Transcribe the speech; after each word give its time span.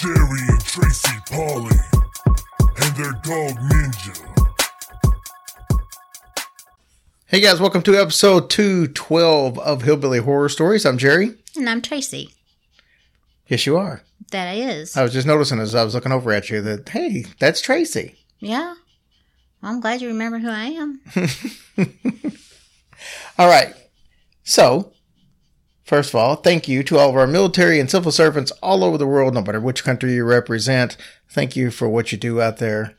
Jerry 0.00 0.40
and 0.48 0.64
Tracy 0.64 1.12
Polly, 1.30 1.76
and 2.24 2.96
their 2.96 3.12
dog 3.22 3.58
Ninja. 3.68 4.16
Hey 7.26 7.42
guys, 7.42 7.60
welcome 7.60 7.82
to 7.82 8.00
episode 8.00 8.48
212 8.48 9.58
of 9.58 9.82
Hillbilly 9.82 10.20
Horror 10.20 10.48
Stories. 10.48 10.86
I'm 10.86 10.96
Jerry. 10.96 11.34
And 11.54 11.68
I'm 11.68 11.82
Tracy. 11.82 12.32
Yes, 13.46 13.66
you 13.66 13.76
are. 13.76 14.00
That 14.30 14.56
is. 14.56 14.96
I 14.96 15.02
was 15.02 15.12
just 15.12 15.26
noticing 15.26 15.60
as 15.60 15.74
I 15.74 15.84
was 15.84 15.94
looking 15.94 16.12
over 16.12 16.32
at 16.32 16.48
you 16.48 16.62
that, 16.62 16.88
hey, 16.88 17.26
that's 17.38 17.60
Tracy. 17.60 18.14
yeah. 18.38 18.76
I'm 19.62 19.80
glad 19.80 20.00
you 20.00 20.08
remember 20.08 20.38
who 20.38 20.48
I 20.48 20.64
am. 20.64 21.00
All 23.38 23.48
right. 23.48 23.74
So, 24.44 24.94
first 25.90 26.10
of 26.10 26.14
all, 26.14 26.36
thank 26.36 26.68
you 26.68 26.84
to 26.84 26.96
all 26.96 27.10
of 27.10 27.16
our 27.16 27.26
military 27.26 27.80
and 27.80 27.90
civil 27.90 28.12
servants 28.12 28.52
all 28.62 28.84
over 28.84 28.96
the 28.96 29.08
world, 29.08 29.34
no 29.34 29.42
matter 29.42 29.58
which 29.58 29.82
country 29.82 30.14
you 30.14 30.22
represent. 30.22 30.96
Thank 31.28 31.56
you 31.56 31.72
for 31.72 31.88
what 31.88 32.12
you 32.12 32.18
do 32.18 32.40
out 32.40 32.58
there. 32.58 32.96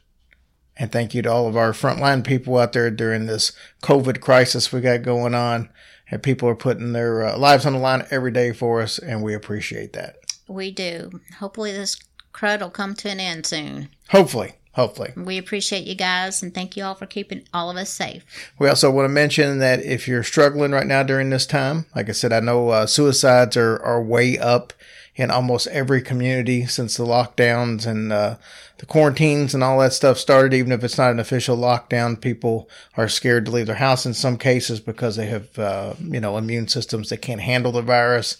And 0.76 0.92
thank 0.92 1.14
you 1.14 1.22
to 1.22 1.32
all 1.32 1.48
of 1.48 1.56
our 1.56 1.72
frontline 1.72 2.22
people 2.26 2.58
out 2.58 2.74
there 2.74 2.92
during 2.92 3.28
this 3.28 3.54
COVID 3.82 4.20
crisis 4.20 4.74
we 4.74 4.82
got 4.82 5.04
going 5.04 5.34
on. 5.34 5.70
And 6.10 6.22
people 6.22 6.50
are 6.50 6.56
putting 6.56 6.92
their 6.92 7.26
uh, 7.26 7.38
lives 7.38 7.66
on 7.66 7.72
the 7.72 7.80
line 7.80 8.06
every 8.12 8.32
day 8.32 8.52
for 8.52 8.82
us, 8.82 9.00
and 9.00 9.24
we 9.24 9.34
appreciate 9.34 9.94
that. 9.94 10.18
We 10.50 10.70
do. 10.70 11.22
Hopefully, 11.40 11.72
this 11.72 11.98
crud 12.34 12.60
will 12.60 12.70
come 12.70 12.96
to 12.96 13.10
an 13.10 13.22
end 13.22 13.46
soon. 13.46 13.88
Hopefully, 14.10 14.56
hopefully. 14.74 15.12
We 15.16 15.38
appreciate 15.38 15.86
you 15.86 15.96
guys 15.96 16.42
and 16.42 16.54
thank 16.54 16.78
you 16.78 16.84
all 16.84 16.96
for 16.96 17.06
keeping 17.06 17.44
all 17.54 17.70
of 17.70 17.78
us 17.78 17.90
safe. 17.90 18.24
We 18.60 18.70
also 18.70 18.92
want 18.92 19.06
to 19.06 19.14
mention 19.14 19.60
that 19.60 19.84
if 19.84 20.08
you're 20.08 20.24
struggling 20.24 20.72
right 20.72 20.88
now 20.88 21.04
during 21.04 21.30
this 21.30 21.46
time, 21.46 21.86
like 21.96 22.10
I 22.10 22.14
said, 22.14 22.34
I 22.34 22.40
know 22.40 22.70
uh, 22.70 22.86
suicides 22.86 23.58
are, 23.58 23.82
are 23.84 24.02
way 24.02 24.38
up 24.38 24.74
in 25.16 25.30
almost 25.30 25.68
every 25.68 26.02
community 26.02 26.66
since 26.66 26.96
the 26.96 27.04
lockdowns 27.04 27.86
and 27.86 28.14
uh, 28.14 28.38
the 28.78 28.86
quarantines 28.86 29.54
and 29.54 29.64
all 29.64 29.80
that 29.80 29.94
stuff 29.94 30.18
started. 30.18 30.54
Even 30.54 30.72
if 30.72 30.84
it's 30.84 30.98
not 30.98 31.12
an 31.12 31.20
official 31.20 31.58
lockdown, 31.58 32.20
people 32.20 32.70
are 32.96 33.10
scared 33.10 33.46
to 33.46 33.52
leave 33.52 33.68
their 33.68 33.76
house 33.76 34.06
in 34.06 34.14
some 34.14 34.38
cases 34.38 34.80
because 34.80 35.18
they 35.18 35.28
have, 35.28 35.60
uh, 35.60 35.94
you 36.00 36.20
know, 36.20 36.38
immune 36.38 36.68
systems 36.68 37.10
that 37.10 37.22
can't 37.22 37.42
handle 37.42 37.72
the 37.72 37.82
virus. 37.82 38.38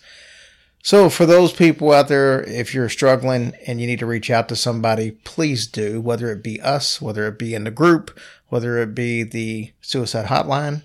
So 0.84 1.10
for 1.10 1.26
those 1.26 1.54
people 1.54 1.92
out 1.92 2.08
there, 2.08 2.42
if 2.44 2.74
you're 2.74 2.90
struggling 2.90 3.54
and 3.68 3.80
you 3.80 3.88
need 3.88 4.00
to 4.00 4.06
reach 4.06 4.30
out 4.32 4.50
to 4.50 4.56
somebody, 4.56 5.12
please 5.12 5.68
do, 5.68 6.02
whether 6.02 6.32
it 6.32 6.44
be 6.44 6.60
us, 6.60 7.02
whether 7.02 7.28
it 7.28 7.38
be 7.38 7.54
in 7.54 7.66
the 7.66 7.72
group, 7.72 8.20
whether 8.48 8.80
it 8.80 8.96
be 8.96 9.24
the 9.24 9.72
suicide 9.82 10.28
hotline. 10.28 10.84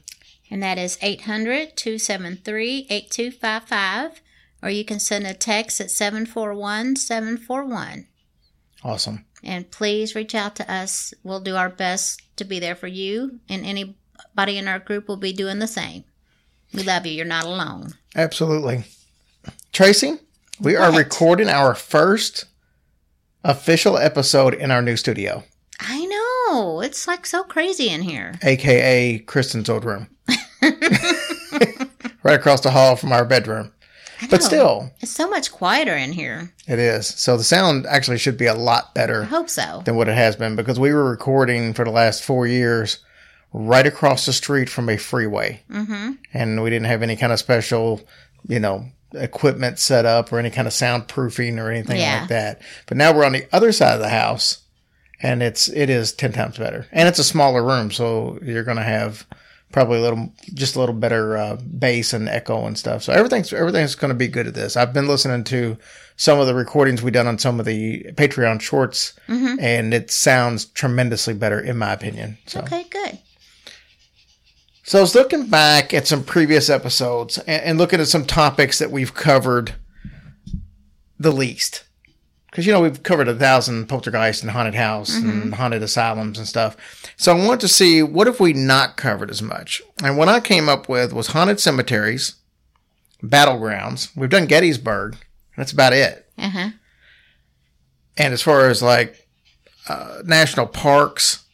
And 0.50 0.62
that 0.62 0.78
is 0.78 0.98
800 1.00 1.76
273 1.76 2.86
8255. 2.90 4.20
Or 4.62 4.70
you 4.70 4.84
can 4.84 5.00
send 5.00 5.26
a 5.26 5.34
text 5.34 5.80
at 5.80 5.90
741 5.90 6.96
741. 6.96 8.06
Awesome. 8.82 9.24
And 9.42 9.70
please 9.70 10.14
reach 10.14 10.34
out 10.34 10.56
to 10.56 10.72
us. 10.72 11.14
We'll 11.22 11.40
do 11.40 11.56
our 11.56 11.68
best 11.68 12.22
to 12.36 12.44
be 12.44 12.58
there 12.58 12.74
for 12.74 12.86
you, 12.86 13.40
and 13.48 13.64
anybody 13.64 14.58
in 14.58 14.68
our 14.68 14.78
group 14.78 15.08
will 15.08 15.16
be 15.16 15.32
doing 15.32 15.58
the 15.58 15.66
same. 15.66 16.04
We 16.72 16.82
love 16.82 17.06
you. 17.06 17.12
You're 17.12 17.26
not 17.26 17.44
alone. 17.44 17.94
Absolutely. 18.14 18.84
Tracy, 19.80 20.14
we 20.58 20.74
are 20.74 20.90
recording 20.90 21.50
our 21.50 21.74
first 21.74 22.46
official 23.44 23.98
episode 23.98 24.54
in 24.54 24.70
our 24.70 24.80
new 24.80 24.96
studio, 24.96 25.44
I 25.78 26.06
know. 26.06 26.80
It's 26.80 27.06
like 27.06 27.26
so 27.26 27.42
crazy 27.44 27.90
in 27.90 28.00
here. 28.00 28.38
aka 28.42 29.18
Kristen's 29.18 29.68
old 29.68 29.84
room. 29.84 30.08
right 32.22 32.38
across 32.40 32.62
the 32.62 32.70
hall 32.70 32.96
from 32.96 33.12
our 33.12 33.26
bedroom. 33.26 33.70
I 34.22 34.28
But 34.28 34.40
know. 34.40 34.46
still, 34.46 34.90
It's 35.00 35.12
so 35.12 35.28
much 35.28 35.52
quieter 35.52 35.94
in 35.94 36.12
here. 36.12 36.54
it 36.66 36.78
is. 36.78 37.06
So 37.06 37.36
the 37.36 37.44
sound 37.44 37.84
actually 37.84 38.16
should 38.16 38.38
be 38.38 38.46
a 38.46 38.54
lot 38.54 38.94
better. 38.94 39.24
I 39.24 39.26
hope 39.26 39.50
so. 39.50 39.82
than 39.84 39.96
what 39.96 40.08
it 40.08 40.14
has 40.16 40.36
been 40.36 40.56
because 40.56 40.80
we 40.80 40.94
were 40.94 41.10
recording 41.10 41.74
for 41.74 41.84
the 41.84 41.90
last 41.90 42.24
four 42.24 42.46
years 42.46 43.00
right 43.52 43.86
across 43.86 44.24
the 44.24 44.32
street 44.32 44.70
from 44.70 44.88
a 44.88 44.96
freeway. 44.96 45.62
Mm-hmm. 45.70 46.12
and 46.32 46.62
we 46.62 46.70
didn't 46.70 46.86
have 46.86 47.02
any 47.02 47.16
kind 47.16 47.30
of 47.30 47.38
special, 47.38 48.00
you 48.48 48.58
know, 48.58 48.86
equipment 49.14 49.78
set 49.78 50.04
up 50.04 50.32
or 50.32 50.38
any 50.38 50.50
kind 50.50 50.66
of 50.66 50.74
soundproofing 50.74 51.58
or 51.58 51.70
anything 51.70 51.98
Yeah. 52.00 52.20
like 52.20 52.28
that. 52.28 52.60
But 52.86 52.96
now 52.96 53.12
we're 53.14 53.24
on 53.24 53.32
the 53.32 53.46
other 53.52 53.72
side 53.72 53.94
of 53.94 54.00
the 54.00 54.08
house, 54.08 54.58
and 55.22 55.42
it's 55.42 55.68
it 55.68 55.88
is 55.90 56.12
ten 56.12 56.32
times 56.32 56.58
better, 56.58 56.86
and 56.92 57.08
it's 57.08 57.18
a 57.18 57.24
smaller 57.24 57.62
room, 57.64 57.90
so 57.90 58.38
you're 58.42 58.64
going 58.64 58.76
to 58.76 58.82
have 58.82 59.26
probably 59.72 59.98
a 59.98 60.02
little 60.02 60.32
just 60.54 60.76
a 60.76 60.80
little 60.80 60.94
better 60.94 61.36
uh, 61.36 61.56
bass 61.56 62.12
and 62.12 62.28
echo 62.28 62.66
and 62.66 62.78
stuff. 62.78 63.02
So 63.02 63.12
everything's 63.12 63.52
everything's 63.52 63.94
going 63.94 64.10
to 64.10 64.14
be 64.14 64.28
good 64.28 64.46
at 64.46 64.54
this. 64.54 64.76
I've 64.76 64.92
been 64.92 65.08
listening 65.08 65.44
to 65.44 65.76
some 66.16 66.38
of 66.38 66.46
the 66.46 66.54
recordings 66.54 67.02
we 67.02 67.10
done 67.10 67.26
on 67.26 67.38
some 67.38 67.60
of 67.60 67.66
the 67.66 68.04
Patreon 68.14 68.60
shorts, 68.60 69.12
and 69.28 69.92
it 69.92 70.10
sounds 70.10 70.64
tremendously 70.66 71.34
better 71.34 71.60
in 71.60 71.76
my 71.76 71.92
opinion. 71.92 72.38
So. 72.46 72.60
Okay, 72.60 72.84
good. 72.90 73.18
So 74.86 74.98
I 74.98 75.00
was 75.00 75.16
looking 75.16 75.48
back 75.48 75.92
at 75.92 76.06
some 76.06 76.22
previous 76.22 76.70
episodes 76.70 77.38
and, 77.38 77.62
and 77.64 77.78
looking 77.78 77.98
at 77.98 78.06
some 78.06 78.24
topics 78.24 78.78
that 78.78 78.92
we've 78.92 79.12
covered 79.12 79.74
the 81.18 81.32
least. 81.32 81.82
Because, 82.48 82.66
you 82.66 82.72
know, 82.72 82.80
we've 82.80 83.02
covered 83.02 83.26
a 83.26 83.34
thousand 83.34 83.88
poltergeist 83.88 84.42
and 84.42 84.52
haunted 84.52 84.76
house 84.76 85.12
and 85.16 85.56
haunted 85.56 85.82
asylums 85.82 86.38
and 86.38 86.46
stuff. 86.46 86.76
So 87.16 87.36
I 87.36 87.44
wanted 87.44 87.62
to 87.62 87.68
see 87.68 88.00
what 88.04 88.28
have 88.28 88.38
we 88.38 88.52
not 88.52 88.96
covered 88.96 89.28
as 89.28 89.42
much. 89.42 89.82
And 90.04 90.16
what 90.16 90.28
I 90.28 90.38
came 90.38 90.68
up 90.68 90.88
with 90.88 91.12
was 91.12 91.26
haunted 91.28 91.58
cemeteries, 91.58 92.36
battlegrounds. 93.20 94.16
We've 94.16 94.30
done 94.30 94.46
Gettysburg. 94.46 95.16
That's 95.56 95.72
about 95.72 95.94
it. 95.94 96.30
Uh 96.38 96.48
huh. 96.48 96.70
And 98.16 98.32
as 98.32 98.40
far 98.40 98.68
as 98.68 98.82
like 98.82 99.26
uh, 99.88 100.22
national 100.24 100.68
parks, 100.68 101.44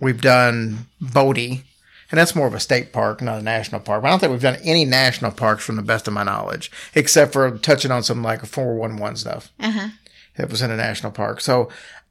we've 0.00 0.20
done 0.20 0.86
Bodie, 1.00 1.64
and 2.10 2.18
that's 2.18 2.34
more 2.34 2.46
of 2.46 2.54
a 2.54 2.60
state 2.60 2.92
park, 2.92 3.20
not 3.22 3.38
a 3.38 3.42
national 3.42 3.80
park. 3.80 4.02
But 4.02 4.08
I 4.08 4.10
don't 4.10 4.18
think 4.20 4.32
we've 4.32 4.40
done 4.42 4.58
any 4.62 4.84
national 4.84 5.32
parks 5.32 5.64
from 5.64 5.76
the 5.76 5.82
best 5.82 6.06
of 6.08 6.14
my 6.14 6.22
knowledge, 6.24 6.70
except 6.94 7.32
for 7.32 7.50
touching 7.58 7.90
on 7.90 8.02
some 8.02 8.22
like 8.22 8.44
411 8.44 9.16
stuff 9.16 9.50
Uh 9.60 9.70
huh. 9.70 9.88
that 10.36 10.50
was 10.50 10.62
in 10.62 10.70
a 10.70 10.76
national 10.76 11.12
park. 11.12 11.40
So 11.40 11.68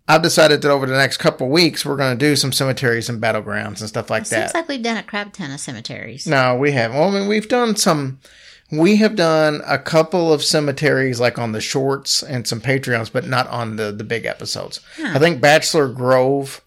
I've 0.09 0.22
decided 0.22 0.62
that 0.62 0.72
over 0.72 0.86
the 0.86 0.96
next 0.96 1.18
couple 1.18 1.50
weeks, 1.50 1.86
we're 1.86 1.97
going 1.97 2.18
to 2.18 2.25
do 2.25 2.36
some 2.38 2.53
cemeteries 2.53 3.09
and 3.09 3.22
battlegrounds 3.22 3.80
and 3.81 3.90
stuff 3.90 4.09
like 4.09 4.24
that. 4.30 4.52
Seems 4.52 4.53
like 4.53 4.68
we've 4.69 4.81
done 4.81 4.96
a 4.97 5.03
crap 5.03 5.34
ton 5.34 5.52
of 5.52 5.59
cemeteries. 5.59 6.25
No, 6.25 6.56
we 6.56 6.72
haven't. 6.72 6.97
Well, 6.97 7.09
I 7.09 7.19
mean, 7.19 7.28
we've 7.28 7.50
done 7.50 7.75
some. 7.75 8.19
We 8.72 8.97
have 8.97 9.16
done 9.16 9.62
a 9.66 9.78
couple 9.80 10.31
of 10.34 10.44
cemeteries, 10.44 11.19
like 11.22 11.38
on 11.40 11.53
the 11.53 11.62
shorts 11.62 12.22
and 12.22 12.46
some 12.47 12.59
Patreons, 12.62 13.12
but 13.12 13.25
not 13.28 13.47
on 13.47 13.75
the 13.78 13.91
the 13.94 14.03
big 14.03 14.25
episodes. 14.25 14.80
I 15.03 15.19
think 15.19 15.40
Bachelor 15.41 15.88
Grove 15.90 16.62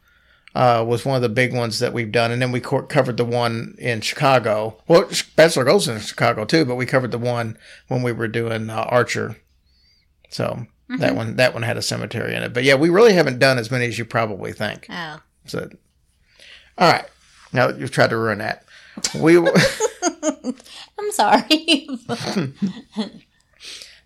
uh, 0.55 0.85
was 0.87 1.05
one 1.05 1.17
of 1.17 1.23
the 1.23 1.29
big 1.29 1.55
ones 1.55 1.79
that 1.79 1.93
we've 1.93 2.13
done, 2.13 2.31
and 2.31 2.41
then 2.43 2.53
we 2.53 2.61
co- 2.61 2.83
covered 2.83 3.17
the 3.17 3.25
one 3.25 3.77
in 3.79 4.01
Chicago. 4.01 4.81
Well, 4.89 5.09
Ch- 5.09 5.35
Bachelor 5.37 5.65
Grove's 5.65 5.89
in 5.89 6.01
Chicago 6.01 6.45
too, 6.45 6.65
but 6.65 6.75
we 6.77 6.87
covered 6.87 7.13
the 7.13 7.19
one 7.19 7.57
when 7.89 8.03
we 8.03 8.13
were 8.13 8.29
doing 8.29 8.69
uh, 8.71 8.83
Archer. 8.89 9.37
So 10.31 10.67
that 10.99 11.15
one 11.15 11.37
that 11.37 11.55
one 11.55 11.63
had 11.63 11.77
a 11.77 11.83
cemetery 11.83 12.35
in 12.35 12.43
it. 12.43 12.53
But 12.53 12.65
yeah, 12.65 12.75
we 12.75 12.89
really 12.89 13.13
haven't 13.13 13.39
done 13.39 13.59
as 13.59 13.71
many 13.71 13.87
as 13.87 13.99
you 13.99 14.05
probably 14.05 14.53
think. 14.53 14.87
Oh. 14.91 15.21
So, 15.47 15.69
all 16.79 16.93
right. 16.93 17.05
Now 17.53 17.69
you've 17.69 17.91
tried 17.91 18.11
to 18.11 18.17
ruin 18.17 18.39
that, 18.39 18.65
we. 19.15 19.37
I'm 20.99 21.13
sorry. 21.13 21.89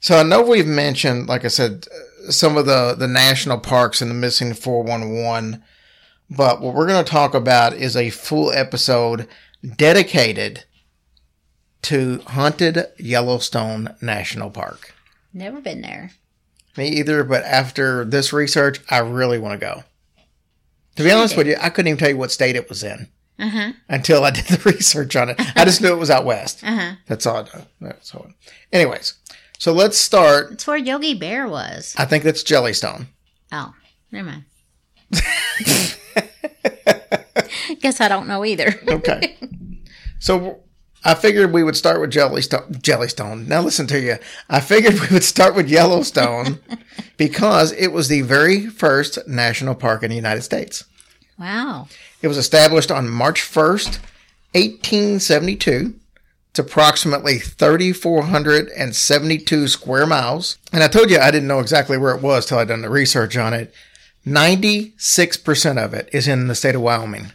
So 0.00 0.18
I 0.18 0.22
know 0.22 0.42
we've 0.42 0.66
mentioned, 0.66 1.28
like 1.28 1.46
I 1.46 1.48
said, 1.48 1.86
uh, 1.90 2.30
some 2.30 2.58
of 2.58 2.66
the 2.66 2.94
the 2.94 3.08
national 3.08 3.58
parks 3.60 4.02
and 4.02 4.10
the 4.10 4.14
missing 4.14 4.52
411, 4.52 5.64
but 6.30 6.60
what 6.60 6.74
we're 6.74 6.86
going 6.86 7.04
to 7.04 7.10
talk 7.10 7.34
about 7.34 7.74
is 7.74 7.96
a 7.96 8.10
full 8.10 8.50
episode 8.52 9.28
dedicated 9.76 10.64
to 11.82 12.20
haunted 12.28 12.86
Yellowstone 12.98 13.94
National 14.00 14.50
Park. 14.50 14.94
Never 15.32 15.60
been 15.60 15.80
there. 15.82 16.12
Me 16.76 16.88
either, 16.88 17.22
but 17.24 17.44
after 17.44 18.04
this 18.04 18.32
research, 18.32 18.80
I 18.90 18.98
really 18.98 19.38
want 19.38 19.60
to 19.60 19.66
go. 19.66 19.84
To 20.96 21.02
be 21.02 21.10
honest 21.12 21.36
with 21.36 21.46
you, 21.46 21.56
I 21.60 21.70
couldn't 21.70 21.88
even 21.88 21.98
tell 21.98 22.08
you 22.08 22.16
what 22.16 22.32
state 22.32 22.56
it 22.56 22.68
was 22.68 22.82
in 22.82 23.08
Uh 23.38 23.48
huh. 23.48 23.72
until 23.88 24.24
I 24.24 24.30
did 24.30 24.46
the 24.46 24.60
research 24.70 25.14
on 25.16 25.28
it. 25.30 25.36
I 25.56 25.64
just 25.64 25.80
knew 25.82 25.92
it 25.92 25.98
was 25.98 26.10
out 26.10 26.24
west. 26.24 26.62
Uh 26.64 26.76
huh. 26.76 26.92
That's 27.06 27.26
all 27.26 27.36
I 27.38 27.42
know. 27.42 27.66
That's 27.80 28.14
all. 28.14 28.28
Anyways, 28.72 29.14
so 29.58 29.72
let's 29.72 29.98
start. 29.98 30.52
It's 30.52 30.66
where 30.66 30.76
Yogi 30.76 31.14
Bear 31.14 31.46
was. 31.48 31.94
I 31.98 32.04
think 32.06 32.24
that's 32.24 32.42
Jellystone. 32.44 33.06
Oh, 33.52 33.72
never 34.10 34.28
mind. 34.28 34.44
Guess 37.80 38.00
I 38.00 38.08
don't 38.08 38.28
know 38.28 38.44
either. 38.44 38.74
Okay. 38.88 39.36
so 40.18 40.60
I 41.04 41.14
figured 41.14 41.52
we 41.52 41.62
would 41.62 41.76
start 41.76 42.00
with 42.00 42.12
Jellystone. 42.12 42.80
Jellystone. 42.80 43.46
Now 43.46 43.60
listen 43.60 43.86
to 43.88 44.00
you. 44.00 44.16
I 44.48 44.60
figured 44.60 44.94
we 44.94 45.08
would 45.12 45.24
start 45.24 45.54
with 45.54 45.68
Yellowstone 45.68 46.60
because 47.16 47.72
it 47.72 47.88
was 47.88 48.08
the 48.08 48.22
very 48.22 48.66
first 48.66 49.18
national 49.28 49.74
park 49.74 50.02
in 50.02 50.08
the 50.10 50.16
United 50.16 50.42
States. 50.42 50.84
Wow. 51.38 51.88
It 52.22 52.28
was 52.28 52.38
established 52.38 52.90
on 52.90 53.08
March 53.10 53.42
1st, 53.42 53.98
1872. 54.54 55.94
It's 56.50 56.58
approximately 56.60 57.38
3,472 57.40 59.68
square 59.68 60.06
miles. 60.06 60.56
And 60.72 60.84
I 60.84 60.88
told 60.88 61.10
you 61.10 61.18
I 61.18 61.32
didn't 61.32 61.48
know 61.48 61.58
exactly 61.58 61.98
where 61.98 62.14
it 62.14 62.22
was 62.22 62.46
till 62.46 62.58
I 62.58 62.64
done 62.64 62.82
the 62.82 62.88
research 62.88 63.36
on 63.36 63.52
it. 63.52 63.74
96% 64.26 65.84
of 65.84 65.94
it 65.94 66.08
is 66.12 66.26
in 66.26 66.46
the 66.48 66.54
state 66.54 66.74
of 66.74 66.80
Wyoming. 66.80 67.32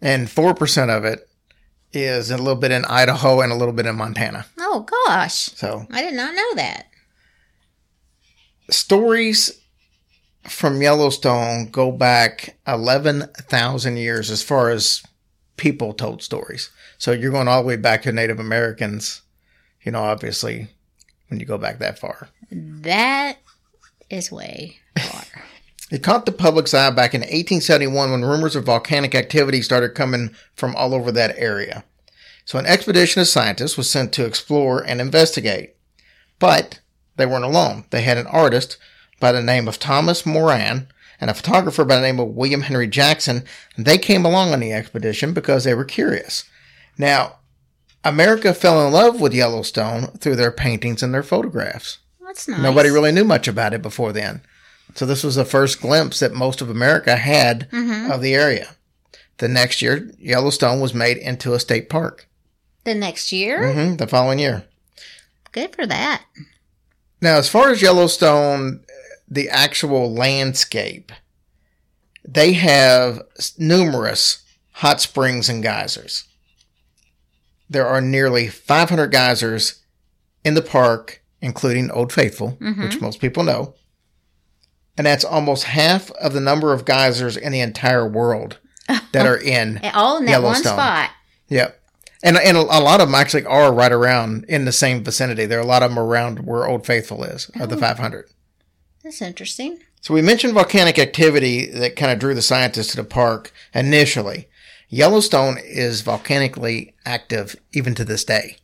And 0.00 0.28
4% 0.28 0.96
of 0.96 1.04
it 1.04 1.28
is 1.92 2.30
a 2.30 2.38
little 2.38 2.54
bit 2.56 2.70
in 2.70 2.84
Idaho 2.86 3.40
and 3.40 3.52
a 3.52 3.56
little 3.56 3.74
bit 3.74 3.86
in 3.86 3.96
Montana. 3.96 4.46
Oh 4.58 4.86
gosh. 5.06 5.34
So 5.34 5.86
I 5.90 6.02
did 6.02 6.14
not 6.14 6.34
know 6.34 6.54
that. 6.54 6.86
stories 8.70 9.60
from 10.44 10.82
Yellowstone 10.82 11.70
go 11.70 11.92
back 11.92 12.56
11,000 12.66 13.96
years 13.96 14.30
as 14.30 14.42
far 14.42 14.70
as 14.70 15.02
people 15.56 15.92
told 15.92 16.22
stories. 16.22 16.70
So 16.98 17.12
you're 17.12 17.30
going 17.30 17.48
all 17.48 17.62
the 17.62 17.68
way 17.68 17.76
back 17.76 18.02
to 18.02 18.12
Native 18.12 18.40
Americans, 18.40 19.22
you 19.82 19.92
know, 19.92 20.02
obviously, 20.02 20.68
when 21.28 21.40
you 21.40 21.46
go 21.46 21.58
back 21.58 21.78
that 21.78 21.98
far. 21.98 22.28
That 22.50 23.38
is 24.12 24.30
way 24.30 24.78
far. 24.98 25.22
It 25.90 26.02
caught 26.02 26.24
the 26.24 26.32
public's 26.32 26.72
eye 26.72 26.88
back 26.88 27.12
in 27.12 27.20
1871 27.20 28.10
when 28.10 28.24
rumors 28.24 28.56
of 28.56 28.64
volcanic 28.64 29.14
activity 29.14 29.60
started 29.60 29.90
coming 29.90 30.34
from 30.54 30.74
all 30.74 30.94
over 30.94 31.12
that 31.12 31.36
area. 31.36 31.84
So 32.46 32.58
an 32.58 32.64
expedition 32.64 33.20
of 33.20 33.28
scientists 33.28 33.76
was 33.76 33.90
sent 33.90 34.10
to 34.14 34.24
explore 34.24 34.80
and 34.80 35.02
investigate. 35.02 35.76
But 36.38 36.80
they 37.16 37.26
weren't 37.26 37.44
alone. 37.44 37.84
They 37.90 38.00
had 38.00 38.16
an 38.16 38.26
artist 38.26 38.78
by 39.20 39.32
the 39.32 39.42
name 39.42 39.68
of 39.68 39.78
Thomas 39.78 40.24
Moran 40.24 40.88
and 41.20 41.28
a 41.28 41.34
photographer 41.34 41.84
by 41.84 41.96
the 41.96 42.02
name 42.02 42.18
of 42.18 42.28
William 42.28 42.62
Henry 42.62 42.88
Jackson. 42.88 43.44
They 43.76 43.98
came 43.98 44.24
along 44.24 44.54
on 44.54 44.60
the 44.60 44.72
expedition 44.72 45.34
because 45.34 45.64
they 45.64 45.74
were 45.74 45.84
curious. 45.84 46.44
Now, 46.96 47.36
America 48.02 48.54
fell 48.54 48.84
in 48.86 48.92
love 48.92 49.20
with 49.20 49.34
Yellowstone 49.34 50.06
through 50.18 50.36
their 50.36 50.50
paintings 50.50 51.02
and 51.02 51.12
their 51.12 51.22
photographs. 51.22 51.98
That's 52.32 52.48
nice. 52.48 52.62
Nobody 52.62 52.88
really 52.88 53.12
knew 53.12 53.24
much 53.24 53.46
about 53.46 53.74
it 53.74 53.82
before 53.82 54.10
then. 54.10 54.40
So 54.94 55.04
this 55.04 55.22
was 55.22 55.34
the 55.34 55.44
first 55.44 55.82
glimpse 55.82 56.18
that 56.20 56.32
most 56.32 56.62
of 56.62 56.70
America 56.70 57.16
had 57.16 57.68
of 58.10 58.22
the 58.22 58.34
area. 58.34 58.74
The 59.36 59.48
next 59.48 59.82
year, 59.82 60.10
Yellowstone 60.18 60.80
was 60.80 60.94
made 60.94 61.18
into 61.18 61.52
a 61.52 61.60
state 61.60 61.90
park. 61.90 62.26
The 62.84 62.94
next 62.94 63.32
year? 63.32 63.72
hmm 63.72 63.96
the 63.96 64.06
following 64.06 64.38
year. 64.38 64.64
Good 65.52 65.76
for 65.76 65.86
that. 65.86 66.24
Now, 67.20 67.36
as 67.36 67.50
far 67.50 67.70
as 67.70 67.82
Yellowstone, 67.82 68.82
the 69.28 69.50
actual 69.50 70.10
landscape, 70.12 71.12
they 72.26 72.54
have 72.54 73.20
numerous 73.58 74.42
hot 74.76 75.02
springs 75.02 75.50
and 75.50 75.62
geysers. 75.62 76.24
There 77.68 77.86
are 77.86 78.00
nearly 78.00 78.48
500 78.48 79.08
geysers 79.08 79.80
in 80.44 80.54
the 80.54 80.62
park, 80.62 81.21
including 81.42 81.90
Old 81.90 82.12
Faithful, 82.12 82.56
mm-hmm. 82.60 82.82
which 82.82 83.00
most 83.00 83.20
people 83.20 83.42
know. 83.42 83.74
And 84.96 85.06
that's 85.06 85.24
almost 85.24 85.64
half 85.64 86.10
of 86.12 86.32
the 86.32 86.40
number 86.40 86.72
of 86.72 86.84
geysers 86.84 87.36
in 87.36 87.52
the 87.52 87.60
entire 87.60 88.06
world 88.06 88.58
that 89.12 89.26
are 89.26 89.38
in 89.38 89.80
All 89.94 90.18
in 90.18 90.26
that 90.26 90.42
one 90.42 90.56
spot. 90.56 91.10
Yep. 91.48 91.78
And 92.22 92.36
and 92.36 92.56
a 92.56 92.60
a 92.60 92.80
lot 92.80 93.00
of 93.00 93.08
them 93.08 93.14
actually 93.14 93.44
are 93.44 93.72
right 93.72 93.92
around 93.92 94.44
in 94.48 94.64
the 94.64 94.72
same 94.72 95.02
vicinity. 95.02 95.44
There 95.44 95.58
are 95.58 95.62
a 95.62 95.66
lot 95.66 95.82
of 95.82 95.90
them 95.90 95.98
around 95.98 96.46
where 96.46 96.68
Old 96.68 96.86
Faithful 96.86 97.24
is, 97.24 97.50
of 97.58 97.68
the 97.68 97.76
500. 97.76 98.30
That's 99.02 99.20
interesting. 99.20 99.80
So 100.00 100.14
we 100.14 100.22
mentioned 100.22 100.54
volcanic 100.54 100.98
activity 100.98 101.66
that 101.66 101.96
kind 101.96 102.12
of 102.12 102.18
drew 102.18 102.34
the 102.34 102.42
scientists 102.42 102.88
to 102.88 102.96
the 102.96 103.04
park 103.04 103.52
initially. 103.74 104.48
Yellowstone 104.88 105.58
is 105.64 106.02
volcanically 106.02 106.94
active 107.04 107.56
even 107.72 107.94
to 107.94 108.04
this 108.04 108.24
day. 108.24 108.56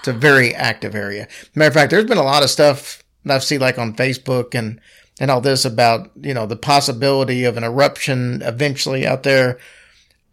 It's 0.00 0.08
a 0.08 0.12
very 0.12 0.54
active 0.54 0.94
area. 0.94 1.28
Matter 1.54 1.68
of 1.68 1.74
fact, 1.74 1.90
there's 1.90 2.06
been 2.06 2.18
a 2.18 2.22
lot 2.22 2.42
of 2.42 2.50
stuff 2.50 3.02
that 3.24 3.34
I've 3.34 3.44
seen 3.44 3.60
like 3.60 3.78
on 3.78 3.94
Facebook 3.94 4.54
and 4.54 4.80
and 5.20 5.30
all 5.30 5.42
this 5.42 5.64
about 5.64 6.10
you 6.20 6.34
know 6.34 6.46
the 6.46 6.56
possibility 6.56 7.44
of 7.44 7.56
an 7.56 7.64
eruption 7.64 8.42
eventually 8.42 9.06
out 9.06 9.22
there. 9.22 9.58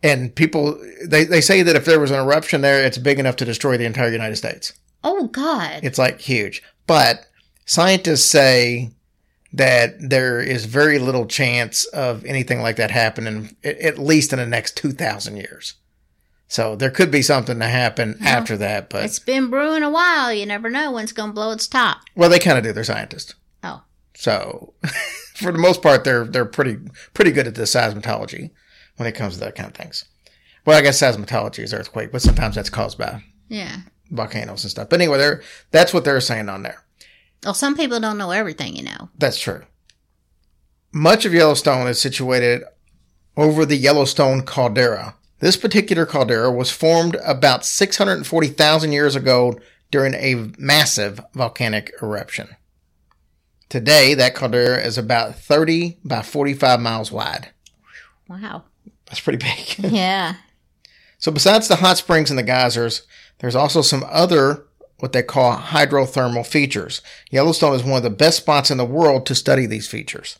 And 0.01 0.33
people 0.33 0.79
they, 1.05 1.25
they 1.25 1.41
say 1.41 1.61
that 1.63 1.75
if 1.75 1.85
there 1.85 1.99
was 1.99 2.11
an 2.11 2.19
eruption 2.19 2.61
there, 2.61 2.83
it's 2.85 2.97
big 2.97 3.19
enough 3.19 3.35
to 3.37 3.45
destroy 3.45 3.77
the 3.77 3.85
entire 3.85 4.09
United 4.09 4.37
States. 4.37 4.73
Oh 5.03 5.27
God. 5.27 5.81
It's 5.83 5.97
like 5.97 6.21
huge. 6.21 6.63
But 6.87 7.25
scientists 7.65 8.25
say 8.25 8.91
that 9.53 9.95
there 9.99 10.39
is 10.39 10.65
very 10.65 10.99
little 10.99 11.25
chance 11.25 11.85
of 11.85 12.23
anything 12.25 12.61
like 12.61 12.75
that 12.77 12.91
happening, 12.91 13.55
at 13.63 13.97
least 13.97 14.33
in 14.33 14.39
the 14.39 14.45
next 14.45 14.77
2,000 14.77 15.37
years. 15.37 15.75
So 16.49 16.75
there 16.77 16.91
could 16.91 17.11
be 17.11 17.21
something 17.21 17.59
to 17.59 17.67
happen 17.67 18.17
after 18.21 18.55
that, 18.57 18.89
but 18.89 19.03
It's 19.03 19.19
been 19.19 19.49
brewing 19.49 19.83
a 19.83 19.89
while. 19.89 20.31
You 20.31 20.45
never 20.45 20.69
know 20.69 20.91
when 20.91 21.03
it's 21.03 21.11
going 21.11 21.29
to 21.31 21.33
blow 21.33 21.51
its 21.51 21.67
top. 21.67 21.97
well, 22.15 22.29
they 22.29 22.39
kind 22.39 22.57
of 22.57 22.63
do. 22.63 22.71
They're 22.71 22.83
scientists, 22.85 23.35
Oh. 23.63 23.81
so 24.15 24.73
for 25.35 25.51
the 25.51 25.57
most 25.57 25.81
part, 25.81 26.03
they're 26.05 26.23
they're 26.25 26.45
pretty 26.45 26.77
pretty 27.13 27.31
good 27.31 27.47
at 27.47 27.55
the 27.55 27.63
seismology 27.63 28.51
when 28.95 29.07
it 29.07 29.15
comes 29.15 29.33
to 29.35 29.39
that 29.41 29.55
kind 29.55 29.69
of 29.69 29.75
things. 29.75 30.05
Well, 30.65 30.77
I 30.77 30.81
guess 30.81 31.01
seismology 31.01 31.59
is 31.63 31.73
earthquake, 31.73 32.11
but 32.11 32.21
sometimes 32.21 32.55
that's 32.55 32.69
caused 32.69 32.97
by 32.97 33.23
Yeah. 33.49 33.77
volcanoes 34.09 34.63
and 34.63 34.71
stuff. 34.71 34.87
But 34.89 35.01
anyway, 35.01 35.17
they're 35.17 35.41
that's 35.71 35.93
what 35.93 36.05
they're 36.05 36.21
saying 36.21 36.47
on 36.49 36.63
there. 36.63 36.83
Well, 37.43 37.53
some 37.53 37.75
people 37.75 37.99
don't 37.99 38.17
know 38.17 38.31
everything, 38.31 38.75
you 38.75 38.83
know. 38.83 39.09
That's 39.17 39.37
true. 39.39 39.63
Much 40.93 41.25
of 41.25 41.33
Yellowstone 41.33 41.87
is 41.87 41.99
situated 42.01 42.63
over 43.35 43.65
the 43.65 43.75
Yellowstone 43.75 44.43
caldera. 44.43 45.15
This 45.39 45.57
particular 45.57 46.05
caldera 46.05 46.51
was 46.51 46.71
formed 46.71 47.15
about 47.23 47.65
640,000 47.65 48.91
years 48.91 49.15
ago 49.15 49.59
during 49.91 50.13
a 50.15 50.51
massive 50.57 51.21
volcanic 51.33 51.93
eruption. 52.01 52.55
Today, 53.69 54.13
that 54.13 54.33
caldera 54.33 54.79
is 54.79 54.97
about 54.97 55.35
30 55.35 55.99
by 56.03 56.21
45 56.21 56.79
miles 56.79 57.11
wide. 57.11 57.49
Wow. 58.27 58.63
That's 59.05 59.19
pretty 59.19 59.37
big. 59.37 59.91
Yeah. 59.93 60.35
So 61.19 61.31
besides 61.31 61.67
the 61.67 61.77
hot 61.77 61.97
springs 61.97 62.29
and 62.29 62.37
the 62.37 62.43
geysers, 62.43 63.07
there's 63.39 63.55
also 63.55 63.81
some 63.81 64.05
other 64.07 64.67
what 64.99 65.13
they 65.13 65.23
call 65.23 65.55
hydrothermal 65.57 66.45
features. 66.45 67.01
Yellowstone 67.29 67.75
is 67.75 67.83
one 67.83 67.97
of 67.97 68.03
the 68.03 68.09
best 68.09 68.37
spots 68.37 68.71
in 68.71 68.77
the 68.77 68.85
world 68.85 69.25
to 69.25 69.35
study 69.35 69.65
these 69.65 69.87
features. 69.87 70.39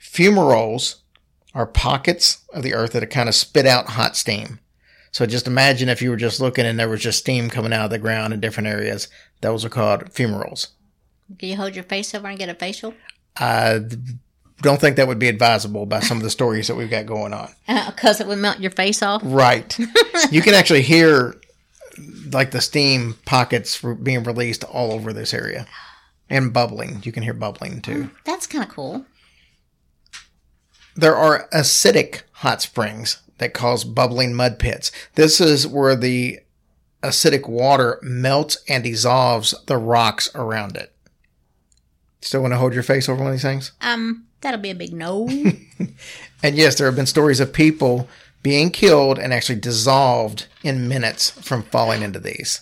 Fumaroles 0.00 0.96
are 1.54 1.66
pockets 1.66 2.42
of 2.52 2.62
the 2.62 2.74
earth 2.74 2.92
that 2.92 3.08
kind 3.10 3.28
of 3.28 3.34
spit 3.34 3.66
out 3.66 3.90
hot 3.90 4.16
steam. 4.16 4.58
So 5.12 5.26
just 5.26 5.46
imagine 5.46 5.88
if 5.88 6.02
you 6.02 6.10
were 6.10 6.16
just 6.16 6.40
looking 6.40 6.66
and 6.66 6.78
there 6.78 6.88
was 6.88 7.00
just 7.00 7.20
steam 7.20 7.48
coming 7.48 7.72
out 7.72 7.84
of 7.84 7.90
the 7.90 7.98
ground 7.98 8.34
in 8.34 8.40
different 8.40 8.66
areas. 8.66 9.06
Those 9.42 9.64
are 9.64 9.68
called 9.68 10.06
fumaroles. 10.06 10.68
Can 11.38 11.50
you 11.50 11.56
hold 11.56 11.74
your 11.76 11.84
face 11.84 12.14
over 12.14 12.26
and 12.26 12.38
get 12.38 12.48
a 12.48 12.54
facial? 12.54 12.94
I 13.36 13.80
don't 14.60 14.80
think 14.80 14.96
that 14.96 15.06
would 15.06 15.20
be 15.20 15.28
advisable 15.28 15.86
by 15.86 16.00
some 16.00 16.16
of 16.16 16.24
the 16.24 16.30
stories 16.30 16.66
that 16.66 16.74
we've 16.74 16.90
got 16.90 17.06
going 17.06 17.32
on. 17.32 17.50
Uh, 17.68 17.90
because 17.90 18.20
it 18.20 18.26
would 18.26 18.38
melt 18.38 18.60
your 18.60 18.70
face 18.70 19.02
off. 19.02 19.22
Right. 19.24 19.76
you 20.30 20.42
can 20.42 20.54
actually 20.54 20.82
hear 20.82 21.34
like 22.32 22.50
the 22.50 22.60
steam 22.60 23.16
pockets 23.24 23.80
being 24.02 24.22
released 24.22 24.64
all 24.64 24.92
over 24.92 25.12
this 25.12 25.32
area 25.32 25.66
and 26.28 26.52
bubbling. 26.52 27.00
You 27.04 27.12
can 27.12 27.22
hear 27.22 27.34
bubbling 27.34 27.80
too. 27.80 28.10
That's 28.24 28.46
kind 28.46 28.64
of 28.64 28.70
cool. 28.70 29.06
There 30.94 31.16
are 31.16 31.48
acidic 31.52 32.22
hot 32.32 32.62
springs 32.62 33.20
that 33.38 33.54
cause 33.54 33.84
bubbling 33.84 34.34
mud 34.34 34.58
pits. 34.58 34.92
This 35.14 35.40
is 35.40 35.66
where 35.66 35.96
the 35.96 36.40
acidic 37.02 37.48
water 37.48 37.98
melts 38.02 38.58
and 38.68 38.84
dissolves 38.84 39.54
the 39.66 39.76
rocks 39.76 40.34
around 40.34 40.76
it. 40.76 40.94
Still 42.20 42.42
want 42.42 42.52
to 42.52 42.58
hold 42.58 42.74
your 42.74 42.82
face 42.82 43.08
over 43.08 43.18
one 43.18 43.32
of 43.32 43.34
these 43.34 43.42
things? 43.42 43.72
Um, 43.82 44.26
that'll 44.40 44.60
be 44.60 44.70
a 44.70 44.74
big 44.74 44.94
no. 44.94 45.28
And 46.44 46.56
yes, 46.56 46.74
there 46.74 46.86
have 46.86 46.94
been 46.94 47.06
stories 47.06 47.40
of 47.40 47.54
people 47.54 48.06
being 48.42 48.70
killed 48.70 49.18
and 49.18 49.32
actually 49.32 49.58
dissolved 49.58 50.46
in 50.62 50.88
minutes 50.88 51.30
from 51.30 51.62
falling 51.62 52.02
into 52.02 52.20
these. 52.20 52.60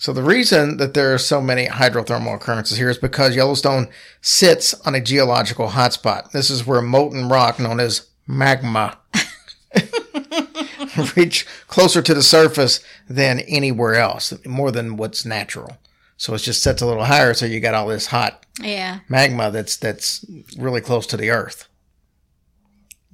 So 0.00 0.12
the 0.12 0.22
reason 0.22 0.76
that 0.76 0.94
there 0.94 1.12
are 1.12 1.18
so 1.18 1.40
many 1.40 1.66
hydrothermal 1.66 2.36
occurrences 2.36 2.78
here 2.78 2.88
is 2.88 2.98
because 2.98 3.34
Yellowstone 3.34 3.88
sits 4.20 4.72
on 4.86 4.94
a 4.94 5.00
geological 5.00 5.70
hotspot. 5.70 6.30
This 6.30 6.50
is 6.50 6.64
where 6.64 6.80
molten 6.80 7.28
rock 7.28 7.58
known 7.58 7.80
as 7.80 8.06
magma 8.26 8.96
reach 11.16 11.46
closer 11.66 12.00
to 12.02 12.14
the 12.14 12.22
surface 12.22 12.80
than 13.08 13.40
anywhere 13.40 13.96
else, 13.96 14.32
more 14.46 14.70
than 14.70 14.96
what's 14.96 15.24
natural. 15.24 15.78
So 16.16 16.34
it 16.34 16.38
just 16.38 16.62
sets 16.62 16.82
a 16.82 16.86
little 16.86 17.04
higher, 17.04 17.34
so 17.34 17.46
you 17.46 17.60
got 17.60 17.74
all 17.74 17.88
this 17.88 18.06
hot 18.06 18.44
Yeah. 18.60 19.00
magma 19.08 19.50
that's 19.50 19.76
that's 19.76 20.24
really 20.56 20.80
close 20.80 21.06
to 21.08 21.16
the 21.16 21.30
earth. 21.30 21.68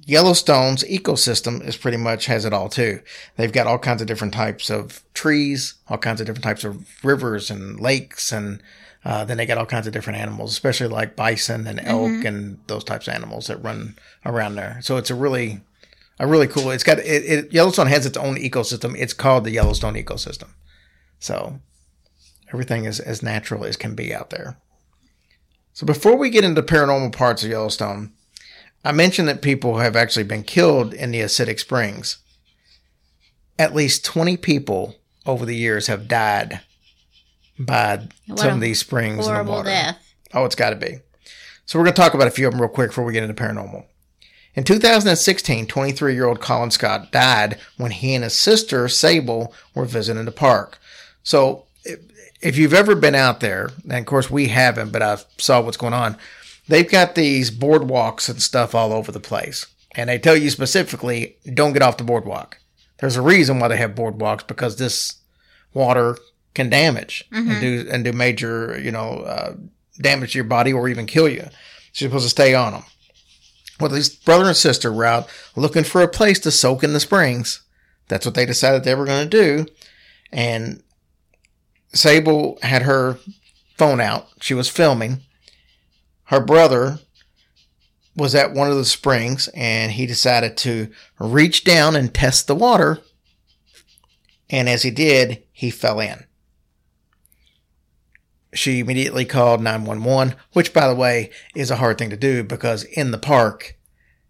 Yellowstone's 0.07 0.83
ecosystem 0.83 1.65
is 1.67 1.75
pretty 1.75 1.97
much 1.97 2.27
has 2.27 2.45
it 2.45 2.53
all 2.53 2.69
too. 2.69 3.01
They've 3.37 3.51
got 3.51 3.65
all 3.65 3.79
kinds 3.79 4.01
of 4.01 4.07
different 4.07 4.35
types 4.35 4.69
of 4.69 5.03
trees, 5.15 5.73
all 5.89 5.97
kinds 5.97 6.21
of 6.21 6.27
different 6.27 6.43
types 6.43 6.63
of 6.63 6.87
rivers 7.03 7.49
and 7.49 7.79
lakes, 7.79 8.31
and 8.31 8.61
uh, 9.03 9.25
then 9.25 9.37
they 9.37 9.47
got 9.47 9.57
all 9.57 9.65
kinds 9.65 9.87
of 9.87 9.93
different 9.93 10.19
animals, 10.19 10.51
especially 10.51 10.87
like 10.87 11.15
bison 11.15 11.65
and 11.65 11.79
elk 11.83 12.23
and 12.23 12.59
those 12.67 12.83
types 12.83 13.07
of 13.07 13.15
animals 13.15 13.47
that 13.47 13.63
run 13.63 13.95
around 14.25 14.55
there. 14.55 14.77
So 14.81 14.97
it's 14.97 15.09
a 15.09 15.15
really, 15.15 15.61
a 16.19 16.27
really 16.27 16.47
cool. 16.47 16.69
It's 16.69 16.83
got 16.83 16.99
it, 16.99 17.05
it. 17.05 17.53
Yellowstone 17.53 17.87
has 17.87 18.05
its 18.05 18.17
own 18.17 18.35
ecosystem. 18.35 18.95
It's 18.97 19.13
called 19.13 19.43
the 19.43 19.51
Yellowstone 19.51 19.95
ecosystem. 19.95 20.49
So 21.17 21.59
everything 22.53 22.85
is 22.85 22.99
as 22.99 23.23
natural 23.23 23.65
as 23.65 23.75
can 23.75 23.95
be 23.95 24.13
out 24.13 24.29
there. 24.29 24.57
So 25.73 25.85
before 25.85 26.15
we 26.15 26.29
get 26.29 26.43
into 26.43 26.61
paranormal 26.61 27.11
parts 27.11 27.43
of 27.43 27.49
Yellowstone, 27.49 28.13
I 28.85 28.91
mentioned 28.91 29.27
that 29.27 29.41
people 29.41 29.79
have 29.79 29.95
actually 29.95 30.23
been 30.23 30.43
killed 30.43 30.93
in 30.93 31.11
the 31.11 31.21
acidic 31.21 31.59
springs. 31.59 32.19
At 33.57 33.73
least 33.73 34.05
20 34.05 34.37
people 34.37 34.95
over 35.25 35.45
the 35.45 35.55
years 35.55 35.87
have 35.87 36.07
died 36.07 36.61
by 37.57 38.07
What 38.27 38.39
some 38.39 38.53
of 38.53 38.61
these 38.61 38.79
springs 38.79 39.19
in 39.19 39.23
the 39.23 39.31
Horrible 39.31 39.53
water. 39.53 39.69
death. 39.69 39.97
Oh, 40.33 40.45
it's 40.45 40.55
got 40.55 40.69
to 40.69 40.75
be. 40.75 40.99
So 41.65 41.79
we're 41.79 41.85
going 41.85 41.95
to 41.95 42.01
talk 42.01 42.13
about 42.13 42.27
a 42.27 42.31
few 42.31 42.47
of 42.47 42.53
them 42.53 42.61
real 42.61 42.69
quick 42.69 42.91
before 42.91 43.05
we 43.05 43.13
get 43.13 43.23
into 43.23 43.41
paranormal. 43.41 43.85
In 44.53 44.63
2016, 44.63 45.65
23 45.67 46.13
year 46.13 46.27
old 46.27 46.39
Colin 46.39 46.69
Scott 46.71 47.11
died 47.11 47.57
when 47.77 47.91
he 47.91 48.13
and 48.13 48.23
his 48.23 48.33
sister, 48.35 48.87
Sable, 48.87 49.53
were 49.73 49.85
visiting 49.85 50.25
the 50.25 50.31
park. 50.31 50.77
So 51.23 51.65
if, 51.83 51.99
if 52.41 52.57
you've 52.57 52.73
ever 52.73 52.93
been 52.95 53.15
out 53.15 53.39
there, 53.39 53.71
and 53.83 53.93
of 53.93 54.05
course 54.05 54.29
we 54.29 54.49
haven't, 54.49 54.91
but 54.91 55.01
I 55.01 55.17
saw 55.37 55.59
what's 55.61 55.75
going 55.77 55.93
on, 55.93 56.17
they've 56.67 56.89
got 56.89 57.15
these 57.15 57.51
boardwalks 57.51 58.29
and 58.29 58.41
stuff 58.41 58.75
all 58.75 58.93
over 58.93 59.11
the 59.11 59.19
place. 59.19 59.67
And 59.95 60.09
they 60.09 60.19
tell 60.19 60.35
you 60.35 60.49
specifically, 60.49 61.37
don't 61.53 61.73
get 61.73 61.81
off 61.81 61.97
the 61.97 62.03
boardwalk. 62.03 62.57
There's 62.99 63.15
a 63.15 63.21
reason 63.21 63.59
why 63.59 63.67
they 63.67 63.77
have 63.77 63.95
boardwalks 63.95 64.45
because 64.45 64.77
this 64.77 65.21
water 65.73 66.17
can 66.53 66.69
damage 66.69 67.25
and 67.31 67.61
do 67.61 67.87
and 67.91 68.03
do 68.03 68.13
major, 68.13 68.79
you 68.79 68.91
know, 68.91 69.19
uh, 69.19 69.55
damage 70.01 70.31
to 70.33 70.37
your 70.37 70.45
body 70.45 70.71
or 70.73 70.87
even 70.87 71.05
kill 71.05 71.27
you. 71.27 71.43
So 71.91 72.05
you're 72.05 72.09
supposed 72.09 72.25
to 72.25 72.29
stay 72.29 72.53
on 72.53 72.73
them. 72.73 72.83
Well, 73.79 73.89
these 73.89 74.09
brother 74.09 74.45
and 74.45 74.55
sister 74.55 74.91
were 74.91 75.05
out 75.05 75.29
looking 75.55 75.83
for 75.83 76.01
a 76.01 76.07
place 76.07 76.39
to 76.39 76.51
soak 76.51 76.83
in 76.83 76.93
the 76.93 76.99
springs. 76.99 77.61
That's 78.07 78.25
what 78.25 78.35
they 78.35 78.45
decided 78.45 78.83
they 78.83 78.95
were 78.95 79.05
going 79.05 79.29
to 79.29 79.41
do. 79.65 79.65
And 80.31 80.81
Sable 81.93 82.57
had 82.61 82.83
her 82.83 83.17
phone 83.77 83.99
out. 83.99 84.27
She 84.41 84.53
was 84.53 84.69
filming. 84.69 85.21
Her 86.25 86.39
brother 86.39 86.99
was 88.15 88.33
at 88.33 88.53
one 88.53 88.69
of 88.69 88.77
the 88.77 88.85
springs 88.85 89.47
and 89.49 89.91
he 89.91 90.05
decided 90.05 90.57
to 90.57 90.89
reach 91.19 91.63
down 91.63 91.95
and 91.95 92.13
test 92.13 92.47
the 92.47 92.55
water. 92.55 92.99
And 94.49 94.69
as 94.69 94.83
he 94.83 94.91
did, 94.91 95.43
he 95.51 95.69
fell 95.69 95.99
in. 95.99 96.25
She 98.53 98.79
immediately 98.79 99.25
called 99.25 99.61
911, 99.61 100.35
which, 100.53 100.73
by 100.73 100.87
the 100.87 100.95
way, 100.95 101.29
is 101.55 101.69
a 101.69 101.75
hard 101.75 101.97
thing 101.97 102.09
to 102.09 102.17
do 102.17 102.43
because 102.43 102.83
in 102.85 103.11
the 103.11 103.17
park, 103.17 103.77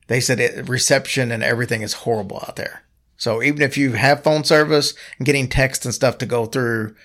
they 0.08 0.20
said 0.20 0.40
it, 0.40 0.68
reception 0.68 1.32
and 1.32 1.44
everything 1.44 1.82
is 1.82 1.94
horrible 1.94 2.38
out 2.38 2.56
there. 2.56 2.84
So 3.18 3.44
even 3.44 3.62
if 3.62 3.78
you 3.78 3.94
have 3.94 4.24
phone 4.24 4.44
service, 4.44 4.94
and 5.18 5.26
getting 5.26 5.48
text 5.48 5.86
and 5.86 5.94
stuff 5.94 6.18
to 6.18 6.26
go 6.26 6.48
through 6.48 6.96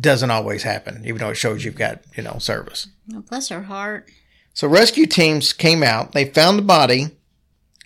doesn't 0.00 0.30
always 0.30 0.62
happen, 0.62 1.02
even 1.04 1.18
though 1.18 1.30
it 1.30 1.36
shows 1.36 1.64
you've 1.64 1.76
got, 1.76 2.00
you 2.16 2.22
know, 2.22 2.38
service. 2.38 2.88
Bless 3.28 3.50
her 3.50 3.62
heart. 3.62 4.08
So 4.54 4.68
rescue 4.68 5.06
teams 5.06 5.52
came 5.52 5.82
out. 5.82 6.12
They 6.12 6.26
found 6.26 6.58
the 6.58 6.62
body, 6.62 7.16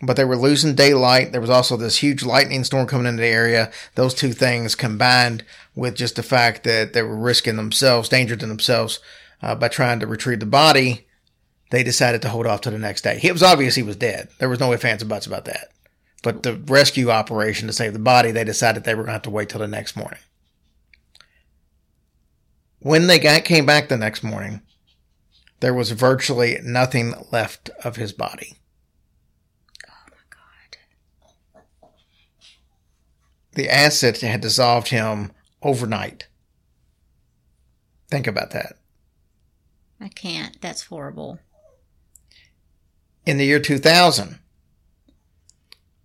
but 0.02 0.16
they 0.16 0.24
were 0.24 0.36
losing 0.36 0.74
daylight. 0.74 1.32
There 1.32 1.40
was 1.40 1.50
also 1.50 1.76
this 1.76 1.98
huge 1.98 2.24
lightning 2.24 2.64
storm 2.64 2.86
coming 2.86 3.06
into 3.06 3.22
the 3.22 3.28
area. 3.28 3.70
Those 3.94 4.14
two 4.14 4.32
things 4.32 4.74
combined 4.74 5.44
with 5.74 5.94
just 5.94 6.16
the 6.16 6.22
fact 6.22 6.64
that 6.64 6.92
they 6.92 7.02
were 7.02 7.16
risking 7.16 7.56
themselves, 7.56 8.08
danger 8.08 8.36
to 8.36 8.46
themselves, 8.46 8.98
uh, 9.42 9.54
by 9.54 9.68
trying 9.68 10.00
to 10.00 10.06
retrieve 10.06 10.40
the 10.40 10.46
body. 10.46 11.06
They 11.70 11.82
decided 11.82 12.22
to 12.22 12.28
hold 12.28 12.46
off 12.46 12.60
to 12.62 12.70
the 12.70 12.78
next 12.78 13.02
day. 13.02 13.18
It 13.22 13.32
was 13.32 13.42
obvious 13.42 13.74
he 13.74 13.82
was 13.82 13.96
dead. 13.96 14.28
There 14.38 14.48
was 14.48 14.60
no 14.60 14.72
ifs, 14.72 14.84
ands, 14.84 15.02
or 15.02 15.06
buts 15.06 15.26
about 15.26 15.46
that. 15.46 15.68
But 16.22 16.42
the 16.42 16.54
rescue 16.54 17.10
operation 17.10 17.66
to 17.66 17.72
save 17.72 17.92
the 17.92 17.98
body, 17.98 18.30
they 18.30 18.44
decided 18.44 18.84
they 18.84 18.94
were 18.94 19.02
going 19.02 19.08
to 19.08 19.14
have 19.14 19.22
to 19.22 19.30
wait 19.30 19.48
till 19.48 19.60
the 19.60 19.68
next 19.68 19.96
morning. 19.96 20.20
When 22.80 23.06
they 23.06 23.18
got 23.18 23.44
came 23.44 23.66
back 23.66 23.88
the 23.88 23.96
next 23.96 24.22
morning, 24.22 24.62
there 25.60 25.74
was 25.74 25.90
virtually 25.92 26.58
nothing 26.62 27.14
left 27.32 27.70
of 27.82 27.96
his 27.96 28.12
body. 28.12 28.56
Oh 29.88 30.10
my 30.10 30.16
God. 31.54 31.62
The 33.54 33.68
acid 33.68 34.20
had 34.20 34.40
dissolved 34.40 34.88
him 34.88 35.32
overnight. 35.62 36.28
Think 38.10 38.26
about 38.26 38.50
that. 38.50 38.74
I 40.00 40.08
can't. 40.08 40.60
That's 40.60 40.84
horrible. 40.84 41.40
In 43.24 43.38
the 43.38 43.46
year 43.46 43.58
2000, 43.58 44.38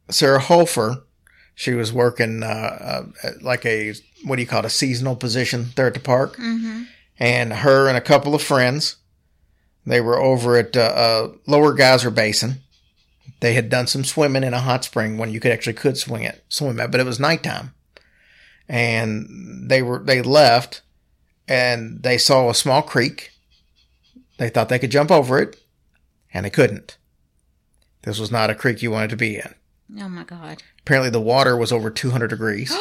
Sarah 0.10 0.40
Hulphers, 0.40 1.04
she 1.54 1.74
was 1.74 1.94
working 1.94 2.42
uh, 2.42 2.48
uh, 2.48 3.04
at 3.24 3.44
like 3.44 3.66
a, 3.66 3.94
what 4.26 4.38
do 4.38 4.42
you 4.42 4.48
call 4.48 4.60
it, 4.60 4.66
a 4.66 4.70
seasonal 4.70 5.16
position 5.16 5.68
there 5.76 5.88
at 5.88 5.94
the 5.94 6.00
park. 6.00 6.38
Mm-hmm. 6.38 6.84
and 7.20 7.54
her 7.54 7.88
and 7.88 7.98
a 7.98 8.02
couple 8.02 8.34
of 8.34 8.42
friends. 8.42 8.96
They 9.86 10.02
were 10.02 10.20
over 10.20 10.58
at 10.58 10.78
uh, 10.78 10.80
uh, 10.80 11.32
Lower 11.48 11.74
Geyser 11.74 12.12
Basin. 12.12 12.62
They 13.40 13.54
had 13.54 13.70
done 13.70 13.88
some 13.88 14.04
swimming 14.04 14.44
in 14.44 14.54
a 14.54 14.60
hot 14.60 14.84
spring 14.84 15.18
when 15.18 15.32
you 15.32 15.40
could 15.40 15.52
actually 15.52 15.74
could 15.74 15.98
swing 15.98 16.24
it, 16.24 16.44
swim 16.48 16.80
it, 16.80 16.92
but 16.92 17.00
it 17.00 17.06
was 17.06 17.20
nighttime. 17.20 17.74
And 18.70 19.70
they 19.70 19.82
were 19.82 20.00
they 20.00 20.22
left, 20.22 20.82
and 21.48 22.04
they 22.04 22.18
saw 22.18 22.50
a 22.50 22.56
small 22.56 22.82
creek. 22.82 23.32
They 24.38 24.50
thought 24.50 24.70
they 24.70 24.80
could 24.80 24.92
jump 24.92 25.12
over 25.12 25.40
it, 25.40 25.60
and 26.34 26.46
they 26.46 26.50
couldn't. 26.52 26.98
This 28.04 28.20
was 28.20 28.32
not 28.32 28.50
a 28.50 28.56
creek 28.56 28.82
you 28.82 28.92
wanted 28.92 29.10
to 29.10 29.18
be 29.18 29.36
in. 29.36 29.56
Oh 30.00 30.10
my 30.10 30.24
God. 30.24 30.64
Apparently, 30.80 31.10
the 31.10 31.20
water 31.20 31.58
was 31.58 31.72
over 31.72 31.90
200 31.90 32.28
degrees, 32.30 32.76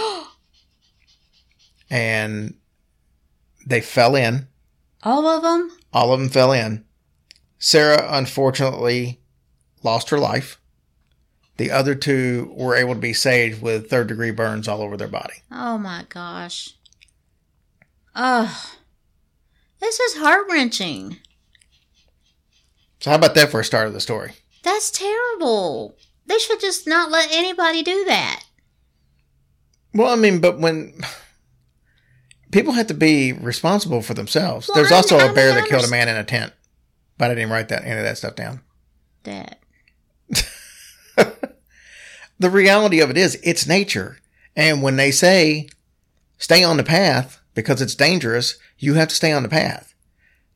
and 1.91 2.55
they 3.67 3.81
fell 3.81 4.15
in. 4.15 4.47
All 5.03 5.27
of 5.27 5.43
them? 5.43 5.71
All 5.93 6.13
of 6.13 6.21
them 6.21 6.29
fell 6.29 6.53
in. 6.53 6.85
Sarah, 7.61 8.07
unfortunately, 8.11 9.21
lost 9.83 10.09
her 10.09 10.19
life. 10.19 10.59
The 11.59 11.71
other 11.71 11.95
two 11.95 12.51
were 12.57 12.75
able 12.75 12.95
to 12.95 13.01
be 13.01 13.13
saved 13.13 13.61
with 13.63 13.89
third 13.91 14.09
degree 14.09 14.31
burns 14.31 14.67
all 14.67 14.81
over 14.81 14.97
their 14.97 15.09
body. 15.09 15.35
Oh 15.53 15.77
my 15.77 16.07
gosh. 16.09 16.71
Oh, 18.17 18.73
this 19.79 20.01
is 20.01 20.17
heart 20.17 20.47
wrenching. 20.51 21.19
So, 23.01 23.11
how 23.11 23.17
about 23.17 23.35
that 23.35 23.51
for 23.51 23.61
a 23.61 23.65
start 23.65 23.87
of 23.87 23.93
the 23.93 24.01
story? 24.01 24.33
That's 24.63 24.91
terrible. 24.91 25.97
They 26.27 26.39
should 26.39 26.61
just 26.61 26.87
not 26.89 27.11
let 27.11 27.31
anybody 27.31 27.83
do 27.83 28.05
that. 28.07 28.43
Well, 29.93 30.11
I 30.11 30.17
mean, 30.17 30.41
but 30.41 30.59
when 30.61 30.95
people 32.53 32.73
have 32.73 32.87
to 32.87 32.95
be 32.95 33.33
responsible 33.33 34.01
for 34.01 34.15
themselves, 34.15 34.67
Well, 34.69 34.77
there's 34.77 34.93
I- 34.93 34.97
also 34.97 35.17
a 35.19 35.33
bear 35.33 35.53
I 35.53 35.57
that 35.61 35.69
killed 35.69 35.85
a 35.85 35.89
man 35.89 36.09
in 36.09 36.17
a 36.17 36.25
tent. 36.25 36.53
But 37.21 37.31
I 37.31 37.35
didn't 37.35 37.51
write 37.51 37.69
that 37.69 37.85
any 37.85 37.99
of 37.99 38.05
that 38.05 38.17
stuff 38.17 38.35
down. 38.35 38.63
That. 39.25 39.61
the 42.39 42.49
reality 42.49 43.01
of 43.01 43.11
it 43.11 43.19
is 43.19 43.39
it's 43.45 43.67
nature. 43.67 44.17
And 44.57 44.83
when 44.83 44.97
they 44.97 45.11
say 45.11 45.69
stay 46.39 46.65
on 46.65 46.79
the 46.79 46.83
path 46.83 47.39
because 47.55 47.83
it's 47.83 47.95
dangerous, 47.95 48.59
you 48.79 48.95
have 48.95 49.09
to 49.09 49.15
stay 49.15 49.33
on 49.33 49.43
the 49.43 49.51
path. 49.51 49.93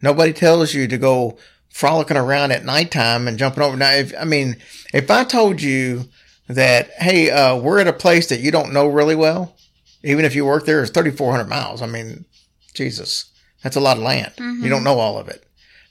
Nobody 0.00 0.32
tells 0.32 0.72
you 0.72 0.88
to 0.88 0.96
go 0.96 1.36
frolicking 1.68 2.16
around 2.16 2.50
at 2.52 2.64
nighttime 2.64 3.28
and 3.28 3.38
jumping 3.38 3.62
over. 3.62 3.76
Now, 3.76 3.90
if, 3.90 4.14
I 4.18 4.24
mean, 4.24 4.56
if 4.94 5.10
I 5.10 5.24
told 5.24 5.60
you 5.60 6.04
that, 6.48 6.92
hey, 6.92 7.30
uh, 7.30 7.56
we're 7.56 7.80
at 7.80 7.88
a 7.88 7.92
place 7.92 8.30
that 8.30 8.40
you 8.40 8.50
don't 8.50 8.72
know 8.72 8.86
really 8.86 9.16
well, 9.16 9.54
even 10.02 10.24
if 10.24 10.34
you 10.34 10.46
work 10.46 10.64
there, 10.64 10.80
it's 10.80 10.90
3,400 10.92 11.46
miles. 11.46 11.82
I 11.82 11.86
mean, 11.86 12.24
Jesus, 12.72 13.30
that's 13.62 13.76
a 13.76 13.80
lot 13.80 13.98
of 13.98 14.02
land. 14.02 14.32
You 14.62 14.70
don't 14.70 14.84
know 14.84 14.98
all 14.98 15.18
of 15.18 15.28
it. 15.28 15.43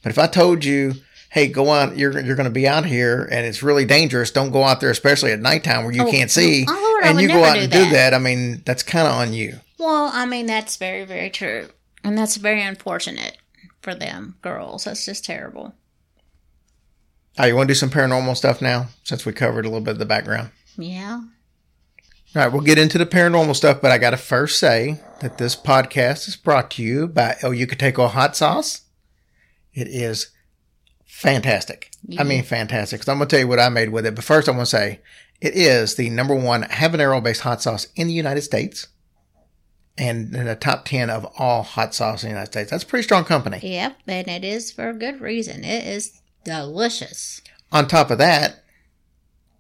But 0.04 0.12
if 0.12 0.20
I 0.20 0.28
told 0.28 0.64
you, 0.64 0.94
hey, 1.32 1.48
go 1.48 1.72
out, 1.72 1.98
you're, 1.98 2.20
you're 2.20 2.36
going 2.36 2.44
to 2.46 2.52
be 2.52 2.68
out 2.68 2.86
here 2.86 3.28
and 3.32 3.46
it's 3.46 3.64
really 3.64 3.86
dangerous. 3.86 4.30
Don't 4.32 4.52
go 4.52 4.64
out 4.64 4.80
there, 4.82 4.92
especially 4.92 5.32
at 5.32 5.40
nighttime 5.40 5.84
where 5.84 5.94
you 5.94 6.04
Oh, 6.08 6.12
can't 6.12 6.30
see. 6.30 6.66
oh, 6.68 6.72
Lord, 6.94 7.04
I 7.06 7.10
and 7.10 7.22
you 7.22 7.28
go 7.30 7.44
out 7.44 7.54
do 7.56 7.60
and 7.62 7.72
that. 7.72 7.86
do 7.86 7.90
that. 7.92 8.14
I 8.14 8.20
mean, 8.20 8.62
that's 8.66 8.84
kind 8.84 9.08
of 9.08 9.14
on 9.14 9.34
you. 9.34 9.60
Well, 9.80 10.12
I 10.14 10.26
mean, 10.26 10.46
that's 10.46 10.76
very, 10.78 11.06
very 11.06 11.30
true. 11.30 11.70
And 12.04 12.18
that's 12.18 12.36
very 12.36 12.62
unfortunate 12.62 13.38
for 13.82 13.96
them 13.96 14.36
girls. 14.42 14.84
That's 14.84 15.06
just 15.06 15.26
terrible. 15.26 15.74
Right, 17.40 17.48
you 17.48 17.56
want 17.56 17.68
to 17.68 17.74
do 17.74 17.78
some 17.80 17.90
paranormal 17.90 18.38
stuff 18.38 18.62
now 18.62 18.88
since 19.04 19.26
we 19.26 19.34
covered 19.34 19.66
a 19.66 19.70
little 19.70 19.82
bit 19.84 19.92
of 19.94 20.00
the 20.00 20.06
background? 20.06 20.52
Yeah. 20.78 21.22
All 22.36 22.42
right, 22.42 22.48
we'll 22.52 22.62
get 22.62 22.78
into 22.78 22.98
the 22.98 23.06
paranormal 23.06 23.56
stuff, 23.56 23.82
but 23.82 23.92
I 23.92 23.98
got 23.98 24.12
to 24.12 24.18
first 24.18 24.60
say 24.60 25.00
that 25.22 25.38
this 25.38 25.56
podcast 25.56 26.28
is 26.28 26.36
brought 26.36 26.70
to 26.72 26.84
you 26.84 27.08
by 27.08 27.36
oh, 27.42 27.48
El 27.52 27.54
Yucateco 27.58 28.10
Hot 28.10 28.36
Sauce. 28.36 28.82
It 29.74 29.88
is 29.88 30.30
fantastic. 31.06 31.92
I 32.18 32.24
mean, 32.24 32.44
fantastic. 32.44 33.02
'Cause 33.02 33.10
I'm 33.10 33.18
going 33.18 33.28
to 33.28 33.36
tell 33.36 33.40
you 33.40 33.48
what 33.48 33.60
I 33.60 33.70
made 33.70 33.90
with 33.90 34.06
it. 34.06 34.16
But 34.16 34.24
first, 34.24 34.48
I 34.48 34.52
want 34.52 34.68
to 34.68 34.78
say 34.78 35.00
it 35.42 35.56
is 35.56 35.96
the 35.96 36.10
number 36.10 36.36
one 36.36 36.64
habanero 36.64 37.22
based 37.24 37.42
hot 37.42 37.62
sauce 37.62 37.88
in 37.96 38.08
the 38.08 38.14
United 38.14 38.42
States 38.42 38.88
and 39.98 40.36
in 40.36 40.46
the 40.46 40.56
top 40.56 40.86
10 40.86 41.10
of 41.10 41.26
all 41.38 41.64
hot 41.64 41.94
sauce 41.94 42.24
in 42.24 42.30
the 42.30 42.34
United 42.34 42.52
States. 42.52 42.72
That's 42.72 42.84
a 42.84 42.88
pretty 42.88 43.04
strong 43.04 43.26
company. 43.26 43.60
Yep. 43.62 43.98
And 44.08 44.28
it 44.28 44.44
is 44.44 44.72
for 44.72 44.90
a 44.90 44.94
good 44.94 45.22
reason. 45.22 45.64
It 45.64 45.86
is 45.86 46.20
delicious. 46.44 47.42
On 47.72 47.88
top 47.88 48.12
of 48.12 48.18
that, 48.18 48.64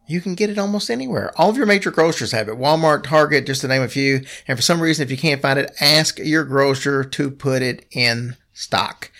you 0.08 0.20
can 0.20 0.36
get 0.36 0.50
it 0.50 0.58
almost 0.58 0.90
anywhere. 0.90 1.32
All 1.38 1.50
of 1.50 1.58
your 1.58 1.66
major 1.66 1.92
grocers 1.92 2.34
have 2.34 2.50
it. 2.50 2.58
Walmart, 2.58 3.04
Target, 3.04 3.46
just 3.46 3.62
to 3.62 3.68
name 3.68 3.82
a 3.82 3.88
few. 3.88 4.26
And 4.48 4.58
for 4.58 4.62
some 4.62 4.82
reason, 4.82 5.04
if 5.04 5.12
you 5.12 5.18
can't 5.18 5.42
find 5.42 5.58
it, 5.58 5.72
ask 5.80 6.20
your 6.20 6.44
grocer 6.44 7.04
to 7.06 7.32
put 7.32 7.62
it 7.62 7.86
in 7.92 8.36
stock. 8.54 9.12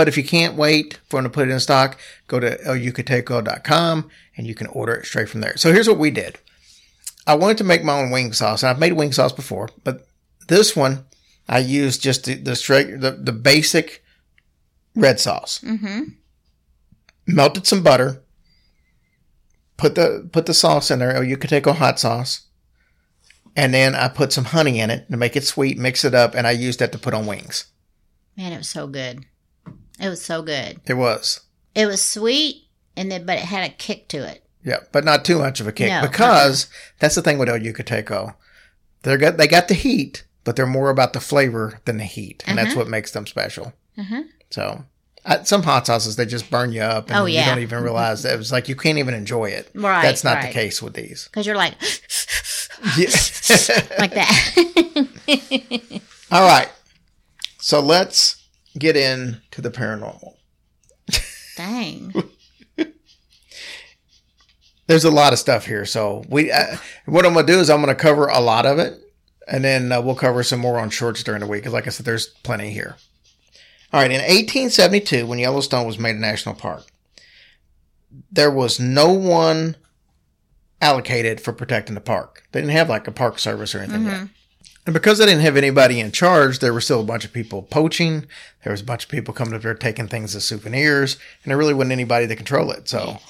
But 0.00 0.08
if 0.08 0.16
you 0.16 0.24
can't 0.24 0.56
wait 0.56 0.98
for 1.10 1.18
them 1.18 1.24
to 1.24 1.28
put 1.28 1.46
it 1.46 1.52
in 1.52 1.60
stock, 1.60 1.98
go 2.26 2.40
to 2.40 2.56
elyucateco.com 2.56 4.10
and 4.34 4.46
you 4.46 4.54
can 4.54 4.66
order 4.68 4.94
it 4.94 5.04
straight 5.04 5.28
from 5.28 5.42
there. 5.42 5.58
So 5.58 5.74
here's 5.74 5.90
what 5.90 5.98
we 5.98 6.10
did. 6.10 6.38
I 7.26 7.34
wanted 7.34 7.58
to 7.58 7.64
make 7.64 7.84
my 7.84 8.00
own 8.00 8.10
wing 8.10 8.32
sauce. 8.32 8.64
I've 8.64 8.78
made 8.78 8.94
wing 8.94 9.12
sauce 9.12 9.34
before, 9.34 9.68
but 9.84 10.06
this 10.48 10.74
one 10.74 11.04
I 11.50 11.58
used 11.58 12.00
just 12.00 12.24
the, 12.24 12.36
the 12.36 12.56
straight, 12.56 12.98
the, 13.02 13.10
the 13.10 13.32
basic 13.32 14.02
red 14.96 15.20
sauce. 15.20 15.58
Mm-hmm. 15.58 16.04
Melted 17.26 17.66
some 17.66 17.82
butter. 17.82 18.22
Put 19.76 19.96
the 19.96 20.30
put 20.32 20.46
the 20.46 20.54
sauce 20.54 20.90
in 20.90 21.00
there. 21.00 21.14
Or 21.14 21.24
you 21.24 21.36
could 21.36 21.50
take 21.50 21.66
a 21.66 21.74
hot 21.74 22.00
sauce. 22.00 22.46
And 23.54 23.74
then 23.74 23.94
I 23.94 24.08
put 24.08 24.32
some 24.32 24.46
honey 24.46 24.80
in 24.80 24.88
it 24.88 25.10
to 25.10 25.18
make 25.18 25.36
it 25.36 25.44
sweet, 25.44 25.76
mix 25.76 26.06
it 26.06 26.14
up, 26.14 26.34
and 26.34 26.46
I 26.46 26.52
used 26.52 26.78
that 26.78 26.90
to 26.92 26.98
put 26.98 27.12
on 27.12 27.26
wings. 27.26 27.66
Man, 28.34 28.54
it 28.54 28.56
was 28.56 28.68
so 28.70 28.86
good. 28.86 29.26
It 30.00 30.08
was 30.08 30.22
so 30.22 30.42
good. 30.42 30.80
It 30.86 30.94
was. 30.94 31.40
It 31.74 31.86
was 31.86 32.02
sweet, 32.02 32.64
and 32.96 33.10
then 33.12 33.26
but 33.26 33.38
it 33.38 33.44
had 33.44 33.68
a 33.70 33.72
kick 33.74 34.08
to 34.08 34.18
it. 34.28 34.42
Yeah, 34.64 34.78
but 34.92 35.04
not 35.04 35.24
too 35.24 35.38
much 35.38 35.60
of 35.60 35.66
a 35.66 35.72
kick 35.72 35.88
No, 35.88 35.96
uh-uh. 36.00 36.08
because 36.08 36.66
that's 36.98 37.14
the 37.14 37.22
thing 37.22 37.38
with 37.38 37.48
El 37.48 37.58
Yucateco. 37.58 38.34
They 39.02 39.16
got 39.16 39.36
they 39.38 39.46
got 39.46 39.68
the 39.68 39.74
heat, 39.74 40.24
but 40.44 40.56
they're 40.56 40.66
more 40.66 40.90
about 40.90 41.12
the 41.12 41.20
flavor 41.20 41.80
than 41.84 41.96
the 41.98 42.04
heat, 42.04 42.42
and 42.46 42.58
that's 42.58 42.70
Uh-huh. 42.70 42.80
what 42.80 42.88
makes 42.88 43.10
them 43.12 43.26
special. 43.26 43.72
Uh-huh. 43.96 44.22
So, 44.50 44.84
I, 45.24 45.42
some 45.44 45.62
hot 45.62 45.86
sauces 45.86 46.16
they 46.16 46.26
just 46.26 46.50
burn 46.50 46.72
you 46.72 46.82
up, 46.82 47.08
and 47.08 47.16
Oh, 47.18 47.24
you 47.26 47.40
don't 47.42 47.58
even 47.60 47.82
realize 47.82 48.22
that. 48.24 48.38
It's 48.38 48.52
like 48.52 48.68
you 48.68 48.76
can't 48.76 48.98
even 48.98 49.14
enjoy 49.14 49.46
it. 49.50 49.70
Right, 49.74 50.02
That's 50.02 50.24
not 50.24 50.42
the 50.42 50.48
case 50.48 50.82
with 50.82 50.94
these. 50.94 51.24
Because 51.30 51.46
you're 51.46 51.56
like, 51.56 51.74
like 53.98 54.14
that. 54.14 56.00
All 56.30 56.46
right. 56.46 56.68
So 57.58 57.80
let's 57.80 58.39
get 58.78 58.96
in 58.96 59.40
to 59.50 59.60
the 59.60 59.70
paranormal. 59.70 60.34
Dang. 61.56 62.12
There's 64.86 65.04
a 65.04 65.10
lot 65.10 65.32
of 65.32 65.38
stuff 65.38 65.66
here, 65.66 65.84
so 65.84 66.24
we. 66.28 66.50
Uh, 66.50 66.76
what 67.06 67.24
I'm 67.24 67.34
gonna 67.34 67.46
do 67.46 67.60
is 67.60 67.70
I'm 67.70 67.80
gonna 67.80 67.94
cover 67.94 68.26
a 68.26 68.40
lot 68.40 68.66
of 68.66 68.78
it, 68.78 68.98
and 69.46 69.62
then 69.62 69.92
uh, 69.92 70.00
we'll 70.00 70.16
cover 70.16 70.42
some 70.42 70.58
more 70.58 70.80
on 70.80 70.90
shorts 70.90 71.22
during 71.22 71.40
the 71.40 71.46
week. 71.46 71.62
Because, 71.62 71.72
like 71.72 71.86
I 71.86 71.90
said, 71.90 72.06
there's 72.06 72.26
plenty 72.26 72.70
here. 72.70 72.96
All 73.92 74.00
right. 74.00 74.10
In 74.10 74.20
1872, 74.20 75.26
when 75.26 75.38
Yellowstone 75.38 75.86
was 75.86 75.98
made 75.98 76.16
a 76.16 76.20
national 76.20 76.56
park, 76.56 76.84
there 78.32 78.50
was 78.50 78.80
no 78.80 79.12
one 79.12 79.76
allocated 80.80 81.40
for 81.40 81.52
protecting 81.52 81.94
the 81.94 82.00
park. 82.00 82.44
They 82.50 82.60
didn't 82.60 82.72
have 82.72 82.88
like 82.88 83.06
a 83.06 83.12
park 83.12 83.38
service 83.38 83.74
or 83.74 83.80
anything 83.80 84.06
yet. 84.06 84.28
And 84.90 84.94
because 84.94 85.18
they 85.18 85.26
didn't 85.26 85.42
have 85.42 85.56
anybody 85.56 86.00
in 86.00 86.10
charge, 86.10 86.58
there 86.58 86.74
were 86.74 86.80
still 86.80 87.02
a 87.02 87.04
bunch 87.04 87.24
of 87.24 87.32
people 87.32 87.62
poaching. 87.62 88.26
There 88.64 88.72
was 88.72 88.80
a 88.80 88.84
bunch 88.84 89.04
of 89.04 89.08
people 89.08 89.32
coming 89.32 89.54
up 89.54 89.62
there 89.62 89.72
taking 89.72 90.08
things 90.08 90.34
as 90.34 90.44
souvenirs, 90.44 91.16
and 91.44 91.50
there 91.52 91.56
really 91.56 91.74
wasn't 91.74 91.92
anybody 91.92 92.26
to 92.26 92.34
control 92.34 92.72
it. 92.72 92.88
So, 92.88 93.20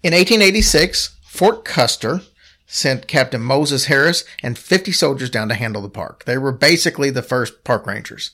in 0.00 0.14
1886, 0.14 1.16
Fort 1.24 1.64
Custer 1.64 2.20
sent 2.68 3.08
Captain 3.08 3.40
Moses 3.42 3.86
Harris 3.86 4.22
and 4.40 4.56
50 4.56 4.92
soldiers 4.92 5.28
down 5.28 5.48
to 5.48 5.56
handle 5.56 5.82
the 5.82 5.88
park. 5.88 6.24
They 6.24 6.38
were 6.38 6.52
basically 6.52 7.10
the 7.10 7.20
first 7.20 7.64
park 7.64 7.84
rangers, 7.84 8.30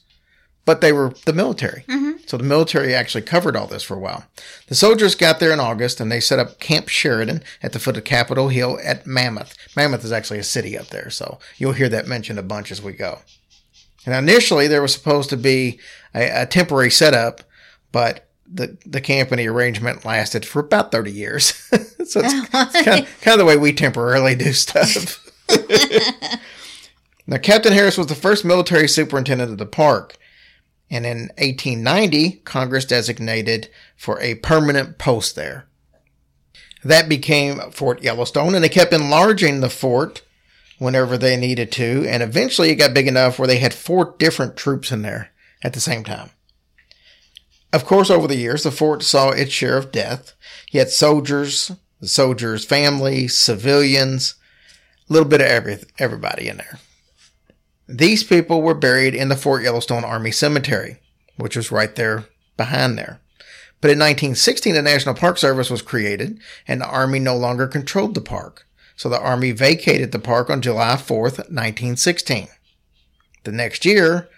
but 0.64 0.80
they 0.80 0.92
were 0.92 1.14
the 1.26 1.32
military. 1.32 1.84
Mm-hmm. 1.88 2.12
So 2.26 2.36
the 2.36 2.44
military 2.44 2.94
actually 2.94 3.22
covered 3.22 3.56
all 3.56 3.66
this 3.66 3.82
for 3.82 3.94
a 3.94 4.00
while. 4.00 4.24
The 4.68 4.74
soldiers 4.74 5.14
got 5.14 5.40
there 5.40 5.52
in 5.52 5.60
August 5.60 6.00
and 6.00 6.10
they 6.10 6.20
set 6.20 6.38
up 6.38 6.58
Camp 6.58 6.88
Sheridan 6.88 7.42
at 7.62 7.72
the 7.72 7.78
foot 7.78 7.96
of 7.96 8.04
Capitol 8.04 8.48
Hill 8.48 8.78
at 8.82 9.06
Mammoth. 9.06 9.54
Mammoth 9.76 10.04
is 10.04 10.12
actually 10.12 10.38
a 10.38 10.44
city 10.44 10.78
up 10.78 10.86
there, 10.86 11.10
so 11.10 11.38
you'll 11.58 11.72
hear 11.72 11.88
that 11.90 12.06
mentioned 12.06 12.38
a 12.38 12.42
bunch 12.42 12.72
as 12.72 12.82
we 12.82 12.92
go. 12.92 13.18
And 14.06 14.14
initially, 14.14 14.66
there 14.66 14.82
was 14.82 14.92
supposed 14.92 15.30
to 15.30 15.36
be 15.36 15.78
a, 16.14 16.42
a 16.42 16.46
temporary 16.46 16.90
setup, 16.90 17.42
but 17.92 18.28
the 18.46 18.66
camp 18.68 18.82
and 18.82 18.92
the 18.92 19.00
company 19.00 19.46
arrangement 19.46 20.04
lasted 20.04 20.44
for 20.44 20.60
about 20.60 20.92
thirty 20.92 21.10
years. 21.10 21.54
so 21.54 21.78
it's, 21.80 22.16
oh, 22.16 22.42
it's 22.52 22.84
kind, 22.84 23.00
of, 23.00 23.20
kind 23.20 23.34
of 23.34 23.38
the 23.38 23.44
way 23.44 23.56
we 23.56 23.72
temporarily 23.72 24.34
do 24.34 24.52
stuff. 24.52 25.20
now, 27.26 27.38
Captain 27.38 27.72
Harris 27.72 27.98
was 27.98 28.06
the 28.06 28.14
first 28.14 28.44
military 28.44 28.88
superintendent 28.88 29.50
of 29.50 29.58
the 29.58 29.66
park, 29.66 30.16
and 30.94 31.04
in 31.04 31.18
1890, 31.38 32.42
Congress 32.44 32.84
designated 32.84 33.68
for 33.96 34.20
a 34.20 34.36
permanent 34.36 34.96
post 34.98 35.34
there. 35.34 35.66
That 36.84 37.08
became 37.08 37.70
Fort 37.72 38.02
Yellowstone, 38.02 38.54
and 38.54 38.62
they 38.62 38.68
kept 38.68 38.92
enlarging 38.92 39.60
the 39.60 39.70
fort 39.70 40.22
whenever 40.78 41.16
they 41.16 41.36
needed 41.36 41.72
to, 41.72 42.06
and 42.08 42.22
eventually 42.22 42.70
it 42.70 42.76
got 42.76 42.94
big 42.94 43.08
enough 43.08 43.38
where 43.38 43.48
they 43.48 43.58
had 43.58 43.74
four 43.74 44.14
different 44.18 44.56
troops 44.56 44.92
in 44.92 45.02
there 45.02 45.30
at 45.62 45.72
the 45.72 45.80
same 45.80 46.04
time. 46.04 46.30
Of 47.72 47.84
course, 47.84 48.10
over 48.10 48.28
the 48.28 48.36
years, 48.36 48.62
the 48.62 48.70
fort 48.70 49.02
saw 49.02 49.30
its 49.30 49.50
share 49.50 49.76
of 49.76 49.90
death. 49.90 50.34
Had 50.72 50.90
soldiers, 50.90 51.72
the 52.00 52.06
soldiers' 52.06 52.64
families, 52.64 53.36
civilians, 53.36 54.34
a 55.08 55.12
little 55.12 55.28
bit 55.28 55.40
of 55.40 55.48
every, 55.48 55.78
everybody 55.98 56.48
in 56.48 56.58
there. 56.58 56.78
These 57.88 58.24
people 58.24 58.62
were 58.62 58.74
buried 58.74 59.14
in 59.14 59.28
the 59.28 59.36
Fort 59.36 59.62
Yellowstone 59.62 60.04
Army 60.04 60.30
Cemetery, 60.30 61.00
which 61.36 61.56
was 61.56 61.70
right 61.70 61.94
there 61.94 62.24
behind 62.56 62.96
there. 62.96 63.20
But 63.80 63.90
in 63.90 63.98
1916, 63.98 64.74
the 64.74 64.80
National 64.80 65.14
Park 65.14 65.36
Service 65.36 65.68
was 65.68 65.82
created, 65.82 66.40
and 66.66 66.80
the 66.80 66.88
Army 66.88 67.18
no 67.18 67.36
longer 67.36 67.66
controlled 67.66 68.14
the 68.14 68.22
park. 68.22 68.66
So 68.96 69.08
the 69.08 69.20
Army 69.20 69.50
vacated 69.50 70.12
the 70.12 70.18
park 70.18 70.48
on 70.48 70.62
July 70.62 70.94
4th, 70.94 71.38
1916. 71.50 72.48
The 73.42 73.52
next 73.52 73.84
year, 73.84 74.30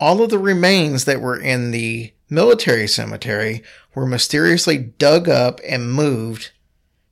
all 0.00 0.22
of 0.22 0.30
the 0.30 0.38
remains 0.38 1.04
that 1.04 1.20
were 1.20 1.38
in 1.38 1.70
the 1.70 2.14
military 2.30 2.86
cemetery 2.86 3.62
were 3.94 4.06
mysteriously 4.06 4.78
dug 4.78 5.28
up 5.28 5.60
and 5.68 5.92
moved 5.92 6.52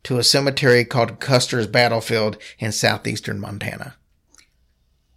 to 0.05 0.19
a 0.19 0.25
cemetery 0.25 0.85
called 0.85 1.21
Custer's 1.21 1.67
Battlefield 1.67 2.39
in 2.59 2.73
southeastern 2.73 3.41
Montana. 3.41 3.97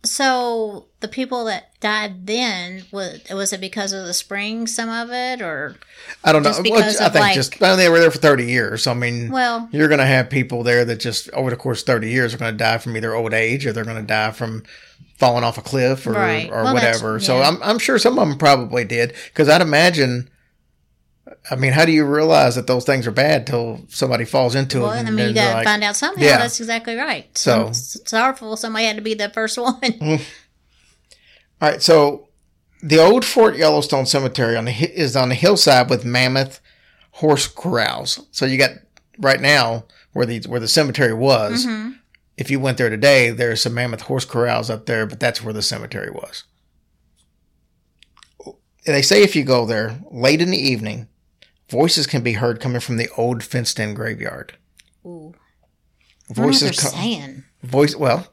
So 0.04 0.86
the 1.02 1.10
people 1.10 1.44
that 1.46 1.78
died 1.82 2.26
then 2.26 2.84
was 2.92 3.22
was 3.32 3.52
it 3.52 3.60
because 3.60 3.92
of 3.92 4.06
the 4.06 4.14
spring? 4.14 4.66
Some 4.66 4.90
of 4.90 5.10
it, 5.12 5.42
or 5.42 5.76
I 6.24 6.32
don't 6.32 6.44
know. 6.44 6.52
Well, 6.52 6.84
I 6.84 7.10
think 7.10 7.16
like- 7.16 7.36
just 7.36 7.62
I 7.62 7.70
mean, 7.70 7.78
they 7.80 7.90
were 7.90 8.00
there 8.00 8.10
for 8.12 8.18
thirty 8.18 8.46
years. 8.46 8.84
So, 8.84 8.92
I 8.92 8.94
mean, 8.94 9.30
well, 9.30 9.68
you're 9.72 9.90
going 9.90 10.00
to 10.00 10.06
have 10.06 10.30
people 10.30 10.64
there 10.64 10.86
that 10.86 11.02
just 11.02 11.30
over 11.32 11.50
the 11.50 11.58
course 11.58 11.82
of 11.82 11.86
thirty 11.88 12.10
years 12.10 12.34
are 12.34 12.38
going 12.38 12.54
to 12.54 12.58
die 12.58 12.78
from 12.78 12.96
either 12.96 13.14
old 13.14 13.34
age 13.34 13.66
or 13.66 13.74
they're 13.74 13.84
going 13.84 13.98
to 13.98 14.04
die 14.04 14.32
from 14.32 14.64
falling 15.18 15.44
off 15.44 15.58
a 15.58 15.62
cliff 15.62 16.08
or 16.08 16.14
Right. 16.14 16.50
or 16.50 16.64
Well, 16.64 16.74
whatever. 16.74 17.20
So. 17.20 17.42
I'm 17.42 17.62
I'm 17.62 17.78
sure 17.80 18.00
some 18.00 18.18
of 18.18 18.28
them 18.28 18.38
probably 18.38 18.86
did 18.86 19.14
because 19.28 19.50
I'd 19.50 19.62
imagine. 19.62 20.30
I 21.50 21.56
mean, 21.56 21.72
how 21.72 21.86
do 21.86 21.92
you 21.92 22.06
realize 22.06 22.56
that 22.56 22.68
those 22.68 22.86
things 22.86 23.08
are 23.08 23.12
bad 23.12 23.48
till 23.48 23.82
somebody 23.88 24.26
falls 24.26 24.56
into 24.56 24.82
well, 24.82 24.92
it? 24.92 25.08
I 25.08 25.12
mean, 25.12 25.30
you 25.30 25.34
got 25.34 25.50
to 25.50 25.54
like- 25.56 25.66
find 25.66 25.84
out 25.84 25.96
somehow. 25.96 26.24
Yeah. 26.24 26.38
That's 26.38 26.60
exactly 26.60 26.96
right. 26.96 27.36
So- 27.38 27.68
it's 27.70 28.10
sorrowful. 28.10 28.56
Somebody 28.58 28.86
had 28.86 28.98
to 28.98 29.02
be 29.02 29.14
the 29.14 29.30
first 29.30 29.58
one. 29.58 29.80
All 31.62 31.70
right, 31.70 31.82
so 31.82 32.30
the 32.82 33.00
old 33.00 33.26
Fort 33.26 33.58
Yellowstone 33.58 34.06
Cemetery 34.06 34.56
on 34.56 34.66
the 34.66 34.72
is 34.72 35.16
on 35.16 35.30
the 35.30 35.36
hillside 35.36 35.90
with 35.90 36.06
mammoth 36.06 36.62
horse 37.12 37.48
corrals. 37.48 38.26
So 38.32 38.46
you 38.46 38.58
got 38.58 38.72
right 39.18 39.42
now 39.42 39.86
where 40.14 40.26
the 40.26 40.42
where 40.48 40.60
the 40.60 40.68
cemetery 40.68 41.14
was. 41.14 41.66
Mm-hmm. 41.66 41.92
If 42.38 42.50
you 42.50 42.60
went 42.62 42.78
there 42.78 42.90
today, 42.90 43.32
there's 43.32 43.62
some 43.62 43.74
mammoth 43.74 44.02
horse 44.02 44.24
corrals 44.24 44.70
up 44.70 44.86
there, 44.86 45.06
but 45.06 45.20
that's 45.20 45.44
where 45.44 45.54
the 45.54 45.62
cemetery 45.62 46.10
was. 46.10 46.46
They 48.86 49.02
say 49.02 49.24
if 49.24 49.36
you 49.36 49.44
go 49.44 49.66
there 49.66 50.00
late 50.10 50.42
in 50.42 50.50
the 50.50 50.58
evening, 50.58 51.10
voices 51.70 52.08
can 52.08 52.22
be 52.24 52.34
heard 52.34 52.60
coming 52.60 52.80
from 52.82 52.98
the 52.98 53.10
old 53.18 53.44
fenced-in 53.44 53.94
graveyard. 53.94 54.54
Ooh. 55.06 55.34
I 56.30 56.34
wonder 56.34 56.42
what 56.42 56.46
Voices 56.46 56.62
they're 56.62 56.92
saying. 56.92 57.44
voice 57.64 57.96
well 57.96 58.28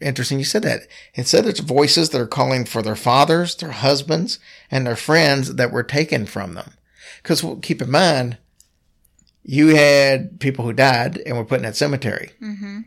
interesting 0.00 0.38
you 0.38 0.44
said 0.44 0.62
that. 0.62 0.82
It 1.14 1.26
said 1.28 1.44
there's 1.44 1.60
voices 1.60 2.10
that 2.10 2.20
are 2.20 2.26
calling 2.26 2.64
for 2.64 2.82
their 2.82 2.96
fathers, 2.96 3.54
their 3.54 3.70
husbands, 3.70 4.38
and 4.70 4.84
their 4.86 4.96
friends 4.96 5.54
that 5.54 5.70
were 5.70 5.84
taken 5.84 6.26
from 6.26 6.54
them. 6.54 6.72
Because 7.22 7.44
keep 7.62 7.80
in 7.80 7.90
mind, 7.90 8.38
you 9.44 9.68
had 9.76 10.40
people 10.40 10.64
who 10.64 10.72
died 10.72 11.20
and 11.26 11.36
were 11.36 11.44
put 11.44 11.58
in 11.58 11.62
that 11.64 11.76
cemetery. 11.76 12.30
Mm-hmm. 12.42 12.80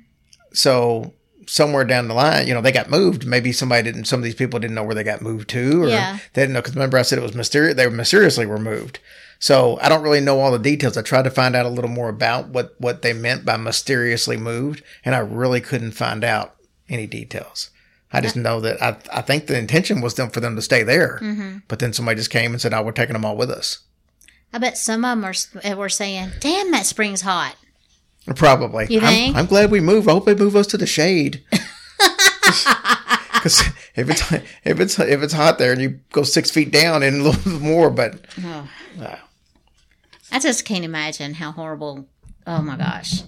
So 0.52 1.14
somewhere 1.48 1.86
down 1.86 2.08
the 2.08 2.14
line, 2.14 2.48
you 2.48 2.54
know, 2.54 2.62
they 2.62 2.72
got 2.74 2.90
moved. 2.90 3.26
Maybe 3.26 3.52
somebody 3.54 3.84
didn't. 3.84 4.06
Some 4.06 4.20
of 4.20 4.24
these 4.26 4.36
people 4.36 4.60
didn't 4.60 4.76
know 4.76 4.84
where 4.84 4.96
they 4.96 5.04
got 5.04 5.22
moved 5.22 5.50
to, 5.52 5.84
or 5.84 5.88
Yeah. 5.88 6.18
they 6.34 6.42
didn't 6.42 6.54
know. 6.54 6.62
Because 6.62 6.76
remember, 6.76 6.98
I 6.98 7.04
said 7.04 7.20
it 7.20 7.24
was 7.24 7.36
mysterious. 7.36 7.76
They 7.76 7.88
were 7.88 7.94
mysteriously 7.96 8.46
removed. 8.46 9.00
So 9.40 9.78
I 9.82 9.90
don't 9.90 10.02
really 10.04 10.22
know 10.22 10.40
all 10.40 10.52
the 10.52 10.60
details. 10.60 10.98
I 10.98 11.02
tried 11.02 11.24
to 11.24 11.30
find 11.30 11.56
out 11.56 11.66
a 11.66 11.70
little 11.70 11.90
more 11.90 12.10
about 12.10 12.50
what 12.50 12.76
what 12.80 13.02
they 13.02 13.14
meant 13.14 13.46
by 13.46 13.58
mysteriously 13.58 14.38
moved, 14.38 14.82
and 15.04 15.14
I 15.16 15.20
really 15.20 15.62
couldn't 15.62 15.92
find 15.92 16.24
out 16.24 16.56
any 16.90 17.06
details. 17.08 17.70
I 18.14 18.22
just 18.22 18.36
know 18.38 18.62
that 18.62 18.82
I 18.82 18.98
I 19.12 19.22
think 19.22 19.48
the 19.48 19.58
intention 19.58 20.00
was 20.02 20.14
them 20.16 20.30
for 20.30 20.40
them 20.40 20.56
to 20.56 20.62
stay 20.62 20.84
there, 20.84 21.20
Mm-hmm. 21.22 21.58
but 21.68 21.80
then 21.80 21.92
somebody 21.94 22.18
just 22.18 22.30
came 22.30 22.52
and 22.54 22.62
said, 22.62 22.74
"Oh, 22.74 22.82
we're 22.82 22.92
taking 22.94 23.14
them 23.14 23.26
all 23.26 23.36
with 23.36 23.52
us." 23.52 23.80
I 24.54 24.58
bet 24.58 24.78
some 24.78 25.04
of 25.04 25.20
them 25.22 25.26
are, 25.26 25.76
were 25.76 25.90
saying, 25.90 26.30
damn, 26.40 26.72
that 26.72 26.86
spring's 26.86 27.22
hot. 27.22 27.56
Probably. 28.38 28.88
You 28.90 29.02
I'm- 29.02 29.10
think? 29.14 29.36
I'm, 29.36 29.48
glad 29.48 29.70
we 29.70 29.82
moved. 29.82 30.08
I 30.08 30.14
hope 30.14 30.26
they 30.26 30.34
move 30.36 30.56
us 30.56 30.68
to 30.68 30.78
the 30.78 30.88
shade. 30.88 31.44
Because 33.34 33.62
if 33.96 34.10
it's 34.10 34.32
if 34.64 34.80
it's 34.80 34.98
if 35.00 35.22
it's 35.22 35.34
hot 35.34 35.60
there 35.60 35.72
and 35.72 35.80
you 35.82 36.00
go 36.12 36.24
six 36.24 36.50
feet 36.50 36.72
down 36.72 37.04
and 37.04 37.22
a 37.22 37.24
little 37.30 37.52
more, 37.60 37.90
but 37.92 38.26
Oh. 38.44 38.68
uh, 39.00 39.16
I 40.36 40.40
just 40.40 40.66
can't 40.66 40.84
imagine 40.84 41.36
how 41.36 41.54
horrible. 41.54 42.10
Oh 42.46 42.62
my 42.62 42.76
gosh. 42.76 43.24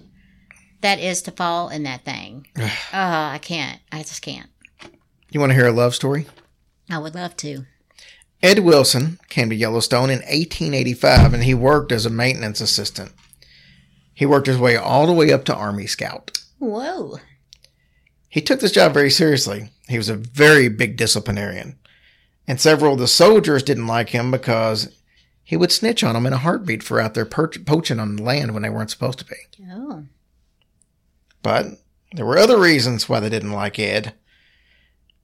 That 0.82 1.00
is 1.00 1.22
to 1.22 1.32
fall 1.32 1.70
in 1.70 1.84
that 1.84 2.04
thing. 2.04 2.48
oh, 2.58 2.70
I 2.92 3.40
can't. 3.42 3.80
I 3.94 4.00
just 4.00 4.22
can't. 4.22 4.50
you 5.32 5.40
want 5.40 5.52
to 5.52 5.56
hear 5.56 5.68
a 5.68 5.72
love 5.72 5.96
story? 5.96 6.26
I 6.90 6.98
would 6.98 7.16
love 7.16 7.38
to. 7.38 7.64
Ed 8.44 8.60
Wilson 8.60 9.20
came 9.30 9.50
to 9.50 9.56
Yellowstone 9.56 10.10
in 10.10 10.18
1885 10.18 11.34
and 11.34 11.46
he 11.46 11.54
worked 11.54 11.94
as 11.94 12.06
a 12.06 12.10
maintenance 12.10 12.60
assistant. 12.60 13.14
He 14.14 14.26
worked 14.26 14.48
his 14.48 14.58
way 14.58 14.76
all 14.76 15.08
the 15.08 15.14
way 15.14 15.32
up 15.32 15.46
to 15.46 15.56
Army 15.56 15.88
Scout. 15.88 16.38
Whoa. 16.60 17.20
He 18.28 18.42
took 18.42 18.60
this 18.60 18.74
job 18.74 18.94
very 18.94 19.12
seriously. 19.12 19.70
He 19.88 19.96
was 19.96 20.10
a 20.10 20.16
very 20.16 20.68
big 20.68 20.98
disciplinarian. 20.98 21.80
And 22.50 22.60
several 22.60 22.96
of 22.96 23.00
the 23.00 23.08
soldiers 23.08 23.64
didn't 23.64 23.88
like 23.88 24.10
him 24.10 24.30
because 24.30 24.94
he 25.48 25.56
would 25.56 25.72
snitch 25.72 26.04
on 26.04 26.14
them 26.14 26.26
in 26.26 26.34
a 26.34 26.38
heartbeat 26.40 26.84
for 26.84 27.00
out 27.00 27.14
there 27.14 27.24
perch- 27.24 27.64
poaching 27.64 28.02
on 28.02 28.18
the 28.18 28.22
land 28.22 28.54
when 28.54 28.64
they 28.64 28.70
weren't 28.70 28.92
supposed 28.92 29.20
to 29.20 29.26
be. 29.26 29.38
Oh. 29.72 30.04
But 31.42 31.68
there 32.12 32.26
were 32.26 32.38
other 32.38 32.60
reasons 32.60 33.08
why 33.08 33.22
they 33.22 33.30
didn't 33.30 33.54
like 33.54 33.80
Ed. 33.80 34.14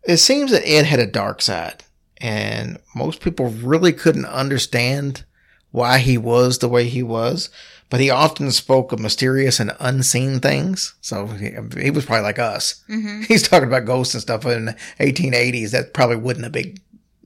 It 0.06 0.18
seems 0.18 0.52
that 0.52 0.66
Ed 0.66 0.86
had 0.86 1.02
a 1.02 1.06
dark 1.06 1.42
side, 1.42 1.84
and 2.22 2.78
most 2.96 3.20
people 3.20 3.50
really 3.50 3.92
couldn't 3.92 4.24
understand 4.24 5.26
why 5.72 5.98
he 5.98 6.18
was 6.18 6.60
the 6.60 6.70
way 6.70 6.88
he 6.88 7.04
was. 7.04 7.50
But 7.90 8.00
he 8.00 8.10
often 8.10 8.50
spoke 8.52 8.94
of 8.94 9.00
mysterious 9.00 9.60
and 9.60 9.76
unseen 9.82 10.40
things. 10.40 10.96
So 11.02 11.28
he, 11.28 11.52
he 11.78 11.92
was 11.92 12.06
probably 12.06 12.24
like 12.24 12.40
us. 12.40 12.82
Mm-hmm. 12.88 13.22
He's 13.28 13.46
talking 13.46 13.68
about 13.68 13.84
ghosts 13.84 14.14
and 14.14 14.22
stuff 14.22 14.46
in 14.46 14.66
the 14.66 14.76
1880s. 15.02 15.72
That 15.72 15.94
probably 15.94 16.16
wasn't 16.16 16.46
a 16.46 16.50
big, 16.50 16.80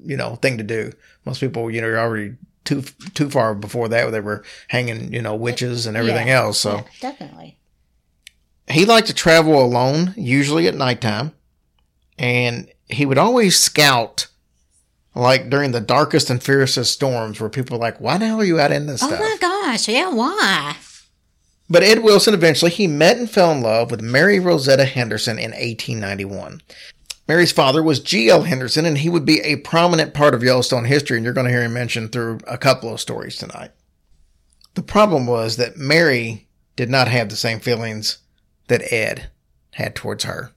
you 0.03 0.17
know, 0.17 0.35
thing 0.37 0.57
to 0.57 0.63
do. 0.63 0.93
Most 1.25 1.41
people, 1.41 1.69
you 1.69 1.79
know, 1.79 1.89
are 1.89 1.99
already 1.99 2.37
too 2.67 2.81
too 3.15 3.29
far 3.29 3.55
before 3.55 3.87
that. 3.89 4.11
They 4.11 4.19
were 4.19 4.43
hanging, 4.67 5.11
you 5.13 5.21
know, 5.21 5.35
witches 5.35 5.87
and 5.87 5.97
everything 5.97 6.27
Yeah. 6.27 6.41
else. 6.43 6.59
So 6.59 6.75
Yeah, 6.75 6.83
definitely. 7.01 7.57
he 8.69 8.85
liked 8.85 9.07
to 9.07 9.13
travel 9.13 9.59
alone, 9.61 10.13
usually 10.17 10.67
at 10.67 10.75
nighttime, 10.75 11.31
and 12.19 12.67
he 12.87 13.05
would 13.05 13.17
always 13.17 13.57
scout 13.57 14.27
like 15.15 15.49
during 15.49 15.71
the 15.71 15.81
darkest 15.81 16.29
and 16.29 16.43
fiercest 16.43 16.93
storms 16.93 17.39
where 17.39 17.49
people 17.49 17.77
were 17.77 17.81
like, 17.83 17.99
why 17.99 18.17
the 18.19 18.27
hell 18.27 18.39
are 18.41 18.43
you 18.45 18.59
out 18.59 18.71
in 18.71 18.85
this 18.85 19.01
Oh 19.01 19.07
stuff? 19.07 19.19
my 19.19 19.37
gosh. 19.41 19.87
Yeah, 19.87 20.09
why? 20.11 20.75
But 21.69 21.83
Ed 21.83 22.03
Wilson 22.03 22.33
eventually 22.33 22.71
he 22.71 22.87
met 22.87 23.17
and 23.17 23.29
fell 23.29 23.51
in 23.51 23.61
love 23.61 23.89
with 23.91 23.99
Mary 24.01 24.39
Rosetta 24.39 24.85
Henderson 24.85 25.37
in 25.39 25.51
1891. 25.51 26.61
Mary's 27.27 27.51
father 27.51 27.83
was 27.83 27.99
G.L. 27.99 28.43
Henderson, 28.43 28.85
and 28.85 28.99
he 28.99 29.09
would 29.09 29.25
be 29.25 29.41
a 29.41 29.57
prominent 29.57 30.13
part 30.13 30.33
of 30.33 30.43
Yellowstone 30.43 30.85
history, 30.85 31.17
and 31.17 31.25
you're 31.25 31.33
going 31.33 31.45
to 31.45 31.51
hear 31.51 31.63
him 31.63 31.73
mentioned 31.73 32.11
through 32.11 32.39
a 32.47 32.57
couple 32.57 32.93
of 32.93 33.01
stories 33.01 33.37
tonight. 33.37 33.71
The 34.75 34.83
problem 34.83 35.27
was 35.27 35.57
that 35.57 35.77
Mary 35.77 36.47
did 36.75 36.89
not 36.89 37.07
have 37.07 37.29
the 37.29 37.35
same 37.35 37.59
feelings 37.59 38.19
that 38.67 38.93
Ed 38.93 39.29
had 39.71 39.95
towards 39.95 40.23
her. 40.23 40.51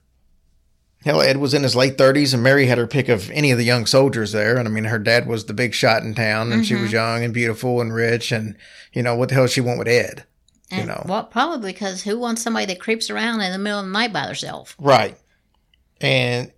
Hell, 1.03 1.21
Ed 1.21 1.37
was 1.37 1.53
in 1.53 1.63
his 1.63 1.75
late 1.75 1.97
30s, 1.97 2.33
and 2.33 2.43
Mary 2.43 2.67
had 2.67 2.77
her 2.77 2.87
pick 2.87 3.09
of 3.09 3.29
any 3.31 3.51
of 3.51 3.57
the 3.57 3.65
young 3.65 3.87
soldiers 3.87 4.31
there. 4.31 4.57
And 4.57 4.67
I 4.67 4.71
mean, 4.71 4.83
her 4.83 4.99
dad 4.99 5.27
was 5.27 5.45
the 5.45 5.53
big 5.53 5.73
shot 5.73 6.03
in 6.03 6.13
town, 6.13 6.51
and 6.51 6.65
she 6.65 6.75
was 6.75 6.85
mm-hmm. 6.85 6.93
young 6.93 7.23
and 7.23 7.33
beautiful 7.33 7.81
and 7.81 7.93
rich, 7.93 8.31
and, 8.31 8.55
you 8.93 9.01
know, 9.01 9.15
what 9.15 9.29
the 9.29 9.35
hell 9.35 9.47
she 9.47 9.61
want 9.61 9.79
with 9.79 9.87
Ed? 9.87 10.25
You 10.71 10.85
know. 10.85 11.03
Well, 11.05 11.25
probably 11.25 11.73
because 11.73 12.03
who 12.03 12.17
wants 12.17 12.41
somebody 12.41 12.67
that 12.67 12.79
creeps 12.79 13.09
around 13.09 13.41
in 13.41 13.51
the 13.51 13.57
middle 13.57 13.79
of 13.79 13.85
the 13.85 13.91
night 13.91 14.13
by 14.13 14.21
herself? 14.21 14.75
Right. 14.79 15.17
And 15.99 16.51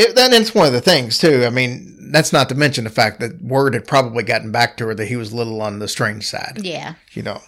it, 0.00 0.14
that, 0.16 0.30
that's 0.30 0.54
one 0.54 0.66
of 0.66 0.72
the 0.72 0.80
things 0.80 1.18
too. 1.18 1.44
I 1.44 1.50
mean, 1.50 2.10
that's 2.12 2.32
not 2.32 2.48
to 2.48 2.54
mention 2.54 2.84
the 2.84 2.90
fact 2.90 3.20
that 3.20 3.40
word 3.42 3.74
had 3.74 3.86
probably 3.86 4.22
gotten 4.24 4.50
back 4.50 4.76
to 4.78 4.86
her 4.86 4.94
that 4.94 5.06
he 5.08 5.16
was 5.16 5.32
a 5.32 5.36
little 5.36 5.60
on 5.62 5.78
the 5.78 5.88
strange 5.88 6.26
side, 6.26 6.58
Yeah. 6.62 6.94
you 7.12 7.22
know. 7.22 7.40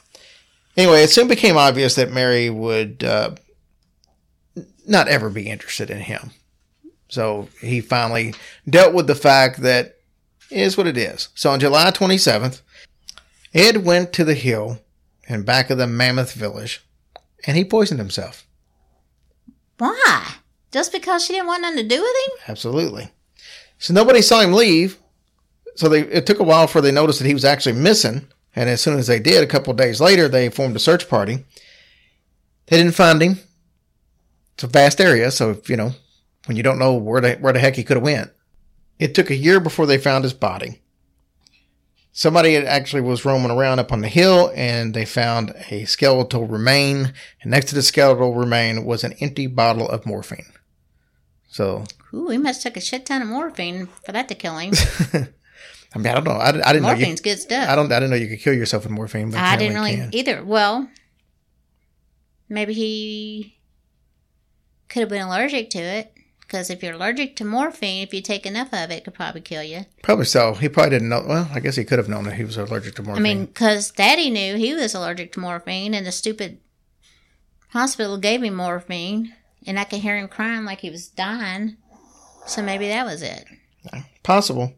Anyway, 0.77 1.03
it 1.03 1.11
soon 1.11 1.29
became 1.29 1.57
obvious 1.57 1.95
that 1.97 2.13
Mary 2.13 2.49
would 2.49 3.05
uh, 3.05 3.35
not 4.87 5.09
ever 5.09 5.29
be 5.31 5.49
interested 5.49 5.91
in 5.91 5.99
him. 5.99 6.31
So 7.09 7.49
he 7.61 7.81
finally 7.81 8.35
dealt 8.69 8.95
with 8.95 9.07
the 9.07 9.15
fact 9.15 9.61
that 9.63 9.97
it 10.51 10.59
is 10.59 10.77
what 10.79 10.87
it 10.87 10.97
is. 10.97 11.29
So 11.35 11.51
on 11.51 11.61
July 11.61 11.91
27th, 11.91 12.63
Ed 13.53 13.85
went 13.85 14.13
to 14.15 14.25
the 14.25 14.35
hill 14.35 14.79
in 15.29 15.43
back 15.43 15.69
of 15.71 15.77
the 15.79 15.87
Mammoth 15.87 16.33
Village 16.33 16.83
and 17.47 17.57
he 17.57 17.65
poisoned 17.65 18.01
himself. 18.01 18.47
Why? 19.79 20.35
Just 20.73 20.91
because 20.91 21.25
she 21.25 21.35
didn't 21.35 21.47
want 21.47 21.63
nothing 21.63 21.87
to 21.87 21.97
do 21.97 22.01
with 22.01 22.11
him? 22.11 22.39
Absolutely. 22.49 23.11
So 23.79 23.93
nobody 23.93 24.23
saw 24.23 24.41
him 24.41 24.53
leave. 24.53 24.99
So 25.77 25.89
they 25.89 26.01
it 26.01 26.27
took 26.27 26.41
a 26.41 26.45
while 26.45 26.67
for 26.67 26.81
they 26.81 26.91
noticed 26.91 27.19
that 27.21 27.29
he 27.29 27.35
was 27.35 27.45
actually 27.45 27.75
missing. 27.75 28.27
And 28.57 28.69
as 28.69 28.81
soon 28.81 28.99
as 28.99 29.07
they 29.07 29.21
did, 29.21 29.43
a 29.43 29.47
couple 29.47 29.73
days 29.75 30.01
later, 30.01 30.29
they 30.29 30.49
formed 30.51 30.77
a 30.77 30.81
search 30.81 31.09
party. 31.09 31.45
They 32.67 32.77
didn't 32.77 32.95
find 32.95 33.23
him. 33.23 33.39
It's 34.55 34.65
a 34.65 34.67
vast 34.67 35.01
area, 35.01 35.31
so 35.31 35.51
if, 35.53 35.71
you 35.71 35.77
know 35.77 35.93
when 36.47 36.57
you 36.57 36.63
don't 36.63 36.79
know 36.79 36.95
where 36.95 37.21
the 37.21 37.35
where 37.35 37.53
the 37.53 37.59
heck 37.59 37.77
he 37.77 37.85
could 37.85 37.97
have 37.97 38.05
went. 38.05 38.31
It 38.99 39.15
took 39.15 39.31
a 39.31 39.37
year 39.37 39.61
before 39.61 39.87
they 39.87 39.99
found 39.99 40.25
his 40.25 40.35
body. 40.35 40.81
Somebody 42.13 42.57
actually 42.57 43.01
was 43.01 43.25
roaming 43.25 43.51
around 43.51 43.79
up 43.79 43.91
on 43.91 44.03
the 44.03 44.09
hill, 44.09 44.53
and 44.55 44.93
they 44.93 45.07
found 45.07 45.55
a 45.71 45.87
skeletal 45.87 46.47
remain. 46.47 47.15
And 47.41 47.51
next 47.51 47.67
to 47.67 47.75
the 47.75 47.83
skeletal 47.83 48.35
remain 48.35 48.85
was 48.85 49.03
an 49.03 49.15
empty 49.15 49.47
bottle 49.47 49.89
of 49.89 50.05
morphine. 50.05 50.53
So 51.53 51.85
Ooh, 52.15 52.29
he 52.29 52.39
must 52.39 52.65
have 52.65 52.73
took 52.73 52.83
a 52.83 52.85
shit 52.85 53.05
ton 53.05 53.21
of 53.21 53.29
morphine 53.29 53.87
for 54.07 54.13
that 54.13 54.27
to 54.29 54.35
kill 54.35 54.57
him. 54.57 54.73
I 55.95 55.99
mean, 55.99 56.07
I 56.07 56.15
don't 56.15 56.25
know. 56.25 56.31
I, 56.33 56.49
I 56.49 56.73
didn't 56.73 56.83
know 56.83 56.89
you. 56.89 56.97
Morphine's 56.97 57.21
good 57.21 57.39
stuff. 57.39 57.69
I 57.69 57.77
don't. 57.77 57.93
I 57.93 57.97
didn't 57.97 58.11
know 58.11 58.17
you 58.17 58.29
could 58.29 58.41
kill 58.41 58.55
yourself 58.55 58.85
with 58.85 58.93
morphine. 58.93 59.31
But 59.31 59.41
I 59.41 59.57
didn't 59.57 59.75
really 59.75 59.97
can. 59.97 60.15
either. 60.15 60.43
Well, 60.43 60.89
maybe 62.49 62.73
he 62.73 63.59
could 64.89 65.01
have 65.01 65.11
been 65.11 65.21
allergic 65.21 65.69
to 65.71 65.79
it. 65.79 66.15
Because 66.41 66.71
if 66.71 66.83
you're 66.83 66.95
allergic 66.95 67.37
to 67.37 67.45
morphine, 67.45 68.03
if 68.03 68.13
you 68.13 68.23
take 68.23 68.47
enough 68.47 68.73
of 68.73 68.91
it, 68.91 68.97
it 68.97 69.05
could 69.05 69.15
probably 69.15 69.41
kill 69.43 69.63
you. 69.63 69.85
Probably 70.03 70.25
so. 70.25 70.55
He 70.55 70.69
probably 70.71 70.91
didn't 70.91 71.09
know. 71.11 71.25
Well, 71.27 71.51
I 71.53 71.61
guess 71.61 71.77
he 71.77 71.85
could 71.85 71.99
have 71.99 72.09
known 72.09 72.25
that 72.25 72.35
he 72.35 72.45
was 72.45 72.57
allergic 72.57 72.95
to 72.97 73.03
morphine. 73.03 73.23
I 73.23 73.29
mean, 73.29 73.47
because 73.47 73.91
Daddy 73.91 74.31
knew 74.31 74.57
he 74.57 74.75
was 74.75 74.95
allergic 74.95 75.33
to 75.33 75.41
morphine, 75.41 75.93
and 75.93 76.07
the 76.07 76.13
stupid 76.13 76.61
hospital 77.71 78.17
gave 78.19 78.43
him 78.43 78.55
morphine, 78.55 79.35
and 79.67 79.79
I 79.79 79.85
could 79.85 80.01
hear 80.01 80.17
him 80.17 80.29
crying 80.29 80.65
like 80.65 80.81
he 80.81 80.91
was 80.91 81.09
dying. 81.09 81.77
So 82.47 82.63
maybe 82.63 82.89
that 82.89 83.07
was 83.07 83.23
it. 83.23 83.45
possible. 84.23 84.75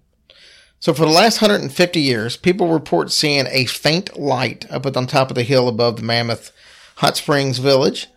So 0.81 0.93
for 0.93 1.07
the 1.07 1.13
last 1.13 1.41
150 1.41 2.01
years, 2.01 2.37
people 2.37 2.69
report 2.69 3.11
seeing 3.11 3.47
a 3.49 3.65
faint 3.65 4.19
light 4.19 4.71
up 4.71 4.85
at 4.85 4.97
on 4.97 5.07
top 5.07 5.31
of 5.31 5.35
the 5.35 5.43
hill 5.43 5.67
above 5.67 5.97
the 5.97 6.03
Mammoth 6.03 6.53
Hot 6.97 7.17
Springs 7.17 7.59
Village. 7.59 8.09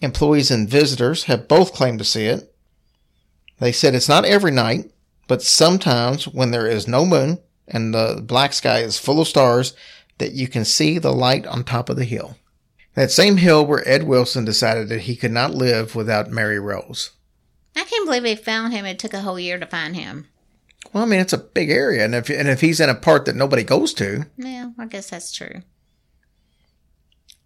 Employees 0.00 0.50
and 0.50 0.68
visitors 0.68 1.24
have 1.24 1.48
both 1.48 1.72
claimed 1.72 1.98
to 1.98 2.04
see 2.04 2.26
it. 2.26 2.54
They 3.58 3.72
said 3.72 3.94
it's 3.94 4.08
not 4.08 4.24
every 4.24 4.52
night, 4.52 4.92
but 5.26 5.42
sometimes 5.42 6.28
when 6.28 6.50
there 6.50 6.66
is 6.66 6.86
no 6.86 7.04
moon 7.04 7.38
and 7.66 7.94
the 7.94 8.22
black 8.22 8.52
sky 8.52 8.80
is 8.80 8.98
full 8.98 9.20
of 9.20 9.28
stars, 9.28 9.74
that 10.18 10.32
you 10.32 10.46
can 10.46 10.64
see 10.64 10.98
the 10.98 11.12
light 11.12 11.46
on 11.46 11.64
top 11.64 11.88
of 11.88 11.96
the 11.96 12.04
hill. 12.04 12.36
That 12.94 13.10
same 13.10 13.38
hill 13.38 13.66
where 13.66 13.86
Ed 13.88 14.04
Wilson 14.04 14.44
decided 14.44 14.88
that 14.88 15.02
he 15.02 15.16
could 15.16 15.32
not 15.32 15.54
live 15.54 15.94
without 15.96 16.30
Mary 16.30 16.58
Rose. 16.60 17.10
I 17.76 17.84
can't 17.84 18.06
believe 18.06 18.22
they 18.22 18.36
found 18.36 18.72
him. 18.72 18.84
It 18.86 18.98
took 19.00 19.12
a 19.14 19.20
whole 19.22 19.38
year 19.40 19.58
to 19.58 19.66
find 19.66 19.96
him. 19.96 20.28
Well, 20.92 21.02
I 21.02 21.06
mean, 21.06 21.18
it's 21.18 21.32
a 21.32 21.38
big 21.38 21.70
area, 21.70 22.04
and 22.04 22.14
if 22.14 22.28
and 22.30 22.46
if 22.48 22.60
he's 22.60 22.78
in 22.78 22.88
a 22.88 22.94
part 22.94 23.24
that 23.24 23.34
nobody 23.34 23.64
goes 23.64 23.92
to, 23.94 24.26
Yeah, 24.36 24.70
I 24.78 24.86
guess 24.86 25.10
that's 25.10 25.32
true. 25.32 25.62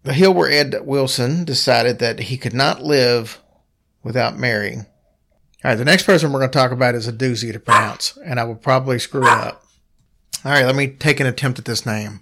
the 0.03 0.13
hill 0.13 0.33
where 0.33 0.49
Ed 0.51 0.75
Wilson 0.85 1.45
decided 1.45 1.99
that 1.99 2.19
he 2.19 2.37
could 2.37 2.53
not 2.53 2.83
live 2.83 3.39
without 4.03 4.37
marrying. 4.37 4.85
All 5.63 5.71
right, 5.71 5.75
the 5.75 5.85
next 5.85 6.03
person 6.03 6.31
we're 6.31 6.39
going 6.39 6.51
to 6.51 6.57
talk 6.57 6.71
about 6.71 6.95
is 6.95 7.07
a 7.07 7.13
doozy 7.13 7.51
to 7.51 7.59
pronounce, 7.59 8.17
and 8.23 8.39
I 8.39 8.43
will 8.43 8.55
probably 8.55 8.99
screw 8.99 9.23
it 9.25 9.33
up. 9.33 9.63
All 10.45 10.51
right, 10.51 10.65
let 10.65 10.75
me 10.75 10.87
take 10.87 11.19
an 11.19 11.27
attempt 11.27 11.59
at 11.59 11.65
this 11.65 11.85
name. 11.85 12.21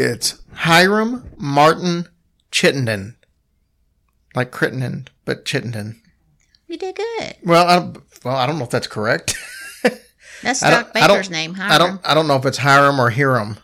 It's 0.00 0.40
Hiram 0.54 1.30
Martin 1.36 2.08
Chittenden. 2.50 3.16
Like 4.34 4.50
Crittenden, 4.50 5.08
but 5.26 5.44
Chittenden. 5.44 6.00
You 6.66 6.78
did 6.78 6.96
good. 6.96 7.36
Well, 7.44 7.68
I, 7.68 8.00
well, 8.24 8.36
I 8.36 8.46
don't 8.46 8.56
know 8.56 8.64
if 8.64 8.70
that's 8.70 8.86
correct. 8.86 9.36
That's 10.42 10.60
Doc 10.60 10.94
Baker's 10.94 11.28
name. 11.28 11.52
Hiram. 11.52 11.72
I 11.72 11.76
don't. 11.76 12.00
I 12.02 12.14
don't 12.14 12.26
know 12.26 12.36
if 12.36 12.46
it's 12.46 12.56
Hiram 12.56 12.98
or 12.98 13.10
Hiram, 13.10 13.58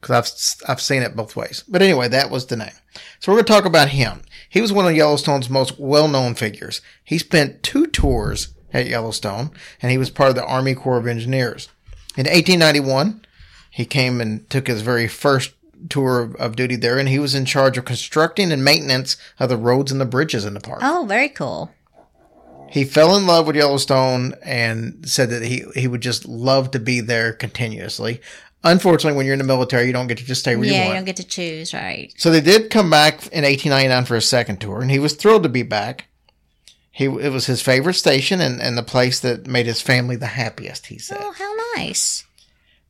because 0.00 0.56
I've 0.64 0.70
I've 0.70 0.80
seen 0.80 1.02
it 1.02 1.14
both 1.14 1.36
ways. 1.36 1.62
But 1.68 1.82
anyway, 1.82 2.08
that 2.08 2.30
was 2.30 2.46
the 2.46 2.56
name. 2.56 2.72
So 3.18 3.30
we're 3.30 3.36
going 3.36 3.44
to 3.44 3.52
talk 3.52 3.64
about 3.66 3.90
him. 3.90 4.22
He 4.48 4.62
was 4.62 4.72
one 4.72 4.86
of 4.86 4.96
Yellowstone's 4.96 5.50
most 5.50 5.78
well-known 5.78 6.36
figures. 6.36 6.80
He 7.04 7.18
spent 7.18 7.62
two 7.62 7.86
tours 7.86 8.54
at 8.72 8.86
Yellowstone, 8.86 9.50
and 9.82 9.92
he 9.92 9.98
was 9.98 10.08
part 10.08 10.30
of 10.30 10.36
the 10.36 10.46
Army 10.46 10.74
Corps 10.74 10.96
of 10.96 11.06
Engineers. 11.06 11.68
In 12.16 12.24
1891, 12.24 13.26
he 13.70 13.84
came 13.84 14.20
and 14.20 14.48
took 14.50 14.66
his 14.66 14.82
very 14.82 15.08
first 15.08 15.52
tour 15.88 16.34
of, 16.38 16.56
duty 16.56 16.76
there, 16.76 16.98
and 16.98 17.08
he 17.08 17.18
was 17.18 17.34
in 17.34 17.44
charge 17.44 17.78
of 17.78 17.84
constructing 17.84 18.52
and 18.52 18.64
maintenance 18.64 19.16
of 19.38 19.48
the 19.48 19.56
roads 19.56 19.90
and 19.90 20.00
the 20.00 20.04
bridges 20.04 20.44
in 20.44 20.54
the 20.54 20.60
park. 20.60 20.80
Oh, 20.82 21.06
very 21.08 21.28
cool. 21.28 21.70
He 22.70 22.84
fell 22.84 23.16
in 23.16 23.26
love 23.26 23.46
with 23.46 23.56
Yellowstone 23.56 24.34
and 24.44 25.08
said 25.08 25.30
that 25.30 25.42
he, 25.42 25.64
he 25.74 25.88
would 25.88 26.02
just 26.02 26.26
love 26.26 26.70
to 26.72 26.78
be 26.78 27.00
there 27.00 27.32
continuously. 27.32 28.20
Unfortunately, 28.62 29.16
when 29.16 29.24
you're 29.24 29.32
in 29.32 29.38
the 29.38 29.44
military, 29.44 29.86
you 29.86 29.92
don't 29.92 30.06
get 30.06 30.18
to 30.18 30.24
just 30.24 30.42
stay 30.42 30.54
where 30.54 30.66
yeah, 30.66 30.82
you 30.82 30.88
you 30.90 30.94
don't 30.94 31.04
get 31.06 31.16
to 31.16 31.24
choose, 31.26 31.72
right? 31.72 32.12
so 32.18 32.30
they 32.30 32.42
did 32.42 32.70
come 32.70 32.90
back 32.90 33.14
in 33.28 33.42
1899 33.44 34.04
for 34.04 34.16
a 34.16 34.20
second 34.20 34.60
tour, 34.60 34.82
and 34.82 34.90
he 34.90 34.98
was 34.98 35.14
thrilled 35.14 35.42
to 35.44 35.48
be 35.48 35.62
back. 35.62 36.08
He 36.90 37.06
it 37.06 37.32
was 37.32 37.46
his 37.46 37.62
favorite 37.62 37.94
station 37.94 38.40
and, 38.42 38.60
and 38.60 38.76
the 38.76 38.82
place 38.82 39.18
that 39.20 39.46
made 39.46 39.64
his 39.64 39.80
family 39.80 40.16
the 40.16 40.26
happiest. 40.26 40.86
He 40.86 40.98
said 40.98 41.16
Oh, 41.20 41.32
how 41.32 41.54
nice. 41.76 42.24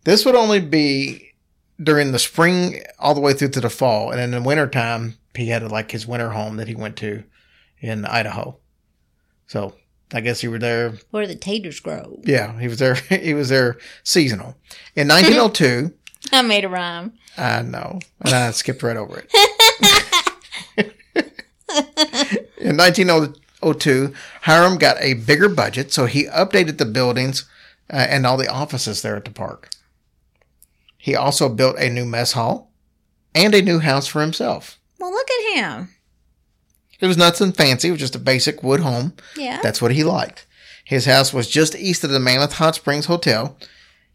This 0.04 0.24
would 0.24 0.34
only 0.34 0.60
be 0.60 1.32
during 1.82 2.12
the 2.12 2.18
spring 2.18 2.82
all 2.98 3.14
the 3.14 3.20
way 3.20 3.32
through 3.32 3.50
to 3.50 3.60
the 3.60 3.70
fall, 3.70 4.10
and 4.10 4.20
in 4.20 4.30
the 4.30 4.42
wintertime, 4.42 5.16
he 5.34 5.48
had 5.48 5.62
like 5.70 5.90
his 5.90 6.06
winter 6.06 6.30
home 6.30 6.56
that 6.56 6.68
he 6.68 6.74
went 6.74 6.96
to 6.96 7.24
in 7.80 8.04
Idaho. 8.04 8.58
So 9.46 9.74
I 10.12 10.20
guess 10.20 10.42
you 10.42 10.50
were 10.50 10.58
there 10.58 10.94
Where 11.10 11.26
the 11.26 11.34
taters 11.34 11.80
grow. 11.80 12.20
Yeah, 12.24 12.58
he 12.58 12.68
was 12.68 12.78
there. 12.78 12.94
He 13.08 13.34
was 13.34 13.48
there 13.48 13.78
seasonal. 14.02 14.56
In 14.94 15.08
1902, 15.08 15.94
I 16.32 16.42
made 16.42 16.64
a 16.64 16.68
rhyme. 16.68 17.14
I 17.36 17.62
know, 17.62 18.00
and 18.20 18.34
I 18.34 18.50
skipped 18.50 18.82
right 18.82 18.96
over 18.96 19.20
it. 19.20 19.30
In 22.58 22.76
1902, 22.76 24.14
Hiram 24.42 24.76
got 24.78 24.96
a 25.00 25.14
bigger 25.14 25.48
budget, 25.48 25.92
so 25.92 26.06
he 26.06 26.24
updated 26.26 26.78
the 26.78 26.84
buildings 26.84 27.48
uh, 27.90 28.06
and 28.08 28.26
all 28.26 28.36
the 28.36 28.48
offices 28.48 29.02
there 29.02 29.16
at 29.16 29.24
the 29.24 29.30
park. 29.30 29.70
He 31.02 31.16
also 31.16 31.48
built 31.48 31.78
a 31.78 31.88
new 31.88 32.04
mess 32.04 32.32
hall 32.32 32.72
and 33.34 33.54
a 33.54 33.62
new 33.62 33.78
house 33.78 34.06
for 34.06 34.20
himself. 34.20 34.78
Well, 34.98 35.10
look 35.10 35.28
at 35.30 35.56
him. 35.56 35.88
It 37.00 37.06
was 37.06 37.16
nothing 37.16 37.52
fancy; 37.52 37.88
it 37.88 37.92
was 37.92 38.00
just 38.00 38.14
a 38.16 38.18
basic 38.20 38.62
wood 38.62 38.80
home. 38.80 39.14
Yeah. 39.34 39.60
That's 39.62 39.80
what 39.80 39.92
he 39.92 40.04
liked. 40.04 40.46
His 40.84 41.06
house 41.06 41.32
was 41.32 41.48
just 41.48 41.74
east 41.74 42.04
of 42.04 42.10
the 42.10 42.20
Mammoth 42.20 42.54
Hot 42.54 42.74
Springs 42.74 43.06
Hotel. 43.06 43.56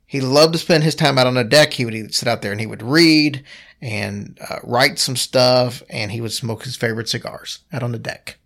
He 0.05 0.21
loved 0.21 0.53
to 0.53 0.59
spend 0.59 0.83
his 0.83 0.93
time 0.93 1.17
out 1.17 1.25
on 1.25 1.33
the 1.33 1.43
deck. 1.43 1.73
He 1.73 1.85
would 1.85 2.13
sit 2.13 2.27
out 2.27 2.43
there 2.43 2.51
and 2.51 2.61
he 2.61 2.67
would 2.67 2.83
read 2.83 3.43
and 3.81 4.37
uh, 4.47 4.59
write 4.63 4.99
some 4.99 5.15
stuff, 5.15 5.81
and 5.89 6.11
he 6.11 6.21
would 6.21 6.33
smoke 6.33 6.63
his 6.63 6.75
favorite 6.75 7.09
cigars 7.09 7.59
out 7.73 7.81
on 7.81 7.93
the 7.93 7.97
deck. 7.99 8.37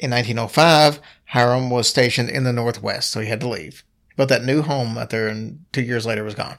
In 0.00 0.10
1905, 0.10 1.00
Hiram 1.26 1.70
was 1.70 1.88
stationed 1.88 2.28
in 2.28 2.42
the 2.42 2.52
Northwest, 2.52 3.12
so 3.12 3.20
he 3.20 3.28
had 3.28 3.40
to 3.40 3.48
leave. 3.48 3.84
But 4.16 4.28
that 4.30 4.42
new 4.42 4.62
home 4.62 4.98
out 4.98 5.10
there, 5.10 5.28
and 5.28 5.64
two 5.72 5.82
years 5.82 6.04
later 6.04 6.24
was 6.24 6.34
gone. 6.34 6.56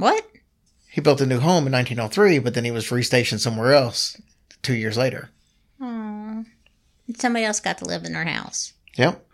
What? 0.00 0.26
He 0.90 1.00
built 1.00 1.20
a 1.20 1.26
new 1.26 1.38
home 1.40 1.66
in 1.66 1.72
1903, 1.72 2.38
but 2.40 2.54
then 2.54 2.64
he 2.64 2.70
was 2.70 2.88
restationed 2.88 3.40
somewhere 3.40 3.72
else 3.74 4.20
two 4.62 4.74
years 4.74 4.96
later. 4.96 5.30
Oh. 5.80 6.44
Somebody 7.16 7.44
else 7.44 7.60
got 7.60 7.78
to 7.78 7.84
live 7.84 8.04
in 8.04 8.12
their 8.12 8.24
house. 8.24 8.72
Yep. 8.96 9.24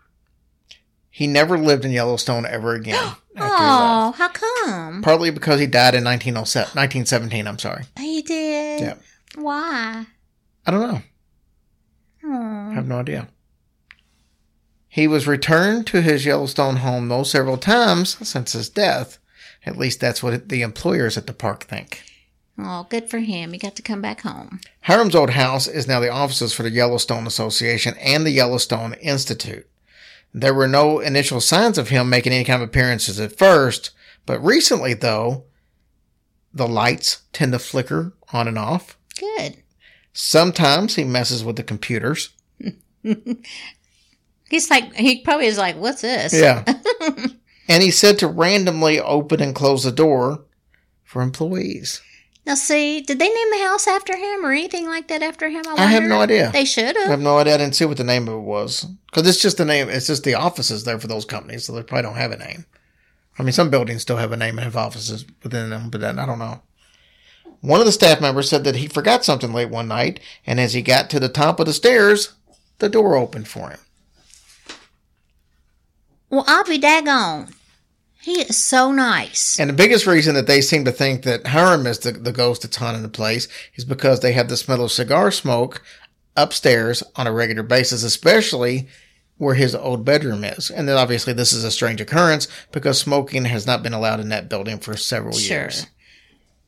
He 1.09 1.25
never 1.25 1.57
lived 1.57 1.83
in 1.83 1.91
Yellowstone 1.91 2.45
ever 2.45 2.75
again. 2.75 2.95
after 2.95 3.15
he 3.35 3.41
left. 3.41 3.51
Oh, 3.61 4.13
how 4.17 4.29
come? 4.29 5.01
Partly 5.01 5.31
because 5.31 5.59
he 5.59 5.65
died 5.65 5.95
in 5.95 6.03
1907, 6.03 6.67
1917, 6.75 7.47
I'm 7.47 7.57
sorry. 7.59 7.83
He 7.97 8.21
did. 8.21 8.81
Yep. 8.81 9.01
Why? 9.35 10.05
I 10.65 10.71
don't 10.71 10.81
know. 10.91 11.01
I 12.23 12.69
Oh. 12.69 12.71
have 12.73 12.87
no 12.87 12.99
idea. 12.99 13.29
He 14.89 15.07
was 15.07 15.27
returned 15.27 15.87
to 15.87 16.01
his 16.01 16.25
Yellowstone 16.25 16.77
home, 16.77 17.07
though, 17.07 17.23
several 17.23 17.57
times 17.57 18.17
since 18.27 18.53
his 18.53 18.69
death. 18.69 19.17
At 19.67 19.77
least 19.77 19.99
that's 19.99 20.23
what 20.23 20.49
the 20.49 20.61
employers 20.61 21.17
at 21.17 21.27
the 21.27 21.33
park 21.33 21.65
think. 21.65 22.01
oh, 22.57 22.87
good 22.89 23.09
for 23.09 23.19
him. 23.19 23.51
He 23.51 23.59
got 23.59 23.75
to 23.75 23.81
come 23.81 24.01
back 24.01 24.21
home. 24.21 24.61
Hiram's 24.81 25.13
old 25.15 25.31
house 25.31 25.67
is 25.67 25.87
now 25.87 25.99
the 25.99 26.09
offices 26.09 26.53
for 26.53 26.63
the 26.63 26.71
Yellowstone 26.71 27.27
Association 27.27 27.93
and 27.99 28.25
the 28.25 28.31
Yellowstone 28.31 28.93
Institute. 28.95 29.67
There 30.33 30.53
were 30.53 30.67
no 30.67 30.99
initial 30.99 31.41
signs 31.41 31.77
of 31.77 31.89
him 31.89 32.09
making 32.09 32.33
any 32.33 32.43
kind 32.45 32.61
of 32.63 32.69
appearances 32.69 33.19
at 33.19 33.37
first, 33.37 33.91
but 34.25 34.43
recently, 34.43 34.93
though, 34.93 35.43
the 36.53 36.67
lights 36.67 37.23
tend 37.33 37.51
to 37.51 37.59
flicker 37.59 38.13
on 38.31 38.47
and 38.47 38.57
off. 38.57 38.97
Good. 39.19 39.57
Sometimes 40.13 40.95
he 40.95 41.03
messes 41.03 41.43
with 41.43 41.57
the 41.57 41.63
computers. 41.63 42.29
He's 44.49 44.69
like, 44.69 44.93
he 44.93 45.21
probably 45.21 45.47
is 45.47 45.57
like, 45.57 45.75
what's 45.75 46.01
this? 46.01 46.33
Yeah. 46.33 46.63
and 47.67 47.83
he 47.83 47.91
said 47.91 48.19
to 48.19 48.27
randomly 48.27 48.99
open 48.99 49.41
and 49.41 49.55
close 49.55 49.83
the 49.83 49.91
door 49.91 50.43
for 51.03 51.21
employees. 51.21 52.01
Now, 52.45 52.55
see, 52.55 53.01
did 53.01 53.19
they 53.19 53.27
name 53.27 53.51
the 53.51 53.65
house 53.65 53.87
after 53.87 54.15
him 54.15 54.45
or 54.45 54.53
anything 54.53 54.87
like 54.87 55.09
that 55.09 55.21
after 55.21 55.49
him? 55.49 55.63
I 55.75 55.87
have 55.87 56.03
no 56.03 56.21
idea. 56.21 56.49
They 56.53 56.63
should 56.63 56.85
have. 56.85 56.95
I 56.95 57.01
have. 57.01 57.09
have 57.09 57.19
no 57.19 57.37
idea. 57.39 57.55
I 57.55 57.57
didn't 57.57 57.75
see 57.75 57.83
what 57.83 57.97
the 57.97 58.05
name 58.05 58.29
of 58.29 58.35
it 58.35 58.41
was. 58.41 58.85
Because 59.07 59.27
it's 59.27 59.41
just 59.41 59.57
the 59.57 59.65
name, 59.65 59.89
it's 59.89 60.07
just 60.07 60.23
the 60.23 60.35
offices 60.35 60.85
there 60.85 60.97
for 60.97 61.07
those 61.07 61.25
companies, 61.25 61.65
so 61.65 61.73
they 61.73 61.83
probably 61.83 62.03
don't 62.03 62.15
have 62.15 62.31
a 62.31 62.37
name. 62.37 62.65
I 63.37 63.43
mean, 63.43 63.51
some 63.51 63.69
buildings 63.69 64.01
still 64.01 64.15
have 64.15 64.31
a 64.31 64.37
name 64.37 64.57
and 64.57 64.63
have 64.63 64.77
offices 64.77 65.25
within 65.43 65.69
them, 65.71 65.89
but 65.89 65.99
then 65.99 66.19
I 66.19 66.25
don't 66.25 66.39
know. 66.39 66.61
One 67.59 67.81
of 67.81 67.85
the 67.85 67.91
staff 67.91 68.21
members 68.21 68.49
said 68.49 68.63
that 68.63 68.77
he 68.77 68.87
forgot 68.87 69.25
something 69.25 69.51
late 69.51 69.69
one 69.69 69.89
night, 69.89 70.21
and 70.45 70.57
as 70.57 70.73
he 70.73 70.81
got 70.81 71.09
to 71.09 71.19
the 71.19 71.27
top 71.27 71.59
of 71.59 71.65
the 71.65 71.73
stairs, 71.73 72.33
the 72.79 72.87
door 72.87 73.17
opened 73.17 73.49
for 73.49 73.71
him. 73.71 73.79
Well, 76.29 76.45
I'll 76.47 76.63
be 76.63 76.79
daggone. 76.79 77.53
He 78.27 78.41
is 78.41 78.57
so 78.57 78.91
nice. 78.91 79.57
And 79.57 79.69
the 79.69 79.73
biggest 79.73 80.05
reason 80.05 80.35
that 80.35 80.47
they 80.47 80.59
seem 80.59 80.83
to 80.83 80.91
think 80.91 81.23
that 81.23 81.47
Hiram 81.47 81.87
is 81.87 81.99
the, 81.99 82.11
the 82.11 82.33
ghost 82.33 82.61
that's 82.61 82.75
haunting 82.75 83.01
the 83.01 83.07
place 83.07 83.47
is 83.75 83.85
because 83.85 84.19
they 84.19 84.33
have 84.33 84.49
the 84.49 84.57
smell 84.57 84.83
of 84.83 84.91
cigar 84.91 85.31
smoke 85.31 85.81
upstairs 86.35 87.03
on 87.15 87.25
a 87.25 87.31
regular 87.31 87.63
basis, 87.63 88.03
especially 88.03 88.89
where 89.37 89.55
his 89.55 89.73
old 89.73 90.03
bedroom 90.03 90.43
is. 90.43 90.69
And 90.69 90.89
then 90.89 90.97
obviously 90.97 91.31
this 91.31 91.53
is 91.53 91.63
a 91.63 91.71
strange 91.71 92.01
occurrence 92.01 92.49
because 92.73 92.99
smoking 92.99 93.45
has 93.45 93.65
not 93.65 93.81
been 93.81 93.93
allowed 93.93 94.19
in 94.19 94.27
that 94.27 94.49
building 94.49 94.79
for 94.79 94.97
several 94.97 95.37
Sure. 95.37 95.59
years. 95.59 95.87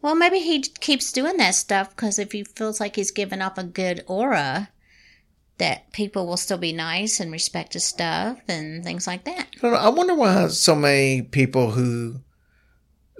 Well, 0.02 0.15
maybe 0.15 0.39
he 0.39 0.62
keeps 0.62 1.12
doing 1.12 1.36
that 1.38 1.56
stuff 1.56 1.89
because 1.93 2.17
if 2.19 2.32
he 2.32 2.45
feels 2.45 2.80
like 2.80 2.95
he's 2.95 3.12
giving 3.12 3.41
off 3.41 3.58
a 3.58 3.65
good 3.65 4.06
aura, 4.08 4.69
that 5.60 5.91
people 5.93 6.26
will 6.26 6.38
still 6.38 6.58
be 6.58 6.74
nice 6.74 7.19
and 7.19 7.32
respect 7.32 7.74
his 7.74 7.86
stuff 7.86 8.39
and 8.48 8.84
things 8.84 9.06
like 9.06 9.26
that. 9.26 9.48
I, 9.58 9.62
don't 9.62 9.72
know, 9.72 9.78
I 9.78 9.89
wonder 9.89 10.15
why 10.15 10.48
so 10.48 10.76
many 10.76 11.22
people 11.22 11.72
who 11.72 12.15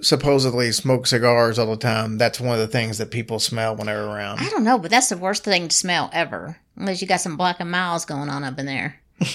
supposedly 0.02 0.72
smoke 0.72 1.06
cigars 1.06 1.58
all 1.58 1.70
the 1.70 1.76
time, 1.76 2.18
that's 2.18 2.40
one 2.40 2.54
of 2.54 2.60
the 2.60 2.66
things 2.66 2.98
that 2.98 3.10
people 3.10 3.38
smell 3.38 3.76
when 3.76 3.86
they're 3.86 4.04
around. 4.04 4.40
I 4.40 4.48
don't 4.48 4.64
know, 4.64 4.78
but 4.78 4.90
that's 4.90 5.10
the 5.10 5.16
worst 5.16 5.44
thing 5.44 5.68
to 5.68 5.76
smell 5.76 6.10
ever. 6.12 6.56
Unless 6.76 7.00
you 7.02 7.08
got 7.08 7.20
some 7.20 7.36
Black 7.36 7.60
and 7.60 7.70
Milds 7.70 8.04
going 8.04 8.28
on 8.28 8.44
up 8.44 8.58
in 8.58 8.66
there. 8.66 9.00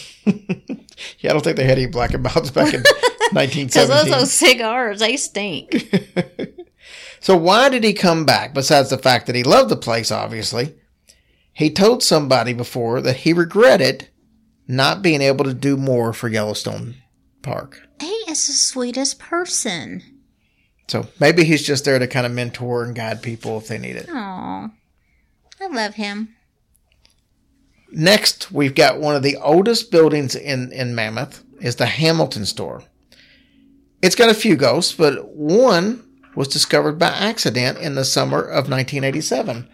Yeah, 1.20 1.32
I 1.32 1.34
don't 1.34 1.44
think 1.44 1.58
they 1.58 1.66
had 1.66 1.78
any 1.78 1.88
Black 1.88 2.14
and 2.14 2.24
Milds 2.24 2.52
back 2.52 2.74
in 2.74 2.82
Because 3.34 3.90
those, 3.90 4.10
those 4.10 4.32
cigars, 4.32 5.00
they 5.00 5.18
stink. 5.18 5.94
So 7.26 7.36
why 7.36 7.70
did 7.70 7.84
he 7.84 7.94
come 7.94 8.24
back? 8.24 8.54
Besides 8.54 8.92
the 8.92 9.00
fact 9.00 9.26
that 9.26 9.36
he 9.36 9.42
loved 9.44 9.72
the 9.72 9.76
place, 9.76 10.12
obviously, 10.12 10.76
he 11.56 11.70
told 11.72 12.04
somebody 12.04 12.54
before 12.54 13.02
that 13.02 13.18
he 13.18 13.32
regretted 13.34 14.10
not 14.68 15.02
being 15.02 15.22
able 15.22 15.46
to 15.46 15.54
do 15.54 15.78
more 15.78 16.12
for 16.14 16.28
Yellowstone 16.28 16.96
Park. 17.42 17.82
he 18.02 18.08
is 18.28 18.46
the 18.48 18.54
sweetest 18.54 19.20
person. 19.20 20.04
So 20.88 21.08
maybe 21.20 21.46
he's 21.46 21.66
just 21.66 21.86
there 21.86 21.98
to 21.98 22.08
kind 22.08 22.26
of 22.26 22.32
mentor 22.32 22.84
and 22.84 22.94
guide 22.96 23.24
people 23.24 23.58
if 23.58 23.68
they 23.68 23.78
need 23.78 23.96
it. 23.96 24.08
Aw. 24.12 24.70
I 25.62 25.68
love 25.68 25.96
him. 25.96 26.36
Next, 27.92 28.52
we've 28.52 28.76
got 28.76 29.00
one 29.00 29.16
of 29.16 29.24
the 29.24 29.38
oldest 29.38 29.90
buildings 29.92 30.36
in, 30.36 30.72
in 30.74 30.94
Mammoth 30.94 31.44
is 31.62 31.78
the 31.78 31.86
Hamilton 31.86 32.46
store. 32.46 32.84
It's 34.02 34.16
got 34.16 34.30
a 34.30 34.34
few 34.36 34.56
ghosts, 34.56 34.94
but 34.94 35.30
one 35.30 36.04
was 36.36 36.48
discovered 36.50 37.00
by 37.00 37.08
accident 37.08 37.78
in 37.78 37.96
the 37.96 38.04
summer 38.04 38.42
of 38.42 38.70
1987. 38.70 39.70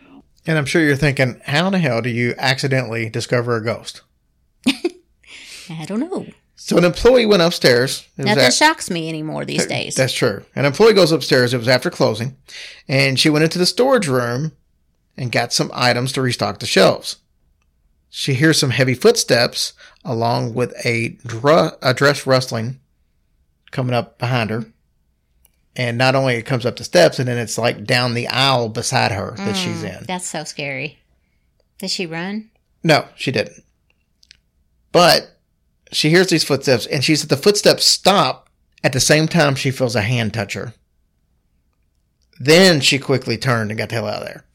And 0.48 0.58
I'm 0.58 0.66
sure 0.66 0.82
you're 0.82 0.96
thinking, 0.96 1.40
how 1.46 1.68
in 1.68 1.74
the 1.74 1.80
hell 1.80 2.02
do 2.02 2.10
you 2.10 2.34
accidentally 2.38 3.10
discover 3.10 3.56
a 3.56 3.64
ghost? 3.64 4.02
I 4.68 5.86
don't 5.86 6.00
know. 6.00 6.26
So 6.56 6.78
an 6.78 6.86
employee 6.86 7.26
went 7.26 7.42
upstairs. 7.42 8.08
Nothing 8.18 8.44
at- 8.44 8.54
shocks 8.54 8.90
me 8.90 9.10
anymore 9.10 9.46
these 9.46 9.66
days. 9.66 9.96
That's 9.96 10.14
true. 10.14 10.44
An 10.56 10.66
employee 10.66 10.94
goes 10.94 11.12
upstairs. 11.12 11.54
It 11.54 11.58
was 11.58 11.68
after 11.68 11.90
closing, 11.90 12.38
and 12.88 13.20
she 13.20 13.30
went 13.30 13.44
into 13.44 13.58
the 13.60 13.66
storage 13.66 14.08
room 14.08 14.52
and 15.18 15.32
got 15.32 15.54
some 15.54 15.72
items 15.74 16.12
to 16.14 16.22
restock 16.22 16.60
the 16.60 16.66
shelves. 16.68 17.18
She 18.10 18.34
hears 18.34 18.60
some 18.60 18.72
heavy 18.72 18.94
footsteps 18.94 19.74
along 20.06 20.54
with 20.54 20.74
a, 20.86 21.10
dr- 21.26 21.78
a 21.82 21.94
dress 21.94 22.28
rustling 22.28 22.80
coming 23.72 23.96
up 23.96 24.20
behind 24.20 24.50
her. 24.50 24.66
And 25.76 25.98
not 25.98 26.16
only 26.16 26.36
it 26.36 26.44
comes 26.46 26.66
up 26.66 26.76
the 26.76 26.84
steps, 26.84 27.18
and 27.20 27.28
then 27.28 27.38
it's 27.38 27.58
like 27.58 27.86
down 27.86 28.14
the 28.14 28.28
aisle 28.28 28.68
beside 28.70 29.12
her 29.12 29.34
that 29.38 29.56
she's 29.56 29.84
mm, 29.84 30.00
in. 30.00 30.06
That's 30.06 30.28
so 30.28 30.44
scary. 30.44 31.00
Did 31.78 31.90
she 31.90 32.06
run? 32.06 32.50
No, 32.84 33.08
she 33.16 33.32
didn't. 33.32 33.64
But 34.92 35.38
she 35.92 36.10
hears 36.10 36.28
these 36.28 36.44
footsteps, 36.44 36.86
and 36.86 37.04
she 37.04 37.16
said 37.16 37.30
the 37.30 37.38
footsteps 37.38 37.86
stop 37.86 38.50
at 38.84 38.92
the 38.94 39.00
same 39.00 39.28
time 39.28 39.56
she 39.56 39.72
feels 39.72 39.96
a 39.96 40.02
hand 40.02 40.34
touch 40.34 40.54
her. 40.54 40.74
Then 42.40 42.82
she 42.82 43.00
quickly 43.00 43.38
turned 43.38 43.72
and 43.72 43.78
got 43.78 43.90
the 43.90 43.96
hell 43.96 44.08
out 44.08 44.24
of 44.24 44.28
there. 44.28 44.46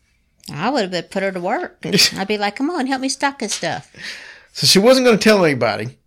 I 0.52 0.70
would 0.70 0.92
have 0.92 1.11
put 1.11 1.22
her 1.22 1.33
to 1.33 1.40
work. 1.40 1.79
I'd 2.16 2.29
be 2.29 2.38
like, 2.38 2.57
come 2.57 2.70
on, 2.70 2.87
help 2.87 3.00
me 3.00 3.09
stock 3.09 3.38
this 3.38 3.55
stuff. 3.55 3.92
So 4.52 4.66
she 4.66 4.79
wasn't 4.79 5.07
going 5.07 5.18
to 5.18 5.22
tell 5.22 5.44
anybody 5.44 5.98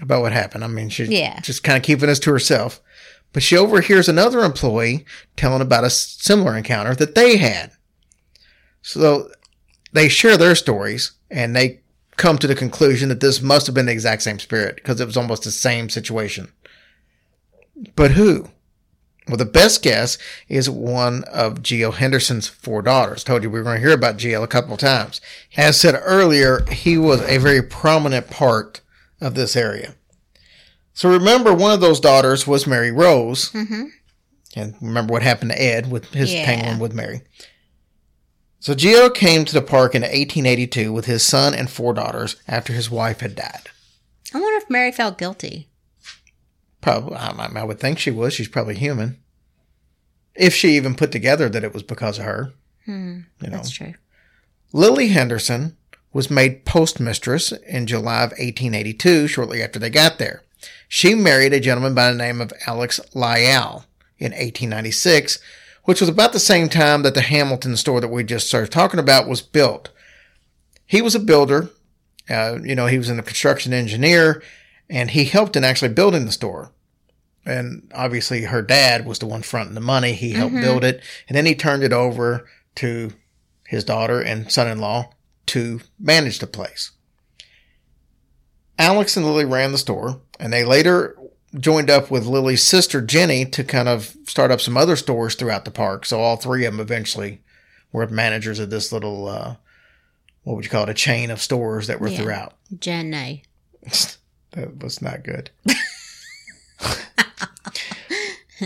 about 0.00 0.22
what 0.22 0.32
happened. 0.32 0.64
I 0.64 0.68
mean, 0.68 0.88
she's 0.88 1.08
Yeah. 1.08 1.40
just 1.40 1.62
kind 1.62 1.76
of 1.76 1.82
keeping 1.82 2.08
this 2.08 2.18
to 2.20 2.30
herself. 2.30 2.80
But 3.34 3.42
she 3.42 3.56
overhears 3.58 4.08
another 4.08 4.40
employee 4.40 5.04
telling 5.36 5.60
about 5.60 5.84
a 5.84 5.90
similar 5.90 6.56
encounter 6.56 6.94
that 6.94 7.14
they 7.14 7.36
had. 7.36 7.72
So 8.80 9.28
they 9.92 10.08
share 10.08 10.38
their 10.38 10.54
stories 10.54 11.12
and 11.30 11.54
they 11.54 11.80
come 12.16 12.38
to 12.38 12.46
the 12.46 12.54
conclusion 12.54 13.08
that 13.08 13.20
this 13.20 13.42
must 13.42 13.66
have 13.66 13.74
been 13.74 13.86
the 13.86 13.92
exact 13.92 14.22
same 14.22 14.38
spirit 14.38 14.76
because 14.76 15.00
it 15.00 15.06
was 15.06 15.16
almost 15.16 15.42
the 15.42 15.50
same 15.50 15.90
situation. 15.90 16.52
But 17.96 18.12
who? 18.12 18.50
Well, 19.26 19.36
the 19.36 19.46
best 19.46 19.82
guess 19.82 20.16
is 20.48 20.70
one 20.70 21.24
of 21.24 21.60
Geo 21.60 21.90
Henderson's 21.90 22.46
four 22.46 22.82
daughters. 22.82 23.24
Told 23.24 23.42
you 23.42 23.50
we 23.50 23.58
were 23.58 23.64
going 23.64 23.80
to 23.80 23.86
hear 23.86 23.94
about 23.94 24.18
Geo 24.18 24.44
a 24.44 24.46
couple 24.46 24.74
of 24.74 24.80
times. 24.80 25.20
As 25.56 25.80
said 25.80 26.00
earlier, 26.04 26.64
he 26.70 26.96
was 26.98 27.20
a 27.22 27.38
very 27.38 27.62
prominent 27.62 28.30
part 28.30 28.80
of 29.20 29.34
this 29.34 29.56
area. 29.56 29.96
So 30.94 31.10
remember, 31.10 31.52
one 31.52 31.72
of 31.72 31.80
those 31.80 32.00
daughters 32.00 32.46
was 32.46 32.66
Mary 32.66 32.90
Rose. 32.92 33.50
Mm-hmm. 33.50 33.84
And 34.56 34.74
remember 34.80 35.12
what 35.12 35.22
happened 35.22 35.50
to 35.50 35.60
Ed 35.62 35.90
with 35.90 36.06
his 36.14 36.32
Yeah. 36.32 36.44
tangling 36.46 36.78
with 36.78 36.94
Mary. 36.94 37.22
So 38.60 38.74
Geo 38.74 39.10
came 39.10 39.44
to 39.44 39.52
the 39.52 39.60
park 39.60 39.94
in 39.94 40.02
1882 40.02 40.92
with 40.92 41.06
his 41.06 41.22
son 41.22 41.52
and 41.52 41.68
four 41.68 41.92
daughters 41.92 42.36
after 42.48 42.72
his 42.72 42.90
wife 42.90 43.20
had 43.20 43.34
died. 43.34 43.68
I 44.32 44.40
wonder 44.40 44.56
if 44.56 44.70
Mary 44.70 44.92
felt 44.92 45.18
guilty. 45.18 45.68
Probably, 46.80 47.16
I, 47.16 47.30
I 47.56 47.64
would 47.64 47.80
think 47.80 47.98
she 47.98 48.10
was. 48.10 48.32
She's 48.32 48.48
probably 48.48 48.74
human. 48.76 49.18
If 50.34 50.54
she 50.54 50.76
even 50.76 50.94
put 50.94 51.12
together 51.12 51.48
that 51.48 51.64
it 51.64 51.74
was 51.74 51.82
because 51.82 52.18
of 52.18 52.24
her. 52.24 52.52
you 52.86 53.24
know. 53.40 53.50
That's 53.50 53.70
true. 53.70 53.94
Lily 54.72 55.08
Henderson 55.08 55.76
was 56.12 56.30
made 56.30 56.64
postmistress 56.64 57.52
in 57.66 57.86
July 57.86 58.22
of 58.24 58.30
1882, 58.30 59.26
shortly 59.28 59.62
after 59.62 59.78
they 59.78 59.90
got 59.90 60.18
there. 60.18 60.42
She 60.88 61.14
married 61.14 61.52
a 61.52 61.60
gentleman 61.60 61.94
by 61.94 62.10
the 62.10 62.16
name 62.16 62.40
of 62.40 62.52
Alex 62.66 63.00
Lyall 63.14 63.84
in 64.18 64.32
1896, 64.32 65.38
which 65.84 66.00
was 66.00 66.08
about 66.08 66.32
the 66.32 66.38
same 66.38 66.68
time 66.68 67.02
that 67.02 67.14
the 67.14 67.20
Hamilton 67.20 67.76
store 67.76 68.00
that 68.00 68.08
we 68.08 68.24
just 68.24 68.46
started 68.46 68.70
talking 68.70 69.00
about 69.00 69.28
was 69.28 69.42
built. 69.42 69.90
He 70.86 71.02
was 71.02 71.14
a 71.14 71.20
builder. 71.20 71.70
Uh, 72.28 72.58
you 72.62 72.74
know, 72.74 72.86
he 72.86 72.98
was 72.98 73.10
a 73.10 73.22
construction 73.22 73.72
engineer 73.72 74.42
and 74.88 75.10
he 75.10 75.24
helped 75.24 75.56
in 75.56 75.64
actually 75.64 75.92
building 75.92 76.26
the 76.26 76.32
store. 76.32 76.70
And 77.44 77.90
obviously 77.94 78.44
her 78.44 78.62
dad 78.62 79.04
was 79.04 79.18
the 79.18 79.26
one 79.26 79.42
fronting 79.42 79.74
the 79.74 79.80
money. 79.80 80.12
He 80.12 80.32
helped 80.32 80.54
build 80.54 80.84
it 80.84 81.02
and 81.28 81.36
then 81.36 81.44
he 81.44 81.54
turned 81.54 81.82
it 81.82 81.92
over 81.92 82.48
to 82.76 83.12
his 83.66 83.84
daughter 83.84 84.20
and 84.20 84.50
son-in-law 84.50 85.10
to 85.46 85.80
manage 85.98 86.38
the 86.38 86.46
place. 86.46 86.92
Alex 88.78 89.16
and 89.16 89.26
Lily 89.26 89.44
ran 89.44 89.72
the 89.72 89.78
store 89.78 90.20
and 90.40 90.52
they 90.52 90.64
later 90.64 91.16
joined 91.58 91.88
up 91.90 92.10
with 92.10 92.26
Lily's 92.26 92.62
sister 92.62 93.00
Jenny 93.00 93.44
to 93.46 93.62
kind 93.64 93.88
of 93.88 94.14
start 94.26 94.50
up 94.50 94.60
some 94.60 94.76
other 94.76 94.96
stores 94.96 95.34
throughout 95.34 95.64
the 95.64 95.70
park. 95.70 96.04
So 96.04 96.20
all 96.20 96.36
three 96.36 96.64
of 96.64 96.72
them 96.72 96.80
eventually 96.80 97.40
were 97.92 98.06
managers 98.08 98.58
of 98.58 98.70
this 98.70 98.90
little, 98.92 99.28
uh, 99.28 99.56
what 100.42 100.56
would 100.56 100.64
you 100.64 100.70
call 100.70 100.82
it? 100.82 100.88
A 100.88 100.94
chain 100.94 101.30
of 101.30 101.40
stores 101.40 101.86
that 101.86 102.00
were 102.00 102.08
Yeah. 102.08 102.18
throughout. 102.18 102.54
Jenny. 102.78 103.44
That 104.52 104.80
was 104.84 105.02
not 105.02 105.24
good. 105.24 105.50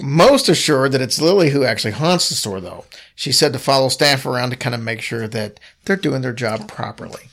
Most 0.02 0.50
assured 0.50 0.92
that 0.92 1.00
it's 1.00 1.18
Lily 1.20 1.48
who 1.50 1.64
actually 1.64 1.92
haunts 1.92 2.28
the 2.28 2.34
store, 2.34 2.60
though. 2.60 2.84
She 3.14 3.32
said 3.32 3.54
to 3.54 3.58
follow 3.58 3.88
staff 3.88 4.26
around 4.26 4.50
to 4.50 4.56
kind 4.56 4.74
of 4.74 4.82
make 4.82 5.00
sure 5.00 5.26
that 5.26 5.58
they're 5.84 5.96
doing 5.96 6.20
their 6.20 6.34
job 6.34 6.68
properly. 6.68 7.30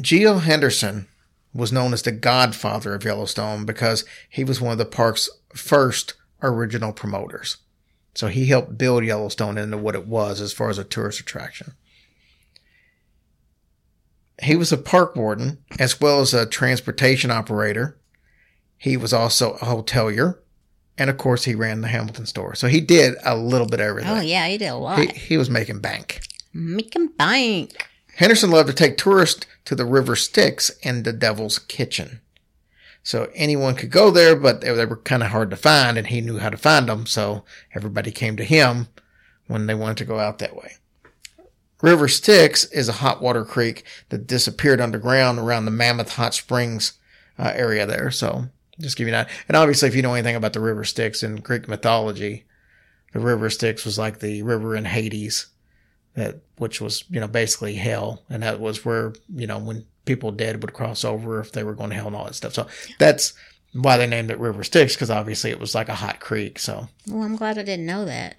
Geo 0.00 0.38
Henderson 0.38 1.06
was 1.56 1.72
known 1.72 1.92
as 1.92 2.02
the 2.02 2.12
godfather 2.12 2.94
of 2.94 3.04
Yellowstone 3.04 3.64
because 3.64 4.04
he 4.28 4.44
was 4.44 4.60
one 4.60 4.72
of 4.72 4.78
the 4.78 4.84
park's 4.84 5.30
first 5.54 6.14
original 6.42 6.92
promoters. 6.92 7.58
So 8.14 8.28
he 8.28 8.46
helped 8.46 8.78
build 8.78 9.04
Yellowstone 9.04 9.58
into 9.58 9.76
what 9.76 9.94
it 9.94 10.06
was 10.06 10.40
as 10.40 10.52
far 10.52 10.70
as 10.70 10.78
a 10.78 10.84
tourist 10.84 11.20
attraction. 11.20 11.72
He 14.42 14.56
was 14.56 14.72
a 14.72 14.78
park 14.78 15.16
warden 15.16 15.58
as 15.78 16.00
well 16.00 16.20
as 16.20 16.34
a 16.34 16.46
transportation 16.46 17.30
operator. 17.30 17.98
He 18.76 18.96
was 18.96 19.12
also 19.12 19.54
a 19.54 19.66
hotelier. 19.66 20.38
And 20.98 21.10
of 21.10 21.18
course, 21.18 21.44
he 21.44 21.54
ran 21.54 21.82
the 21.82 21.88
Hamilton 21.88 22.24
store. 22.24 22.54
So 22.54 22.68
he 22.68 22.80
did 22.80 23.16
a 23.22 23.36
little 23.36 23.66
bit 23.66 23.80
of 23.80 23.86
everything. 23.86 24.10
Oh, 24.10 24.20
yeah, 24.20 24.46
he 24.46 24.56
did 24.56 24.68
a 24.68 24.76
lot. 24.76 24.98
He, 24.98 25.06
he 25.08 25.36
was 25.36 25.50
making 25.50 25.80
bank. 25.80 26.20
Making 26.54 27.08
bank. 27.08 27.86
Henderson 28.14 28.50
loved 28.50 28.68
to 28.68 28.74
take 28.74 28.96
tourists 28.96 29.46
to 29.66 29.74
the 29.74 29.84
River 29.84 30.16
Styx 30.16 30.70
and 30.82 31.04
the 31.04 31.12
Devil's 31.12 31.58
Kitchen. 31.58 32.20
So 33.02 33.30
anyone 33.34 33.76
could 33.76 33.90
go 33.90 34.10
there, 34.10 34.34
but 34.34 34.62
they, 34.62 34.84
were 34.84 34.96
kind 34.96 35.22
of 35.22 35.30
hard 35.30 35.50
to 35.50 35.56
find, 35.56 35.96
and 35.96 36.08
he 36.08 36.20
knew 36.20 36.38
how 36.38 36.50
to 36.50 36.56
find 36.56 36.88
them. 36.88 37.06
So 37.06 37.44
everybody 37.74 38.10
came 38.10 38.36
to 38.36 38.44
him 38.44 38.88
when 39.46 39.66
they 39.66 39.74
wanted 39.74 39.98
to 39.98 40.04
go 40.04 40.18
out 40.18 40.38
that 40.38 40.56
way. 40.56 40.72
River 41.82 42.08
Styx 42.08 42.64
is 42.64 42.88
a 42.88 42.94
hot 42.94 43.20
water 43.20 43.44
creek 43.44 43.84
that 44.08 44.26
disappeared 44.26 44.80
underground 44.80 45.38
around 45.38 45.66
the 45.66 45.70
Mammoth 45.70 46.14
Hot 46.14 46.34
Springs 46.34 46.94
uh, 47.38 47.52
area 47.54 47.86
there. 47.86 48.10
So 48.10 48.46
just 48.80 48.96
give 48.96 49.06
you 49.06 49.12
that. 49.12 49.28
And 49.46 49.56
obviously, 49.56 49.88
if 49.88 49.94
you 49.94 50.02
know 50.02 50.14
anything 50.14 50.36
about 50.36 50.52
the 50.52 50.60
River 50.60 50.84
Styx 50.84 51.22
in 51.22 51.36
Greek 51.36 51.68
mythology, 51.68 52.44
the 53.12 53.20
River 53.20 53.50
Styx 53.50 53.84
was 53.84 53.98
like 53.98 54.18
the 54.18 54.42
river 54.42 54.74
in 54.74 54.84
Hades 54.84 55.46
that 56.16 56.40
which 56.56 56.80
was 56.80 57.04
you 57.10 57.20
know 57.20 57.28
basically 57.28 57.74
hell. 57.74 58.22
And 58.28 58.42
that 58.42 58.58
was 58.58 58.84
where 58.84 59.14
you 59.34 59.46
know 59.46 59.58
when 59.58 59.86
people 60.04 60.32
dead 60.32 60.62
would 60.62 60.72
cross 60.72 61.04
over 61.04 61.40
if 61.40 61.52
they 61.52 61.62
were 61.62 61.74
going 61.74 61.90
to 61.90 61.96
hell 61.96 62.08
and 62.08 62.16
all 62.16 62.24
that 62.24 62.34
stuff. 62.34 62.54
So 62.54 62.66
that's 62.98 63.34
why 63.72 63.96
they 63.98 64.06
named 64.06 64.30
it 64.30 64.38
river 64.38 64.64
styx 64.64 64.94
because 64.94 65.10
obviously 65.10 65.50
it 65.50 65.60
was 65.60 65.74
like 65.74 65.88
a 65.88 65.94
hot 65.94 66.20
creek. 66.20 66.58
So 66.58 66.88
Well, 67.08 67.22
I'm 67.24 67.36
glad 67.36 67.58
I 67.58 67.62
didn't 67.62 67.86
know 67.86 68.04
that. 68.06 68.36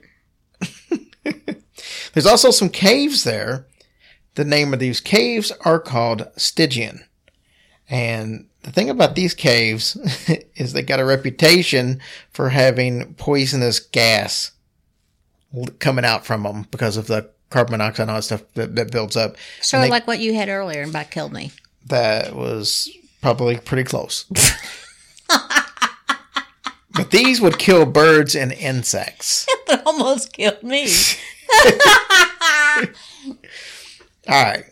there's 2.13 2.25
also 2.25 2.51
some 2.51 2.69
caves 2.69 3.23
there. 3.23 3.67
The 4.35 4.45
name 4.45 4.73
of 4.73 4.79
these 4.79 4.99
caves 4.99 5.51
are 5.61 5.79
called 5.79 6.27
stygian. 6.35 7.03
And 7.89 8.47
the 8.63 8.71
thing 8.71 8.89
about 8.89 9.15
these 9.15 9.33
caves 9.33 9.95
is 10.55 10.73
they 10.73 10.81
got 10.81 10.99
a 10.99 11.05
reputation 11.05 12.01
for 12.31 12.49
having 12.49 13.13
poisonous 13.15 13.79
gas 13.79 14.51
coming 15.79 16.05
out 16.05 16.25
from 16.25 16.43
them 16.43 16.67
because 16.71 16.97
of 16.97 17.07
the 17.07 17.29
carbon 17.49 17.71
monoxide 17.71 18.03
and 18.03 18.11
all 18.11 18.17
that 18.17 18.23
stuff 18.23 18.43
that, 18.55 18.75
that 18.75 18.91
builds 18.91 19.15
up 19.15 19.31
of 19.33 19.37
they- 19.71 19.89
like 19.89 20.07
what 20.07 20.19
you 20.19 20.33
had 20.33 20.49
earlier 20.49 20.81
and 20.81 20.89
about 20.91 21.09
killed 21.11 21.31
me. 21.33 21.51
that 21.87 22.35
was 22.35 22.89
probably 23.21 23.57
pretty 23.57 23.83
close. 23.83 24.25
but 26.93 27.11
these 27.11 27.39
would 27.41 27.57
kill 27.59 27.85
birds 27.85 28.35
and 28.35 28.51
insects. 28.53 29.45
It 29.69 29.81
almost 29.85 30.31
killed 30.31 30.63
me. 30.63 30.87
All 34.29 34.43
right. 34.43 34.63